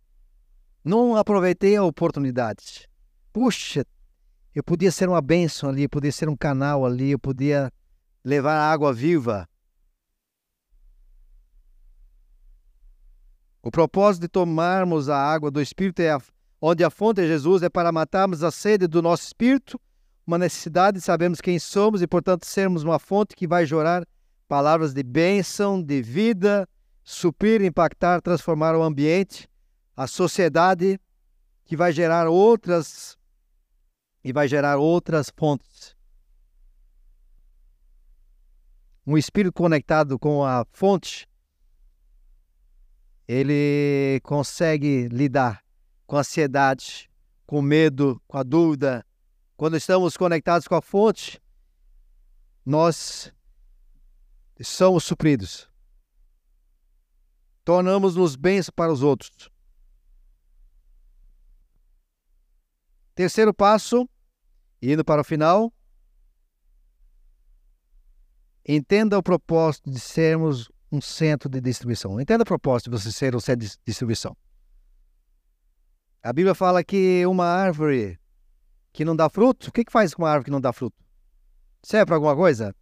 Não 0.83 1.15
aproveitei 1.15 1.75
a 1.75 1.83
oportunidade. 1.83 2.87
Puxa, 3.33 3.83
eu 4.53 4.63
podia 4.63 4.91
ser 4.91 5.09
uma 5.09 5.21
bênção 5.21 5.69
ali, 5.69 5.83
eu 5.83 5.89
podia 5.89 6.11
ser 6.11 6.29
um 6.29 6.37
canal 6.37 6.85
ali, 6.85 7.09
eu 7.09 7.19
podia 7.19 7.73
levar 8.23 8.71
água 8.71 8.93
viva. 8.93 9.49
O 13.61 13.69
propósito 13.69 14.21
de 14.21 14.27
tomarmos 14.29 15.09
a 15.09 15.17
água 15.17 15.51
do 15.51 15.61
Espírito 15.61 16.01
é 16.01 16.11
a, 16.11 16.21
onde 16.61 16.83
a 16.83 16.89
fonte 16.89 17.21
é 17.21 17.27
Jesus, 17.27 17.61
é 17.61 17.69
para 17.69 17.91
matarmos 17.91 18.43
a 18.43 18.51
sede 18.51 18.87
do 18.87 19.01
nosso 19.01 19.23
espírito, 19.23 19.79
uma 20.25 20.37
necessidade, 20.37 21.01
sabemos 21.01 21.41
quem 21.41 21.57
somos 21.59 22.01
e, 22.01 22.07
portanto, 22.07 22.45
sermos 22.45 22.83
uma 22.83 22.99
fonte 22.99 23.35
que 23.35 23.47
vai 23.47 23.65
jorrar 23.65 24.05
palavras 24.47 24.93
de 24.93 25.03
bênção, 25.03 25.81
de 25.81 26.01
vida, 26.01 26.67
suprir, 27.03 27.61
impactar, 27.61 28.21
transformar 28.21 28.75
o 28.75 28.83
ambiente, 28.83 29.49
a 29.95 30.07
sociedade, 30.07 30.99
que 31.65 31.75
vai 31.75 31.91
gerar 31.91 32.27
outras 32.27 33.15
e 34.23 34.33
vai 34.33 34.47
gerar 34.47 34.77
outras 34.77 35.31
fontes. 35.35 35.95
Um 39.05 39.17
espírito 39.17 39.53
conectado 39.53 40.17
com 40.17 40.43
a 40.43 40.65
fonte, 40.71 41.28
ele 43.31 44.19
consegue 44.23 45.07
lidar 45.07 45.63
com 46.07 46.15
a 46.15 46.21
ansiedade, 46.21 47.11
com 47.45 47.59
o 47.59 47.61
medo, 47.61 48.19
com 48.27 48.39
a 48.39 48.41
dúvida. 48.41 49.05
Quando 49.55 49.77
estamos 49.77 50.17
conectados 50.17 50.67
com 50.67 50.73
a 50.73 50.81
fonte, 50.81 51.39
nós 52.65 53.31
somos 54.63 55.03
supridos. 55.03 55.69
Tornamos-nos 57.63 58.35
bens 58.35 58.71
para 58.71 58.91
os 58.91 59.03
outros. 59.03 59.51
Terceiro 63.13 63.53
passo, 63.53 64.09
indo 64.81 65.05
para 65.05 65.21
o 65.21 65.23
final. 65.23 65.71
Entenda 68.67 69.19
o 69.19 69.21
propósito 69.21 69.91
de 69.91 69.99
sermos 69.99 70.71
um 70.91 70.99
centro 71.01 71.49
de 71.49 71.61
distribuição. 71.61 72.19
Entenda 72.19 72.43
o 72.43 72.45
propósito 72.45 72.89
de 72.89 72.97
você 72.97 73.11
ser 73.11 73.35
um 73.35 73.39
centro 73.39 73.67
de 73.67 73.77
distribuição. 73.85 74.35
A 76.21 76.33
Bíblia 76.33 76.53
fala 76.53 76.83
que 76.83 77.25
uma 77.25 77.45
árvore 77.45 78.19
que 78.91 79.05
não 79.05 79.15
dá 79.15 79.29
fruto, 79.29 79.69
o 79.69 79.71
que, 79.71 79.85
que 79.85 79.91
faz 79.91 80.13
com 80.13 80.23
uma 80.23 80.29
árvore 80.29 80.45
que 80.45 80.51
não 80.51 80.59
dá 80.59 80.73
fruto? 80.73 80.97
Serve 81.81 82.07
para 82.07 82.15
alguma 82.15 82.35
coisa? 82.35 82.75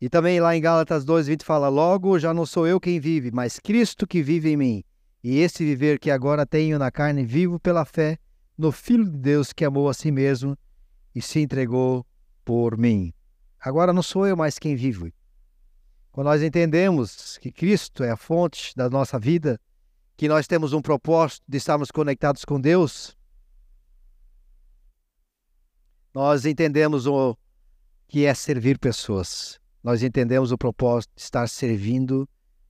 E 0.00 0.08
também 0.08 0.40
lá 0.40 0.56
em 0.56 0.60
Gálatas 0.60 1.04
2,20 1.04 1.44
fala: 1.44 1.68
Logo 1.68 2.18
já 2.18 2.34
não 2.34 2.44
sou 2.44 2.66
eu 2.66 2.80
quem 2.80 2.98
vive, 2.98 3.30
mas 3.30 3.60
Cristo 3.60 4.04
que 4.04 4.20
vive 4.20 4.50
em 4.50 4.56
mim. 4.56 4.84
E 5.22 5.38
esse 5.38 5.64
viver 5.64 6.00
que 6.00 6.10
agora 6.10 6.44
tenho 6.44 6.76
na 6.76 6.90
carne, 6.90 7.24
vivo 7.24 7.60
pela 7.60 7.84
fé 7.84 8.18
no 8.58 8.72
Filho 8.72 9.04
de 9.04 9.16
Deus 9.16 9.52
que 9.52 9.64
amou 9.64 9.88
a 9.88 9.94
si 9.94 10.10
mesmo 10.10 10.58
e 11.14 11.22
se 11.22 11.38
entregou 11.38 12.04
por 12.44 12.76
mim. 12.76 13.14
Agora 13.60 13.92
não 13.92 14.02
sou 14.02 14.26
eu 14.26 14.36
mais 14.36 14.58
quem 14.58 14.74
vivo. 14.74 15.08
Quando 16.12 16.26
nós 16.26 16.42
entendemos 16.42 17.38
que 17.38 17.50
Cristo 17.50 18.04
é 18.04 18.10
a 18.10 18.16
fonte 18.16 18.76
da 18.76 18.90
nossa 18.90 19.18
vida, 19.18 19.58
que 20.14 20.28
nós 20.28 20.46
temos 20.46 20.74
um 20.74 20.82
propósito 20.82 21.42
de 21.48 21.56
estarmos 21.56 21.90
conectados 21.90 22.44
com 22.44 22.60
Deus, 22.60 23.16
nós 26.12 26.44
entendemos 26.44 27.06
o 27.06 27.34
que 28.06 28.26
é 28.26 28.34
servir 28.34 28.78
pessoas. 28.78 29.58
Nós 29.82 30.02
entendemos 30.02 30.52
o 30.52 30.58
propósito 30.58 31.12
de 31.16 31.22
estar 31.22 31.48
servindo 31.48 32.28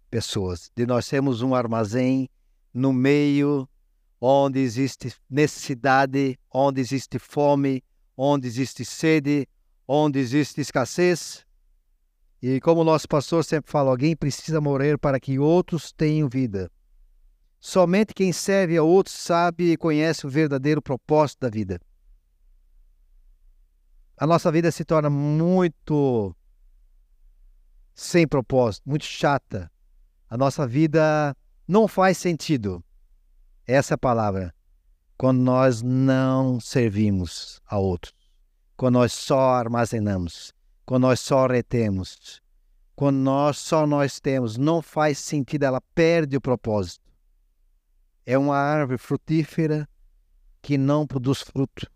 pessoas, 0.08 0.70
de 0.76 0.86
nós 0.86 1.04
sermos 1.04 1.42
um 1.42 1.52
armazém 1.52 2.30
no 2.72 2.92
meio 2.92 3.68
onde 4.20 4.60
existe 4.60 5.12
necessidade, 5.28 6.38
onde 6.48 6.80
existe 6.80 7.18
fome, 7.18 7.82
onde 8.16 8.46
existe 8.46 8.84
sede, 8.84 9.48
onde 9.86 10.20
existe 10.20 10.60
escassez. 10.60 11.44
E 12.42 12.60
como 12.60 12.80
o 12.80 12.84
nosso 12.84 13.06
pastor 13.06 13.44
sempre 13.44 13.70
fala, 13.70 13.90
alguém 13.90 14.16
precisa 14.16 14.60
morrer 14.60 14.98
para 14.98 15.20
que 15.20 15.38
outros 15.38 15.92
tenham 15.92 16.28
vida. 16.28 16.68
Somente 17.60 18.12
quem 18.12 18.32
serve 18.32 18.76
a 18.76 18.82
outros 18.82 19.14
sabe 19.14 19.70
e 19.70 19.76
conhece 19.76 20.26
o 20.26 20.30
verdadeiro 20.30 20.82
propósito 20.82 21.42
da 21.42 21.48
vida. 21.48 21.80
A 24.16 24.26
nossa 24.26 24.50
vida 24.50 24.72
se 24.72 24.84
torna 24.84 25.08
muito 25.08 26.34
sem 27.94 28.26
propósito, 28.26 28.88
muito 28.88 29.04
chata. 29.04 29.70
A 30.28 30.36
nossa 30.36 30.66
vida 30.66 31.36
não 31.68 31.86
faz 31.86 32.18
sentido. 32.18 32.82
Essa 33.64 33.94
é 33.94 33.96
a 33.96 33.98
palavra. 33.98 34.52
Quando 35.16 35.38
nós 35.38 35.82
não 35.82 36.58
servimos 36.58 37.60
a 37.64 37.78
outros, 37.78 38.12
quando 38.76 38.94
nós 38.94 39.12
só 39.12 39.50
armazenamos, 39.50 40.52
quando 40.84 41.02
nós 41.02 41.20
só 41.20 41.46
retemos, 41.46 42.42
quando 42.94 43.16
nós 43.16 43.58
só 43.58 43.86
nós 43.86 44.20
temos, 44.20 44.56
não 44.56 44.82
faz 44.82 45.18
sentido, 45.18 45.64
ela 45.64 45.80
perde 45.94 46.36
o 46.36 46.40
propósito. 46.40 47.02
É 48.24 48.38
uma 48.38 48.56
árvore 48.56 48.98
frutífera 48.98 49.88
que 50.60 50.78
não 50.78 51.06
produz 51.06 51.42
fruto. 51.42 51.90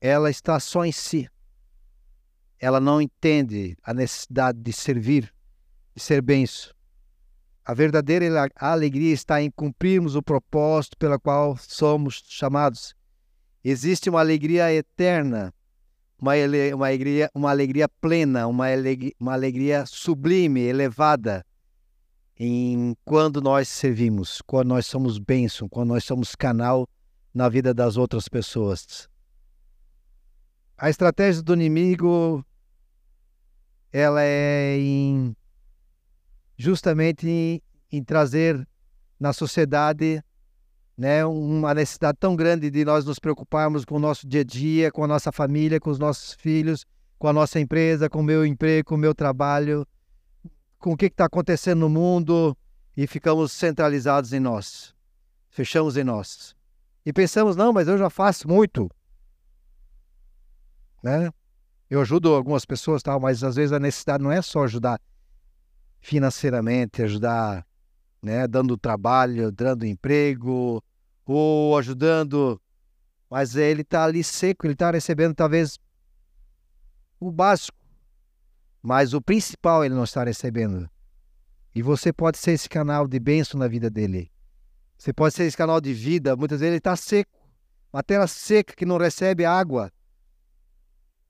Ela 0.00 0.30
está 0.30 0.58
só 0.58 0.84
em 0.84 0.92
si. 0.92 1.28
Ela 2.58 2.80
não 2.80 3.00
entende 3.00 3.76
a 3.82 3.92
necessidade 3.92 4.58
de 4.60 4.72
servir, 4.72 5.32
de 5.94 6.02
ser 6.02 6.22
benção. 6.22 6.72
A 7.64 7.74
verdadeira 7.74 8.48
alegria 8.56 9.12
está 9.12 9.40
em 9.40 9.50
cumprirmos 9.50 10.16
o 10.16 10.22
propósito 10.22 10.96
pela 10.96 11.18
qual 11.18 11.56
somos 11.56 12.22
chamados. 12.26 12.94
Existe 13.62 14.10
uma 14.10 14.18
alegria 14.18 14.72
eterna, 14.72 15.54
uma, 16.22 16.34
uma, 16.72 16.86
alegria, 16.86 17.30
uma 17.34 17.50
alegria 17.50 17.88
plena, 17.88 18.46
uma 18.46 18.70
alegria, 18.70 19.12
uma 19.18 19.32
alegria 19.32 19.84
sublime, 19.84 20.60
elevada, 20.60 21.44
em 22.38 22.96
quando 23.04 23.40
nós 23.40 23.68
servimos, 23.68 24.40
quando 24.46 24.68
nós 24.68 24.86
somos 24.86 25.18
bênção, 25.18 25.68
quando 25.68 25.88
nós 25.88 26.04
somos 26.04 26.36
canal 26.36 26.88
na 27.34 27.48
vida 27.48 27.74
das 27.74 27.96
outras 27.96 28.28
pessoas. 28.28 29.08
A 30.78 30.88
estratégia 30.88 31.42
do 31.42 31.54
inimigo 31.54 32.44
ela 33.92 34.22
é 34.22 34.78
em 34.78 35.36
justamente 36.56 37.28
em, 37.28 37.60
em 37.90 38.02
trazer 38.02 38.66
na 39.18 39.32
sociedade 39.32 40.22
né, 40.96 41.24
uma 41.24 41.74
necessidade 41.74 42.18
tão 42.18 42.36
grande 42.36 42.70
de 42.70 42.84
nós 42.84 43.04
nos 43.04 43.18
preocuparmos 43.18 43.84
com 43.84 43.96
o 43.96 43.98
nosso 43.98 44.26
dia 44.26 44.42
a 44.42 44.44
dia, 44.44 44.90
com 44.90 45.02
a 45.02 45.06
nossa 45.06 45.32
família, 45.32 45.80
com 45.80 45.90
os 45.90 45.98
nossos 45.98 46.34
filhos, 46.34 46.84
com 47.18 47.28
a 47.28 47.32
nossa 47.32 47.58
empresa, 47.58 48.10
com 48.10 48.20
o 48.20 48.22
meu 48.22 48.44
emprego, 48.44 48.88
com 48.88 48.94
o 48.94 48.98
meu 48.98 49.14
trabalho, 49.14 49.86
com 50.78 50.92
o 50.92 50.96
que 50.96 51.06
está 51.06 51.26
acontecendo 51.26 51.80
no 51.80 51.88
mundo 51.88 52.56
e 52.96 53.06
ficamos 53.06 53.52
centralizados 53.52 54.32
em 54.32 54.40
nós. 54.40 54.94
Fechamos 55.48 55.96
em 55.96 56.04
nós. 56.04 56.54
E 57.04 57.12
pensamos, 57.12 57.56
não, 57.56 57.72
mas 57.72 57.88
eu 57.88 57.98
já 57.98 58.10
faço 58.10 58.48
muito. 58.48 58.90
Né? 61.02 61.30
Eu 61.90 62.00
ajudo 62.00 62.34
algumas 62.34 62.64
pessoas, 62.64 63.02
tal, 63.02 63.20
mas 63.20 63.42
às 63.42 63.56
vezes 63.56 63.72
a 63.72 63.78
necessidade 63.78 64.22
não 64.22 64.30
é 64.30 64.40
só 64.40 64.64
ajudar 64.64 65.00
financeiramente, 66.00 67.02
ajudar, 67.02 67.66
né, 68.22 68.46
dando 68.46 68.78
trabalho, 68.78 69.50
dando 69.50 69.84
emprego, 69.84 70.82
ou 71.26 71.76
ajudando, 71.76 72.60
mas 73.28 73.56
ele 73.56 73.82
está 73.82 74.04
ali 74.04 74.22
seco, 74.22 74.66
ele 74.66 74.74
está 74.74 74.90
recebendo 74.90 75.34
talvez 75.34 75.78
o 77.18 77.30
básico, 77.30 77.78
mas 78.82 79.14
o 79.14 79.20
principal 79.20 79.84
ele 79.84 79.94
não 79.94 80.04
está 80.04 80.22
recebendo. 80.24 80.88
E 81.74 81.82
você 81.82 82.12
pode 82.12 82.38
ser 82.38 82.52
esse 82.52 82.68
canal 82.68 83.08
de 83.08 83.18
bênção 83.18 83.58
na 83.58 83.66
vida 83.66 83.88
dele. 83.88 84.30
Você 84.98 85.12
pode 85.12 85.34
ser 85.34 85.44
esse 85.44 85.56
canal 85.56 85.80
de 85.80 85.92
vida. 85.94 86.36
Muitas 86.36 86.60
vezes 86.60 86.72
ele 86.72 86.78
está 86.78 86.94
seco, 86.94 87.30
uma 87.92 88.02
terra 88.02 88.26
seca 88.26 88.74
que 88.74 88.84
não 88.84 88.98
recebe 88.98 89.44
água. 89.44 89.90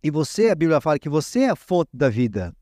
E 0.02 0.10
você, 0.10 0.50
a 0.50 0.54
Bíblia 0.54 0.80
fala 0.80 0.98
que 0.98 1.08
você 1.08 1.40
é 1.40 1.50
a 1.50 1.56
fonte 1.56 1.90
da 1.94 2.08
vida. 2.08 2.54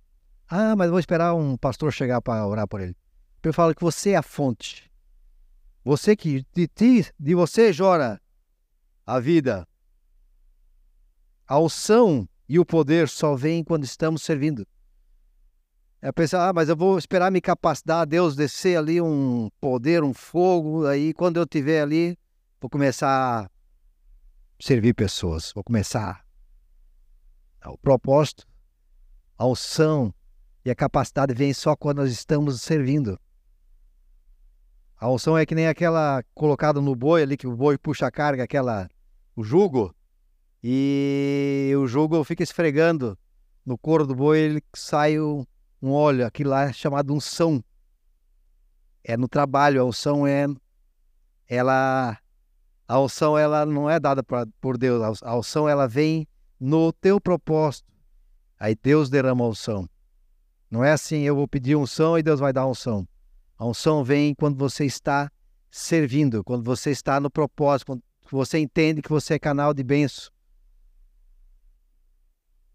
Ah, 0.47 0.77
mas 0.77 0.91
vou 0.91 0.99
esperar 0.99 1.35
um 1.35 1.57
pastor 1.57 1.91
chegar 1.91 2.21
para 2.21 2.47
orar 2.47 2.69
por 2.69 2.81
ele. 2.81 2.95
Bíblia 3.41 3.55
fala 3.55 3.75
que 3.75 3.81
você 3.81 4.11
é 4.11 4.17
a 4.17 4.23
fonte. 4.23 4.91
Você 5.83 6.15
que 6.15 6.45
de 6.55 6.69
ti, 6.69 7.11
de 7.19 7.35
você 7.35 7.73
jora 7.73 8.21
a 9.07 9.19
vida. 9.19 9.67
A 11.47 11.59
unção 11.59 12.29
e 12.47 12.59
o 12.59 12.67
poder 12.67 13.09
só 13.09 13.35
vem 13.35 13.65
quando 13.65 13.85
estamos 13.85 14.23
servindo. 14.23 14.67
É 16.03 16.13
pensar, 16.13 16.51
ah, 16.51 16.53
mas 16.53 16.69
eu 16.69 16.77
vou 16.77 16.99
esperar 16.99 17.33
me 17.33 17.41
capacitar, 17.41 18.07
Deus 18.07 18.37
descer 18.37 18.77
ali 18.77 19.01
um 19.01 19.49
poder, 19.59 20.05
um 20.05 20.13
fogo, 20.13 20.87
aí 20.87 21.15
quando 21.15 21.39
eu 21.39 21.45
estiver 21.45 21.81
ali, 21.81 22.19
vou 22.61 22.69
começar 22.69 23.45
a 23.45 23.51
servir 24.63 24.93
pessoas, 24.93 25.51
vou 25.55 25.65
começar. 25.65 26.27
O 27.65 27.79
propósito, 27.79 28.47
a 29.39 29.47
unção 29.47 30.13
e 30.63 30.71
a 30.71 30.75
capacidade 30.75 31.33
vem 31.33 31.55
só 31.55 31.75
quando 31.75 31.99
nós 31.99 32.13
estamos 32.13 32.61
servindo. 32.61 33.19
A 35.01 35.09
unção 35.11 35.39
é 35.39 35.47
que 35.47 35.55
nem 35.55 35.67
aquela 35.67 36.23
colocada 36.35 36.79
no 36.79 36.95
boi 36.95 37.23
ali, 37.23 37.35
que 37.35 37.47
o 37.47 37.57
boi 37.57 37.79
puxa 37.79 38.07
a 38.07 38.11
carga, 38.11 38.45
aquela, 38.45 38.87
o 39.35 39.43
jugo. 39.43 39.95
E 40.63 41.73
o 41.75 41.87
jogo 41.87 42.23
fica 42.23 42.43
esfregando 42.43 43.19
no 43.65 43.79
couro 43.79 44.07
do 44.07 44.15
boi, 44.15 44.39
ele 44.39 44.63
sai 44.75 45.19
um, 45.19 45.47
um 45.81 45.91
óleo, 45.91 46.27
aquilo 46.27 46.51
lá 46.51 46.65
é 46.65 46.73
chamado 46.75 47.15
unção. 47.15 47.65
É 49.03 49.17
no 49.17 49.27
trabalho, 49.27 49.81
a 49.81 49.85
unção 49.87 50.27
é 50.27 50.47
ela 51.49 52.19
a 52.87 53.01
unção 53.01 53.39
ela 53.39 53.65
não 53.65 53.89
é 53.89 53.99
dada 53.99 54.23
pra, 54.23 54.47
por 54.61 54.77
Deus, 54.77 55.23
a 55.23 55.35
unção 55.35 55.67
ela 55.67 55.89
vem 55.89 56.29
no 56.59 56.93
teu 56.93 57.19
propósito. 57.19 57.91
Aí 58.59 58.75
Deus 58.75 59.09
derrama 59.09 59.47
a 59.47 59.49
unção. 59.49 59.89
Não 60.71 60.85
é 60.85 60.93
assim, 60.93 61.23
eu 61.23 61.35
vou 61.35 61.49
pedir 61.49 61.75
unção 61.75 62.19
e 62.19 62.23
Deus 62.23 62.39
vai 62.39 62.53
dar 62.53 62.67
unção. 62.67 63.09
A 63.61 63.67
unção 63.67 64.03
vem 64.03 64.35
quando 64.35 64.57
você 64.57 64.87
está 64.87 65.31
servindo, 65.71 66.43
quando 66.43 66.65
você 66.65 66.93
está 66.93 67.21
no 67.21 67.31
propósito, 67.31 67.89
quando 67.89 68.03
você 68.31 68.59
entende 68.59 69.03
que 69.03 69.11
você 69.11 69.35
é 69.35 69.39
canal 69.39 69.75
de 69.75 69.85
bênção. 69.85 70.33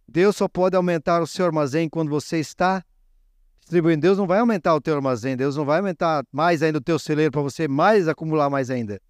Deus 0.07 0.35
só 0.35 0.47
pode 0.47 0.75
aumentar 0.75 1.23
o 1.23 1.25
seu 1.25 1.43
armazém 1.43 1.89
quando 1.89 2.09
você 2.09 2.37
está 2.37 2.85
distribuindo. 3.61 4.01
Deus 4.01 4.19
não 4.19 4.27
vai 4.27 4.37
aumentar 4.37 4.75
o 4.75 4.79
teu 4.79 4.93
armazém, 4.93 5.35
Deus 5.35 5.55
não 5.55 5.65
vai 5.65 5.79
aumentar 5.79 6.23
mais 6.31 6.61
ainda 6.61 6.77
o 6.77 6.81
teu 6.81 6.99
celeiro 6.99 7.31
para 7.31 7.41
você 7.41 7.67
mais 7.67 8.07
acumular 8.07 8.47
mais 8.51 8.69
ainda. 8.69 9.01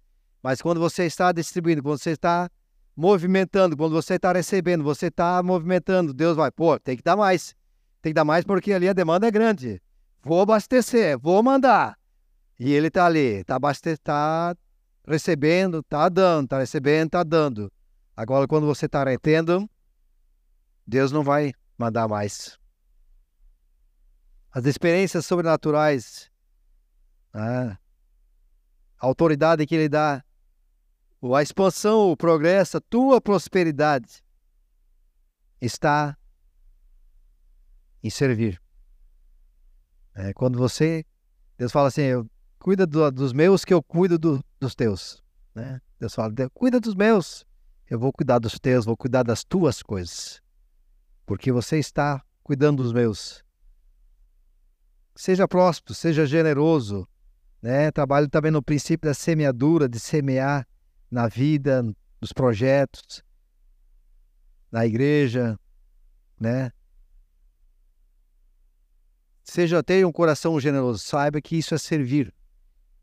Mas 0.42 0.62
quando 0.62 0.80
você 0.80 1.04
está 1.04 1.30
distribuindo, 1.30 1.82
quando 1.82 1.98
você 1.98 2.12
está 2.12 2.50
movimentando, 2.96 3.76
quando 3.76 3.92
você 3.92 4.14
está 4.14 4.32
recebendo, 4.32 4.82
você 4.82 5.08
está 5.08 5.42
movimentando, 5.42 6.14
Deus 6.14 6.38
vai, 6.38 6.50
pô, 6.50 6.80
tem 6.80 6.96
que 6.96 7.02
dar 7.02 7.16
mais. 7.16 7.54
Tem 8.00 8.12
que 8.12 8.14
dar 8.14 8.24
mais 8.24 8.46
porque 8.46 8.72
ali 8.72 8.88
a 8.88 8.94
demanda 8.94 9.26
é 9.26 9.30
grande. 9.30 9.82
Vou 10.26 10.40
abastecer, 10.40 11.16
vou 11.16 11.40
mandar. 11.40 11.96
E 12.58 12.72
ele 12.72 12.88
está 12.88 13.06
ali, 13.06 13.44
está 13.46 13.60
tá 14.02 14.56
recebendo, 15.06 15.78
está 15.78 16.08
dando, 16.08 16.46
está 16.46 16.58
recebendo, 16.58 17.06
está 17.06 17.22
dando. 17.22 17.72
Agora, 18.16 18.48
quando 18.48 18.66
você 18.66 18.86
está 18.86 19.04
retendo, 19.04 19.70
Deus 20.84 21.12
não 21.12 21.22
vai 21.22 21.52
mandar 21.78 22.08
mais. 22.08 22.58
As 24.50 24.66
experiências 24.66 25.24
sobrenaturais, 25.24 26.28
a 27.32 27.78
autoridade 28.98 29.64
que 29.64 29.76
Ele 29.76 29.88
dá, 29.88 30.24
a 31.36 31.40
expansão, 31.40 32.10
o 32.10 32.16
progresso, 32.16 32.78
a 32.78 32.80
tua 32.80 33.20
prosperidade 33.20 34.24
está 35.60 36.18
em 38.02 38.10
servir. 38.10 38.60
É, 40.16 40.32
quando 40.32 40.58
você, 40.58 41.04
Deus 41.56 41.70
fala 41.70 41.88
assim, 41.88 42.02
eu, 42.02 42.26
cuida 42.58 42.84
do, 42.86 43.10
dos 43.12 43.32
meus 43.32 43.64
que 43.64 43.72
eu 43.72 43.82
cuido 43.82 44.18
do, 44.18 44.44
dos 44.58 44.74
teus. 44.74 45.22
Né? 45.54 45.80
Deus 46.00 46.14
fala, 46.14 46.32
cuida 46.52 46.80
dos 46.80 46.94
meus, 46.96 47.46
eu 47.88 47.98
vou 47.98 48.12
cuidar 48.12 48.40
dos 48.40 48.58
teus, 48.58 48.84
vou 48.84 48.96
cuidar 48.96 49.22
das 49.22 49.44
tuas 49.44 49.82
coisas 49.82 50.42
porque 51.26 51.50
você 51.50 51.78
está 51.78 52.24
cuidando 52.42 52.82
dos 52.82 52.92
meus. 52.92 53.44
Seja 55.16 55.48
próspero, 55.48 55.92
seja 55.92 56.24
generoso, 56.24 57.06
né? 57.60 57.90
Trabalho 57.90 58.28
também 58.28 58.52
no 58.52 58.62
princípio 58.62 59.10
da 59.10 59.14
semeadura, 59.14 59.88
de 59.88 59.98
semear 59.98 60.66
na 61.10 61.26
vida, 61.26 61.82
nos 62.20 62.32
projetos, 62.32 63.24
na 64.70 64.86
igreja, 64.86 65.58
né? 66.38 66.70
Seja 69.46 69.82
tenha 69.82 70.06
um 70.06 70.12
coração 70.12 70.60
generoso, 70.60 70.98
saiba 70.98 71.40
que 71.40 71.56
isso 71.56 71.74
é 71.74 71.78
servir. 71.78 72.34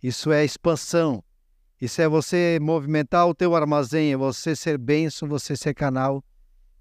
Isso 0.01 0.31
é 0.31 0.45
expansão. 0.45 1.23
Isso 1.81 1.99
é 2.01 2.07
você 2.07 2.59
movimentar 2.61 3.27
o 3.27 3.33
teu 3.33 3.55
armazém, 3.55 4.13
é 4.13 4.17
você 4.17 4.55
ser 4.55 4.77
bênção, 4.77 5.27
você 5.27 5.57
ser 5.57 5.73
canal 5.73 6.23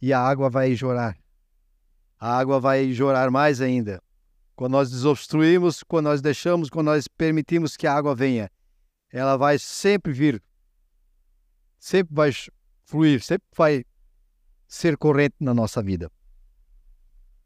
e 0.00 0.12
a 0.12 0.20
água 0.20 0.50
vai 0.50 0.74
jorrar 0.74 1.16
a 2.22 2.38
água 2.38 2.60
vai 2.60 2.92
jorrar 2.92 3.32
mais 3.32 3.60
ainda. 3.60 4.00
Quando 4.54 4.74
nós 4.74 4.88
desobstruímos, 4.88 5.82
quando 5.82 6.04
nós 6.04 6.22
deixamos, 6.22 6.70
quando 6.70 6.86
nós 6.86 7.08
permitimos 7.08 7.76
que 7.76 7.84
a 7.84 7.92
água 7.92 8.14
venha, 8.14 8.48
ela 9.10 9.36
vai 9.36 9.58
sempre 9.58 10.12
vir, 10.12 10.40
sempre 11.80 12.14
vai 12.14 12.30
fluir, 12.84 13.20
sempre 13.20 13.48
vai 13.56 13.84
ser 14.68 14.96
corrente 14.96 15.34
na 15.40 15.52
nossa 15.52 15.82
vida. 15.82 16.08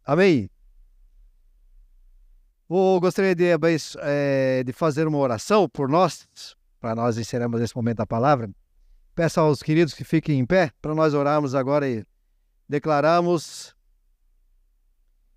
Amém? 0.04 0.50
Vou, 2.68 3.00
gostaria 3.00 3.34
de, 3.34 3.44
é, 4.00 4.64
de 4.64 4.72
fazer 4.72 5.06
uma 5.06 5.18
oração 5.18 5.68
por 5.68 5.88
nós, 5.88 6.28
para 6.80 6.94
nós 6.94 7.16
encerrarmos 7.16 7.60
esse 7.60 7.76
momento 7.76 8.00
a 8.00 8.06
palavra. 8.06 8.50
Peço 9.14 9.40
aos 9.40 9.62
queridos 9.62 9.94
que 9.94 10.02
fiquem 10.02 10.40
em 10.40 10.44
pé 10.44 10.72
para 10.82 10.94
nós 10.94 11.14
orarmos 11.14 11.54
agora 11.54 11.88
e 11.88 12.04
declaramos 12.68 13.74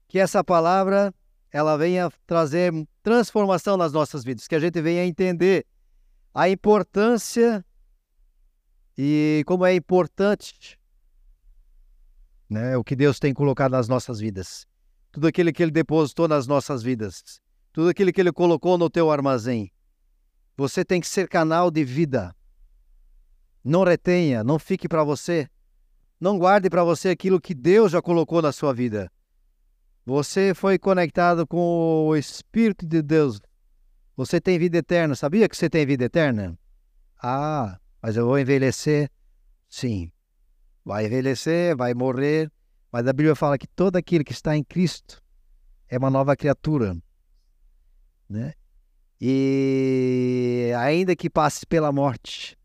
que 0.07 0.17
essa 0.17 0.43
palavra 0.43 1.13
ela 1.51 1.77
venha 1.77 2.11
trazer 2.25 2.73
transformação 3.03 3.77
nas 3.77 3.93
nossas 3.93 4.23
vidas, 4.23 4.47
que 4.47 4.55
a 4.55 4.59
gente 4.59 4.82
venha 4.82 5.05
entender 5.05 5.65
a 6.34 6.49
importância 6.49 7.63
e 8.97 9.43
como 9.45 9.65
é 9.65 9.73
importante 9.73 10.80
né, 12.49 12.75
o 12.75 12.84
que 12.84 12.95
Deus 12.95 13.19
tem 13.19 13.34
colocado 13.34 13.71
nas 13.71 13.88
nossas 13.88 14.19
vidas. 14.19 14.67
Tudo 15.12 15.28
aquilo 15.28 15.51
que 15.51 15.64
Ele 15.64 15.72
depositou 15.72 16.28
nas 16.28 16.47
nossas 16.47 16.84
vidas. 16.84 17.41
Tudo 17.72 17.89
aquilo 17.89 18.12
que 18.12 18.22
Ele 18.22 18.32
colocou 18.32 18.78
no 18.78 18.89
teu 18.89 19.12
armazém. 19.12 19.72
Você 20.55 20.84
tem 20.84 20.99
que 20.99 21.07
ser 21.07 21.28
canal 21.28 21.72
de 21.72 21.84
vida. 21.84 22.36
Não 23.64 23.84
retenha, 23.84 24.43
não 24.43 24.60
fique 24.60 24.88
para 24.88 25.03
você. 25.03 25.49
Não 26.20 26.38
guarde 26.38 26.70
para 26.70 26.84
você 26.84 27.10
aquilo 27.10 27.39
que 27.39 27.53
Deus 27.53 27.91
já 27.91 28.01
colocou 28.01 28.41
na 28.41 28.51
sua 28.51 28.74
vida. 28.74 29.12
Você 30.05 30.53
foi 30.53 30.78
conectado 30.78 31.45
com 31.47 32.07
o 32.07 32.16
Espírito 32.16 32.86
de 32.86 33.01
Deus. 33.01 33.39
Você 34.18 34.41
tem 34.41 34.60
vida 34.60 34.80
eterna. 34.80 35.16
Sabia 35.16 35.47
que 35.47 35.55
você 35.55 35.70
tem 35.70 35.86
vida 35.86 36.05
eterna? 36.05 36.57
Ah, 37.22 37.80
mas 38.01 38.18
eu 38.18 38.26
vou 38.26 38.38
envelhecer? 38.38 39.10
Sim. 39.70 40.12
Vai 40.84 41.05
envelhecer, 41.05 41.78
vai 41.78 41.93
morrer. 41.93 42.51
Mas 42.91 43.07
a 43.07 43.13
Bíblia 43.13 43.35
fala 43.35 43.57
que 43.57 43.67
todo 43.67 43.95
aquele 43.95 44.23
que 44.23 44.31
está 44.31 44.57
em 44.57 44.63
Cristo 44.63 45.21
é 45.87 45.97
uma 45.97 46.09
nova 46.09 46.35
criatura, 46.35 46.97
né? 48.27 48.53
E 49.21 50.71
ainda 50.77 51.15
que 51.15 51.29
passe 51.29 51.65
pela 51.65 51.91
morte, 51.91 52.57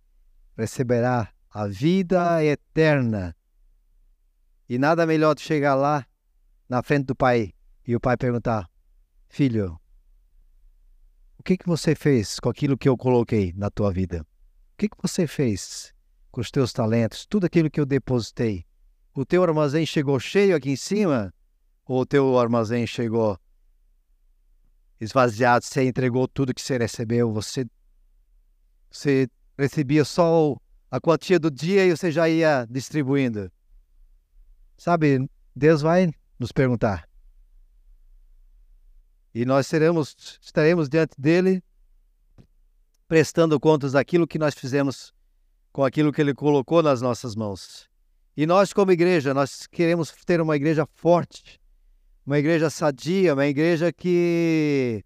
receberá 0.57 1.33
a 1.51 1.67
vida 1.67 2.45
eterna. 2.45 3.37
E 4.69 4.79
nada 4.79 5.07
melhor 5.07 5.35
de 5.35 5.43
chegar 5.43 5.75
lá 5.75 6.07
na 6.69 6.83
frente 6.83 7.07
do 7.07 7.17
pai 7.17 7.53
e 7.87 7.95
o 7.95 8.01
pai 8.01 8.17
perguntar: 8.17 8.71
Filho, 9.29 9.79
o 11.39 11.43
que, 11.43 11.57
que 11.57 11.67
você 11.67 11.95
fez 11.95 12.39
com 12.41 12.49
aquilo 12.49 12.79
que 12.79 12.89
eu 12.89 12.97
coloquei 12.97 13.53
na 13.55 13.69
tua 13.69 13.93
vida? 13.93 14.23
O 14.23 14.77
que, 14.79 14.89
que 14.89 14.97
você 15.01 15.27
fez 15.27 15.93
com 16.31 16.41
os 16.41 16.51
teus 16.51 16.73
talentos, 16.73 17.27
tudo 17.27 17.45
aquilo 17.45 17.71
que 17.71 17.81
eu 17.81 17.87
depositei? 17.87 18.65
O 19.17 19.25
teu 19.25 19.45
armazém 19.45 19.87
chegou 19.87 20.19
cheio 20.19 20.57
aqui 20.57 20.71
em 20.71 20.77
cima? 20.77 21.33
Ou 21.87 22.01
o 22.01 22.07
teu 22.07 22.37
armazém 22.37 22.85
chegou 22.85 23.39
esvaziado? 25.01 25.65
Você 25.65 25.85
entregou 25.85 26.27
tudo 26.27 26.53
que 26.53 26.61
você 26.61 26.77
recebeu? 26.77 27.33
Você, 27.33 27.65
você 28.91 29.29
recebia 29.57 30.05
só 30.05 30.57
a 30.91 31.01
quantia 31.01 31.39
do 31.39 31.49
dia 31.49 31.87
e 31.87 31.97
você 31.97 32.11
já 32.11 32.29
ia 32.29 32.67
distribuindo? 32.69 33.53
Sabe, 34.77 35.31
Deus 35.55 35.81
vai 35.81 36.11
nos 36.37 36.51
perguntar. 36.51 37.09
E 39.33 39.45
nós 39.45 39.69
seremos, 39.69 40.39
estaremos 40.43 40.89
diante 40.89 41.15
dele, 41.21 41.63
prestando 43.07 43.61
contas 43.61 43.93
daquilo 43.93 44.27
que 44.27 44.39
nós 44.39 44.55
fizemos 44.55 45.15
com 45.73 45.85
aquilo 45.85 46.13
que 46.13 46.21
ele 46.21 46.35
colocou 46.35 46.83
nas 46.83 47.01
nossas 47.01 47.37
mãos. 47.37 47.89
E 48.37 48.47
nós, 48.47 48.73
como 48.73 48.91
igreja, 48.91 49.33
nós 49.33 49.67
queremos 49.67 50.11
ter 50.27 50.41
uma 50.41 50.57
igreja 50.57 50.87
forte, 50.95 51.61
uma 52.27 52.39
igreja 52.39 52.69
sadia, 52.69 53.35
uma 53.35 53.47
igreja 53.47 53.93
que 53.93 55.05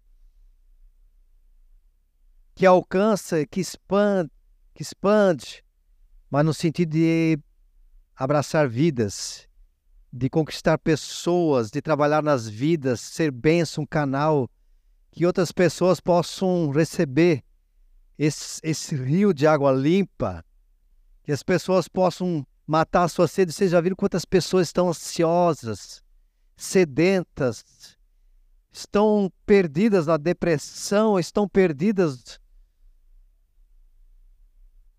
que 2.55 2.65
alcança, 2.65 3.45
que 3.45 3.61
expande, 3.61 4.29
que 4.73 4.81
expande, 4.81 5.63
mas 6.29 6.43
no 6.43 6.53
sentido 6.53 6.89
de 6.89 7.39
abraçar 8.15 8.67
vidas, 8.67 9.47
de 10.11 10.29
conquistar 10.29 10.77
pessoas, 10.77 11.71
de 11.71 11.81
trabalhar 11.81 12.21
nas 12.21 12.49
vidas, 12.49 12.99
ser 12.99 13.31
bênção, 13.31 13.83
um 13.83 13.87
canal 13.87 14.49
que 15.11 15.25
outras 15.25 15.51
pessoas 15.51 15.99
possam 16.01 16.69
receber 16.71 17.43
esse, 18.17 18.59
esse 18.61 18.95
rio 18.95 19.33
de 19.33 19.47
água 19.47 19.71
limpa, 19.71 20.43
que 21.23 21.31
as 21.31 21.43
pessoas 21.43 21.87
possam 21.87 22.45
matar 22.69 23.05
a 23.05 23.07
sua 23.07 23.27
sede. 23.27 23.51
Vocês 23.51 23.71
já 23.71 23.81
viram 23.81 23.95
quantas 23.95 24.25
pessoas 24.25 24.67
estão 24.67 24.89
ansiosas, 24.89 26.03
sedentas, 26.55 27.97
estão 28.71 29.31
perdidas 29.43 30.05
na 30.05 30.17
depressão, 30.17 31.17
estão 31.17 31.49
perdidas, 31.49 32.39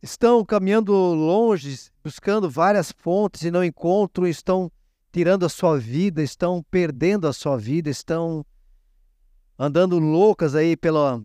estão 0.03 0.45
caminhando 0.45 0.93
longe, 0.93 1.79
buscando 2.03 2.51
várias 2.51 2.91
fontes 2.91 3.43
e 3.43 3.53
não 3.53 3.63
encontram, 3.63 4.27
estão 4.27 4.71
tirando 5.13 5.47
a 5.47 5.49
sua 5.49 5.79
vida, 5.79 6.21
estão 6.21 6.65
perdendo 6.73 7.29
a 7.29 7.33
sua 7.33 7.57
vida, 7.57 7.89
estão 7.89 8.45
andando 9.57 9.97
loucas 10.01 10.57
aí 10.57 10.77
pela, 10.77 11.23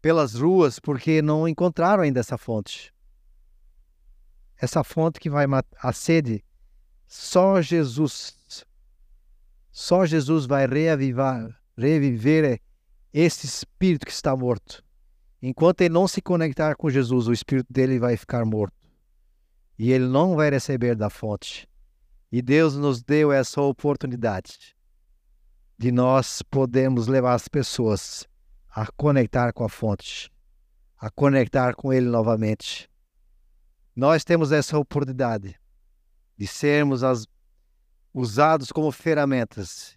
pelas 0.00 0.34
ruas 0.34 0.78
porque 0.78 1.20
não 1.20 1.48
encontraram 1.48 2.04
ainda 2.04 2.20
essa 2.20 2.38
fonte. 2.38 2.93
Essa 4.58 4.84
fonte 4.84 5.20
que 5.20 5.28
vai 5.28 5.46
matar 5.46 5.76
a 5.82 5.92
sede, 5.92 6.44
só 7.06 7.60
Jesus, 7.60 8.64
só 9.70 10.06
Jesus 10.06 10.46
vai 10.46 10.66
reavivar, 10.66 11.48
reviver 11.76 12.60
esse 13.12 13.46
espírito 13.46 14.06
que 14.06 14.12
está 14.12 14.36
morto. 14.36 14.84
Enquanto 15.42 15.82
ele 15.82 15.92
não 15.92 16.08
se 16.08 16.22
conectar 16.22 16.74
com 16.74 16.88
Jesus, 16.88 17.28
o 17.28 17.32
espírito 17.32 17.72
dele 17.72 17.98
vai 17.98 18.16
ficar 18.16 18.44
morto. 18.44 18.74
E 19.78 19.92
ele 19.92 20.06
não 20.06 20.36
vai 20.36 20.50
receber 20.50 20.94
da 20.94 21.10
fonte. 21.10 21.68
E 22.30 22.40
Deus 22.40 22.76
nos 22.76 23.02
deu 23.02 23.30
essa 23.30 23.60
oportunidade 23.60 24.74
de 25.78 25.92
nós 25.92 26.42
podermos 26.42 27.06
levar 27.06 27.34
as 27.34 27.48
pessoas 27.48 28.26
a 28.70 28.86
conectar 28.96 29.52
com 29.52 29.64
a 29.64 29.68
fonte, 29.68 30.30
a 30.98 31.10
conectar 31.10 31.74
com 31.74 31.92
Ele 31.92 32.06
novamente. 32.06 32.90
Nós 33.94 34.24
temos 34.24 34.52
essa 34.52 34.78
oportunidade 34.78 35.54
de 36.36 36.46
sermos 36.46 37.04
as, 37.04 37.26
usados 38.12 38.70
como 38.72 38.90
ferramentas 38.92 39.96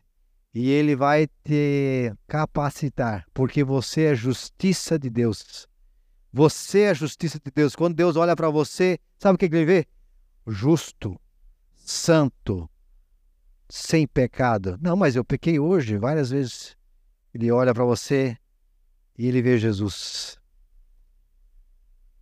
e 0.53 0.69
Ele 0.69 0.95
vai 0.95 1.27
te 1.43 2.13
capacitar, 2.27 3.25
porque 3.33 3.63
você 3.63 4.05
é 4.05 4.15
justiça 4.15 4.97
de 4.97 5.09
Deus. 5.09 5.67
Você 6.33 6.81
é 6.81 6.89
a 6.89 6.93
justiça 6.93 7.39
de 7.43 7.51
Deus. 7.51 7.75
Quando 7.75 7.95
Deus 7.95 8.15
olha 8.15 8.35
para 8.35 8.49
você, 8.49 8.99
sabe 9.17 9.35
o 9.35 9.37
que 9.37 9.45
ele 9.45 9.65
vê? 9.65 9.87
Justo, 10.45 11.19
santo, 11.75 12.69
sem 13.69 14.07
pecado. 14.07 14.77
Não, 14.81 14.95
mas 14.95 15.15
eu 15.15 15.23
pequei 15.23 15.59
hoje 15.59 15.97
várias 15.97 16.29
vezes. 16.29 16.77
Ele 17.33 17.51
olha 17.51 17.73
para 17.73 17.85
você 17.85 18.37
e 19.17 19.27
ele 19.27 19.41
vê 19.41 19.57
Jesus. 19.57 20.37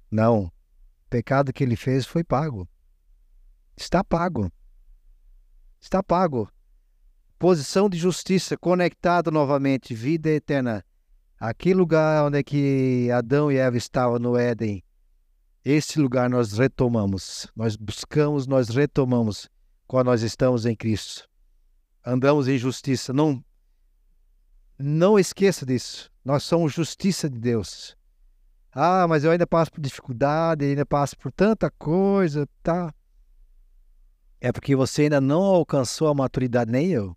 Não, 0.10 0.52
pecado 1.16 1.54
que 1.54 1.64
ele 1.64 1.78
fez 1.78 2.06
foi 2.06 2.26
pago. 2.26 2.68
Está 3.78 4.04
pago. 4.04 4.52
Está 5.80 6.04
pago. 6.04 6.52
Posição 7.40 7.90
de 7.90 7.98
justiça, 7.98 8.58
conectado 8.58 9.32
novamente, 9.32 9.96
vida 9.96 10.30
eterna. 10.30 10.84
Aquele 11.40 11.76
lugar 11.76 12.26
onde 12.26 12.40
é 12.40 12.44
que 12.44 13.10
Adão 13.12 13.50
e 13.50 13.56
Eva 13.56 13.78
estavam 13.78 14.20
no 14.20 14.36
Éden, 14.36 14.84
esse 15.64 16.00
lugar 16.00 16.30
nós 16.30 16.52
retomamos, 16.58 17.48
nós 17.56 17.78
buscamos, 17.78 18.46
nós 18.46 18.68
retomamos 18.68 19.50
quando 19.88 20.08
nós 20.08 20.22
estamos 20.22 20.66
em 20.66 20.76
Cristo. 20.76 21.30
Andamos 22.06 22.50
em 22.50 22.58
justiça. 22.58 23.14
Não, 23.14 23.42
não 24.78 25.18
esqueça 25.18 25.66
disso. 25.66 26.12
Nós 26.26 26.44
somos 26.44 26.74
justiça 26.74 27.30
de 27.30 27.40
Deus. 27.40 27.96
Ah, 28.78 29.08
mas 29.08 29.24
eu 29.24 29.32
ainda 29.32 29.48
passo 29.48 29.72
por 29.72 29.80
dificuldade, 29.80 30.66
ainda 30.66 30.86
passo 30.86 31.18
por 31.18 31.32
tanta 31.32 31.72
coisa, 31.72 32.46
tá? 32.62 32.94
É 34.42 34.52
porque 34.52 34.76
você 34.76 35.04
ainda 35.04 35.22
não 35.22 35.42
alcançou 35.42 36.10
a 36.10 36.14
maturidade, 36.14 36.70
nem 36.70 36.92
eu. 36.92 37.16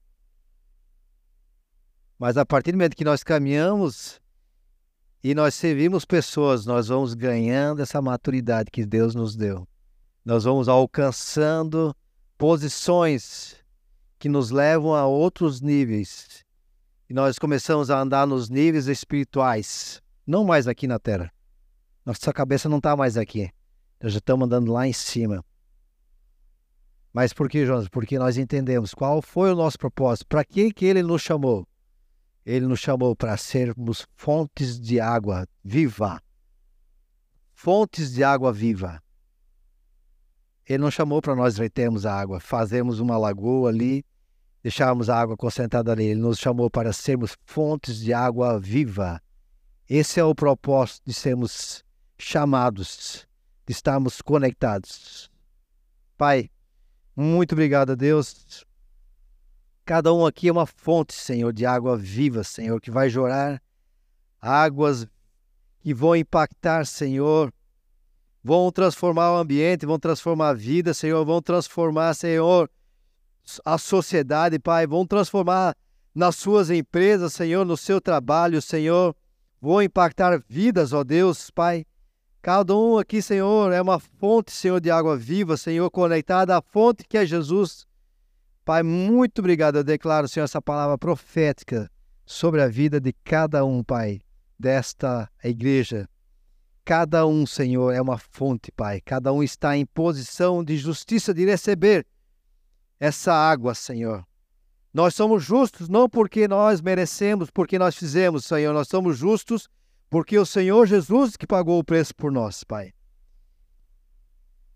Mas 2.17 2.37
a 2.37 2.47
partir 2.47 2.71
do 2.71 2.77
momento 2.77 2.97
que 2.97 3.05
nós 3.05 3.25
caminhamos 3.25 4.21
e 5.23 5.35
nós 5.35 5.53
servimos 5.53 6.05
pessoas, 6.05 6.65
nós 6.65 6.87
vamos 6.87 7.13
ganhando 7.13 7.83
essa 7.83 8.01
maturidade 8.01 8.71
que 8.71 8.87
Deus 8.87 9.17
nos 9.17 9.35
deu. 9.35 9.67
Nós 10.25 10.45
vamos 10.45 10.69
alcançando 10.69 11.93
posições 12.37 13.57
que 14.17 14.29
nos 14.29 14.53
levam 14.53 14.95
a 14.95 15.07
outros 15.07 15.61
níveis. 15.61 16.45
E 17.11 17.15
nós 17.15 17.37
começamos 17.37 17.91
a 17.91 18.01
andar 18.01 18.29
nos 18.29 18.49
níveis 18.49 18.87
espirituais, 18.87 20.01
não 20.25 20.45
mais 20.45 20.69
aqui 20.69 20.87
na 20.87 21.01
Terra. 21.01 21.33
Nossa 22.09 22.33
cabeça 22.33 22.71
não 22.71 22.79
está 22.79 22.97
mais 22.97 23.19
aqui. 23.19 23.51
Nós 24.01 24.15
já 24.15 24.19
estamos 24.19 24.47
andando 24.47 24.73
lá 24.73 24.89
em 24.89 24.95
cima. 24.95 25.45
Mas 27.13 27.35
por 27.35 27.51
que, 27.51 27.67
Jonas? 27.67 27.87
Porque 27.87 28.19
nós 28.19 28.39
entendemos 28.39 28.95
qual 28.95 29.21
foi 29.21 29.53
o 29.53 29.55
nosso 29.55 29.79
propósito, 29.79 30.27
para 30.27 30.43
que, 30.43 30.73
que 30.73 30.87
ele 30.87 31.03
nos 31.03 31.21
chamou. 31.21 31.69
Ele 32.47 32.65
nos 32.65 32.81
chamou 32.81 33.15
para 33.15 33.37
sermos 33.37 34.07
fontes 34.17 34.81
de 34.81 34.99
água 34.99 35.47
viva. 35.63 36.19
Fontes 37.53 38.11
de 38.15 38.25
água 38.25 38.55
viva. 38.55 39.03
Ele 40.67 40.79
não 40.79 40.91
chamou 40.91 41.21
para 41.21 41.37
nós 41.37 41.59
retermos 41.59 42.07
a 42.07 42.19
água, 42.19 42.41
fazermos 42.41 43.01
uma 43.01 43.19
lagoa 43.19 43.69
ali, 43.69 44.03
deixarmos 44.63 45.11
a 45.11 45.21
água 45.21 45.37
concentrada 45.37 45.93
ali. 45.93 46.05
Ele 46.05 46.21
nos 46.21 46.39
chamou 46.39 46.71
para 46.71 46.91
sermos 46.91 47.37
fontes 47.45 47.99
de 47.99 48.15
água 48.15 48.59
viva. 48.59 49.21
Esse 49.87 50.19
é 50.19 50.25
o 50.25 50.35
propósito 50.35 51.03
de 51.05 51.13
sermos 51.13 51.87
chamados, 52.19 53.27
de 53.67 53.73
estarmos 53.73 54.21
conectados. 54.21 55.31
Pai, 56.17 56.51
muito 57.15 57.53
obrigado 57.53 57.93
a 57.93 57.95
Deus. 57.95 58.65
Cada 59.85 60.13
um 60.13 60.27
aqui 60.27 60.49
é 60.49 60.53
uma 60.53 60.67
fonte, 60.67 61.15
Senhor, 61.15 61.53
de 61.53 61.65
água 61.65 61.97
viva, 61.97 62.45
Senhor, 62.45 62.81
que 62.81 62.91
vai 62.91 63.09
jorrar 63.09 63.63
águas 64.41 65.07
que 65.81 65.93
vão 65.93 66.15
impactar, 66.17 66.85
Senhor, 66.87 67.53
vão 68.43 68.71
transformar 68.71 69.33
o 69.33 69.37
ambiente, 69.37 69.87
vão 69.87 69.99
transformar 69.99 70.51
a 70.51 70.55
vida, 70.55 70.95
Senhor, 70.95 71.25
vão 71.25 71.41
transformar, 71.43 72.15
Senhor, 72.15 72.71
a 73.65 73.79
sociedade, 73.79 74.59
Pai, 74.59 74.87
vão 74.87 75.07
transformar 75.07 75.75
nas 76.15 76.37
suas 76.37 76.71
empresas, 76.71 77.33
Senhor, 77.33 77.65
no 77.65 77.77
seu 77.77 78.01
trabalho, 78.01 78.61
Senhor, 78.61 79.15
vão 79.61 79.83
impactar 79.83 80.43
vidas, 80.49 80.93
ó 80.93 81.05
Deus, 81.05 81.51
Pai. 81.51 81.85
Cada 82.49 82.75
um 82.75 82.97
aqui, 82.97 83.21
Senhor, 83.21 83.75
é 83.75 83.83
uma 83.83 83.99
fonte, 83.99 84.53
Senhor, 84.53 84.81
de 84.81 84.91
água 84.91 85.19
viva, 85.19 85.55
Senhor, 85.55 85.91
conectada 85.91 86.57
à 86.57 86.63
fonte 86.63 87.05
que 87.07 87.19
é 87.19 87.27
Jesus. 87.27 87.87
Pai, 88.65 88.83
muito 88.83 89.41
obrigado. 89.41 89.77
Eu 89.77 89.85
declaro, 89.85 90.27
Senhor, 90.27 90.45
essa 90.45 90.63
palavra 90.63 90.97
profética 90.97 91.91
sobre 92.25 92.63
a 92.63 92.67
vida 92.67 92.99
de 92.99 93.13
cada 93.13 93.67
um, 93.67 93.85
Pai, 93.85 94.23
desta 94.59 95.31
igreja. 95.45 96.09
Cada 96.87 97.27
um, 97.27 97.45
Senhor, 97.45 97.93
é 97.93 98.01
uma 98.01 98.17
fonte, 98.17 98.73
Pai. 98.73 99.03
Cada 99.03 99.31
um 99.31 99.43
está 99.43 99.77
em 99.77 99.85
posição 99.85 100.65
de 100.65 100.79
justiça 100.79 101.35
de 101.35 101.45
receber 101.45 102.07
essa 102.99 103.31
água, 103.31 103.75
Senhor. 103.75 104.25
Nós 104.91 105.15
somos 105.15 105.45
justos 105.45 105.87
não 105.87 106.09
porque 106.09 106.49
nós 106.49 106.81
merecemos, 106.81 107.51
porque 107.51 107.79
nós 107.79 107.95
fizemos, 107.95 108.47
Senhor. 108.47 108.73
Nós 108.73 108.89
somos 108.89 109.19
justos 109.19 109.69
porque 110.09 110.39
o 110.39 110.47
Senhor 110.47 110.87
Jesus 110.87 111.37
que 111.37 111.47
pagou 111.47 111.79
o 111.79 111.85
preço 111.85 112.15
por 112.15 112.33
nós, 112.33 112.65
Pai. 112.65 112.93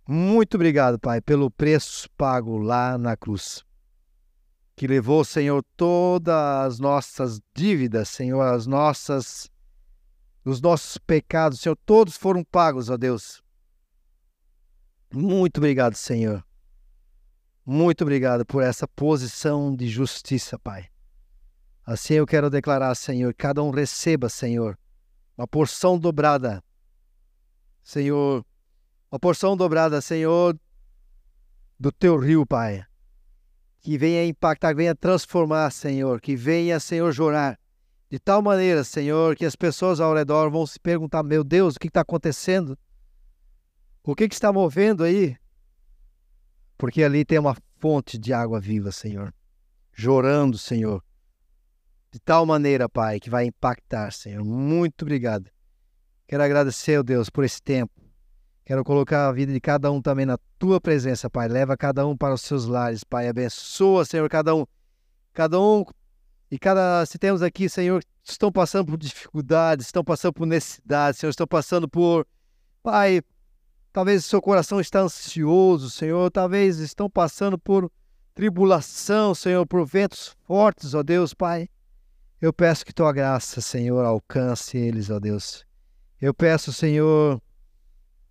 Muito 0.06 0.54
obrigado, 0.54 0.98
Pai, 0.98 1.20
pelo 1.20 1.50
preço 1.50 2.08
pago 2.16 2.58
lá 2.58 2.98
na 2.98 3.16
cruz 3.16 3.64
que 4.82 4.86
levou, 4.86 5.24
Senhor, 5.24 5.64
todas 5.76 6.34
as 6.34 6.78
nossas 6.78 7.40
dívidas, 7.54 8.08
Senhor, 8.08 8.42
as 8.42 8.66
nossas 8.66 9.48
os 10.44 10.60
nossos 10.60 10.98
pecados, 10.98 11.60
Senhor, 11.60 11.78
todos 11.86 12.16
foram 12.16 12.42
pagos, 12.42 12.90
ó 12.90 12.96
Deus. 12.96 13.40
Muito 15.14 15.58
obrigado, 15.58 15.94
Senhor. 15.94 16.44
Muito 17.64 18.02
obrigado 18.02 18.44
por 18.44 18.60
essa 18.60 18.88
posição 18.88 19.72
de 19.72 19.86
justiça, 19.86 20.58
Pai. 20.58 20.88
Assim 21.86 22.14
eu 22.14 22.26
quero 22.26 22.50
declarar, 22.50 22.92
Senhor, 22.96 23.32
cada 23.34 23.62
um 23.62 23.70
receba, 23.70 24.28
Senhor, 24.28 24.76
uma 25.36 25.46
porção 25.46 25.98
dobrada. 25.98 26.62
Senhor, 27.82 28.44
uma 29.10 29.18
porção 29.18 29.56
dobrada, 29.56 30.00
Senhor, 30.00 30.58
do 31.78 31.90
teu 31.90 32.18
rio, 32.18 32.46
Pai 32.46 32.86
que 33.82 33.98
venha 33.98 34.24
impactar, 34.24 34.74
venha 34.74 34.94
transformar, 34.94 35.70
Senhor, 35.70 36.20
que 36.20 36.36
venha, 36.36 36.78
Senhor, 36.78 37.10
jurar. 37.12 37.58
De 38.08 38.18
tal 38.18 38.40
maneira, 38.40 38.84
Senhor, 38.84 39.34
que 39.34 39.44
as 39.44 39.56
pessoas 39.56 39.98
ao 39.98 40.14
redor 40.14 40.50
vão 40.50 40.64
se 40.64 40.78
perguntar: 40.78 41.22
meu 41.24 41.42
Deus, 41.42 41.74
o 41.74 41.80
que 41.80 41.88
está 41.88 42.02
acontecendo? 42.02 42.78
O 44.04 44.14
que, 44.14 44.28
que 44.28 44.34
está 44.34 44.52
movendo 44.52 45.02
aí? 45.02 45.36
Porque 46.78 47.02
ali 47.02 47.24
tem 47.24 47.38
uma 47.38 47.56
fonte 47.78 48.18
de 48.18 48.32
água 48.32 48.60
viva, 48.60 48.92
Senhor, 48.92 49.34
jorando, 49.92 50.56
Senhor. 50.56 51.02
De 52.12 52.20
tal 52.20 52.44
maneira, 52.44 52.90
Pai, 52.90 53.18
que 53.18 53.30
vai 53.30 53.46
impactar, 53.46 54.12
Senhor. 54.12 54.44
Muito 54.44 55.00
obrigado. 55.00 55.50
Quero 56.28 56.42
agradecer, 56.42 56.98
oh 56.98 57.02
Deus, 57.02 57.30
por 57.30 57.42
esse 57.42 57.62
tempo. 57.62 57.92
Quero 58.66 58.84
colocar 58.84 59.28
a 59.28 59.32
vida 59.32 59.50
de 59.50 59.60
cada 59.60 59.90
um 59.90 60.00
também 60.00 60.26
na 60.26 60.36
tua 60.58 60.78
presença, 60.78 61.30
Pai. 61.30 61.48
Leva 61.48 61.74
cada 61.74 62.06
um 62.06 62.14
para 62.14 62.34
os 62.34 62.42
seus 62.42 62.66
lares, 62.66 63.02
Pai. 63.02 63.28
Abençoa, 63.28 64.04
Senhor, 64.04 64.28
cada 64.28 64.54
um. 64.54 64.66
Cada 65.32 65.58
um 65.58 65.84
e 66.50 66.58
cada. 66.58 67.06
Se 67.06 67.18
temos 67.18 67.42
aqui, 67.42 67.66
Senhor, 67.66 68.04
estão 68.22 68.52
passando 68.52 68.86
por 68.86 68.98
dificuldades, 68.98 69.86
estão 69.86 70.04
passando 70.04 70.34
por 70.34 70.46
necessidades, 70.46 71.18
Senhor, 71.18 71.30
estão 71.30 71.46
passando 71.46 71.88
por. 71.88 72.26
Pai, 72.82 73.22
talvez 73.90 74.26
o 74.26 74.28
seu 74.28 74.42
coração 74.42 74.78
está 74.78 75.00
ansioso, 75.00 75.88
Senhor. 75.88 76.30
Talvez 76.30 76.78
estão 76.78 77.08
passando 77.08 77.58
por 77.58 77.90
tribulação, 78.34 79.34
Senhor, 79.34 79.66
por 79.66 79.86
ventos 79.86 80.36
fortes, 80.44 80.92
ó 80.92 81.02
Deus, 81.02 81.32
Pai. 81.32 81.68
Eu 82.42 82.52
peço 82.52 82.84
que 82.84 82.92
tua 82.92 83.12
graça, 83.12 83.62
Senhor, 83.62 84.04
alcance 84.04 84.76
eles, 84.76 85.08
ó 85.08 85.18
Deus. 85.18 85.64
Eu 86.20 86.34
peço, 86.34 86.74
Senhor 86.74 87.40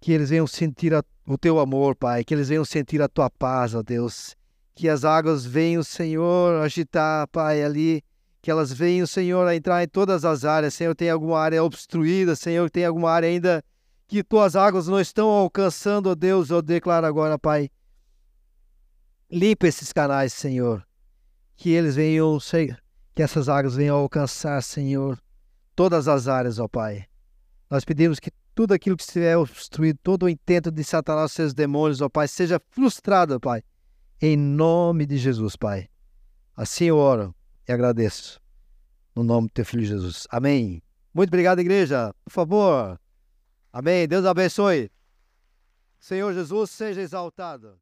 que 0.01 0.11
eles 0.11 0.31
venham 0.31 0.47
sentir 0.47 0.93
a, 0.95 1.03
o 1.27 1.37
teu 1.37 1.59
amor, 1.59 1.95
Pai, 1.95 2.23
que 2.23 2.33
eles 2.33 2.49
venham 2.49 2.65
sentir 2.65 3.01
a 3.03 3.07
tua 3.07 3.29
paz, 3.29 3.75
ó 3.75 3.83
Deus. 3.83 4.35
Que 4.73 4.89
as 4.89 5.05
águas 5.05 5.45
venham, 5.45 5.83
Senhor, 5.83 6.59
agitar, 6.63 7.27
Pai, 7.27 7.63
ali. 7.63 8.03
Que 8.41 8.49
elas 8.49 8.73
venham, 8.73 9.05
Senhor, 9.05 9.47
a 9.47 9.55
entrar 9.55 9.83
em 9.83 9.87
todas 9.87 10.25
as 10.25 10.43
áreas. 10.43 10.73
Senhor, 10.73 10.95
tem 10.95 11.11
alguma 11.11 11.39
área 11.39 11.63
obstruída, 11.63 12.35
Senhor, 12.35 12.67
tem 12.71 12.83
alguma 12.83 13.11
área 13.11 13.29
ainda 13.29 13.63
que 14.07 14.23
tuas 14.23 14.55
águas 14.55 14.87
não 14.87 14.99
estão 14.99 15.29
alcançando, 15.29 16.09
ó 16.09 16.15
Deus. 16.15 16.49
Eu 16.49 16.63
declaro 16.63 17.05
agora, 17.05 17.37
Pai. 17.37 17.69
Limpa 19.29 19.67
esses 19.67 19.93
canais, 19.93 20.33
Senhor. 20.33 20.83
Que 21.55 21.69
eles 21.69 21.95
venham, 21.95 22.39
que 23.13 23.21
essas 23.21 23.49
águas 23.49 23.75
venham 23.75 23.97
alcançar, 23.97 24.61
Senhor, 24.61 25.19
todas 25.75 26.07
as 26.07 26.27
áreas, 26.27 26.59
ó 26.59 26.67
Pai. 26.67 27.05
Nós 27.69 27.85
pedimos 27.85 28.19
que 28.19 28.31
tudo 28.53 28.73
aquilo 28.73 28.97
que 28.97 29.03
estiver 29.03 29.37
obstruído, 29.37 29.99
todo 30.03 30.23
o 30.23 30.29
intento 30.29 30.71
de 30.71 30.83
Satanás, 30.83 31.31
seus 31.31 31.53
demônios, 31.53 32.01
ó 32.01 32.09
Pai, 32.09 32.27
seja 32.27 32.61
frustrado, 32.69 33.39
Pai. 33.39 33.63
Em 34.21 34.37
nome 34.37 35.05
de 35.05 35.17
Jesus, 35.17 35.55
Pai. 35.55 35.89
Assim 36.55 36.85
eu 36.85 36.97
oro 36.97 37.33
e 37.67 37.71
agradeço. 37.71 38.39
No 39.15 39.23
nome 39.23 39.47
do 39.47 39.53
teu 39.53 39.65
filho 39.65 39.83
Jesus. 39.83 40.27
Amém. 40.29 40.81
Muito 41.13 41.29
obrigado, 41.29 41.59
igreja. 41.59 42.13
Por 42.23 42.31
favor. 42.31 42.99
Amém. 43.73 44.07
Deus 44.07 44.25
abençoe. 44.25 44.91
Senhor 45.99 46.33
Jesus, 46.33 46.71
seja 46.71 47.01
exaltado. 47.01 47.77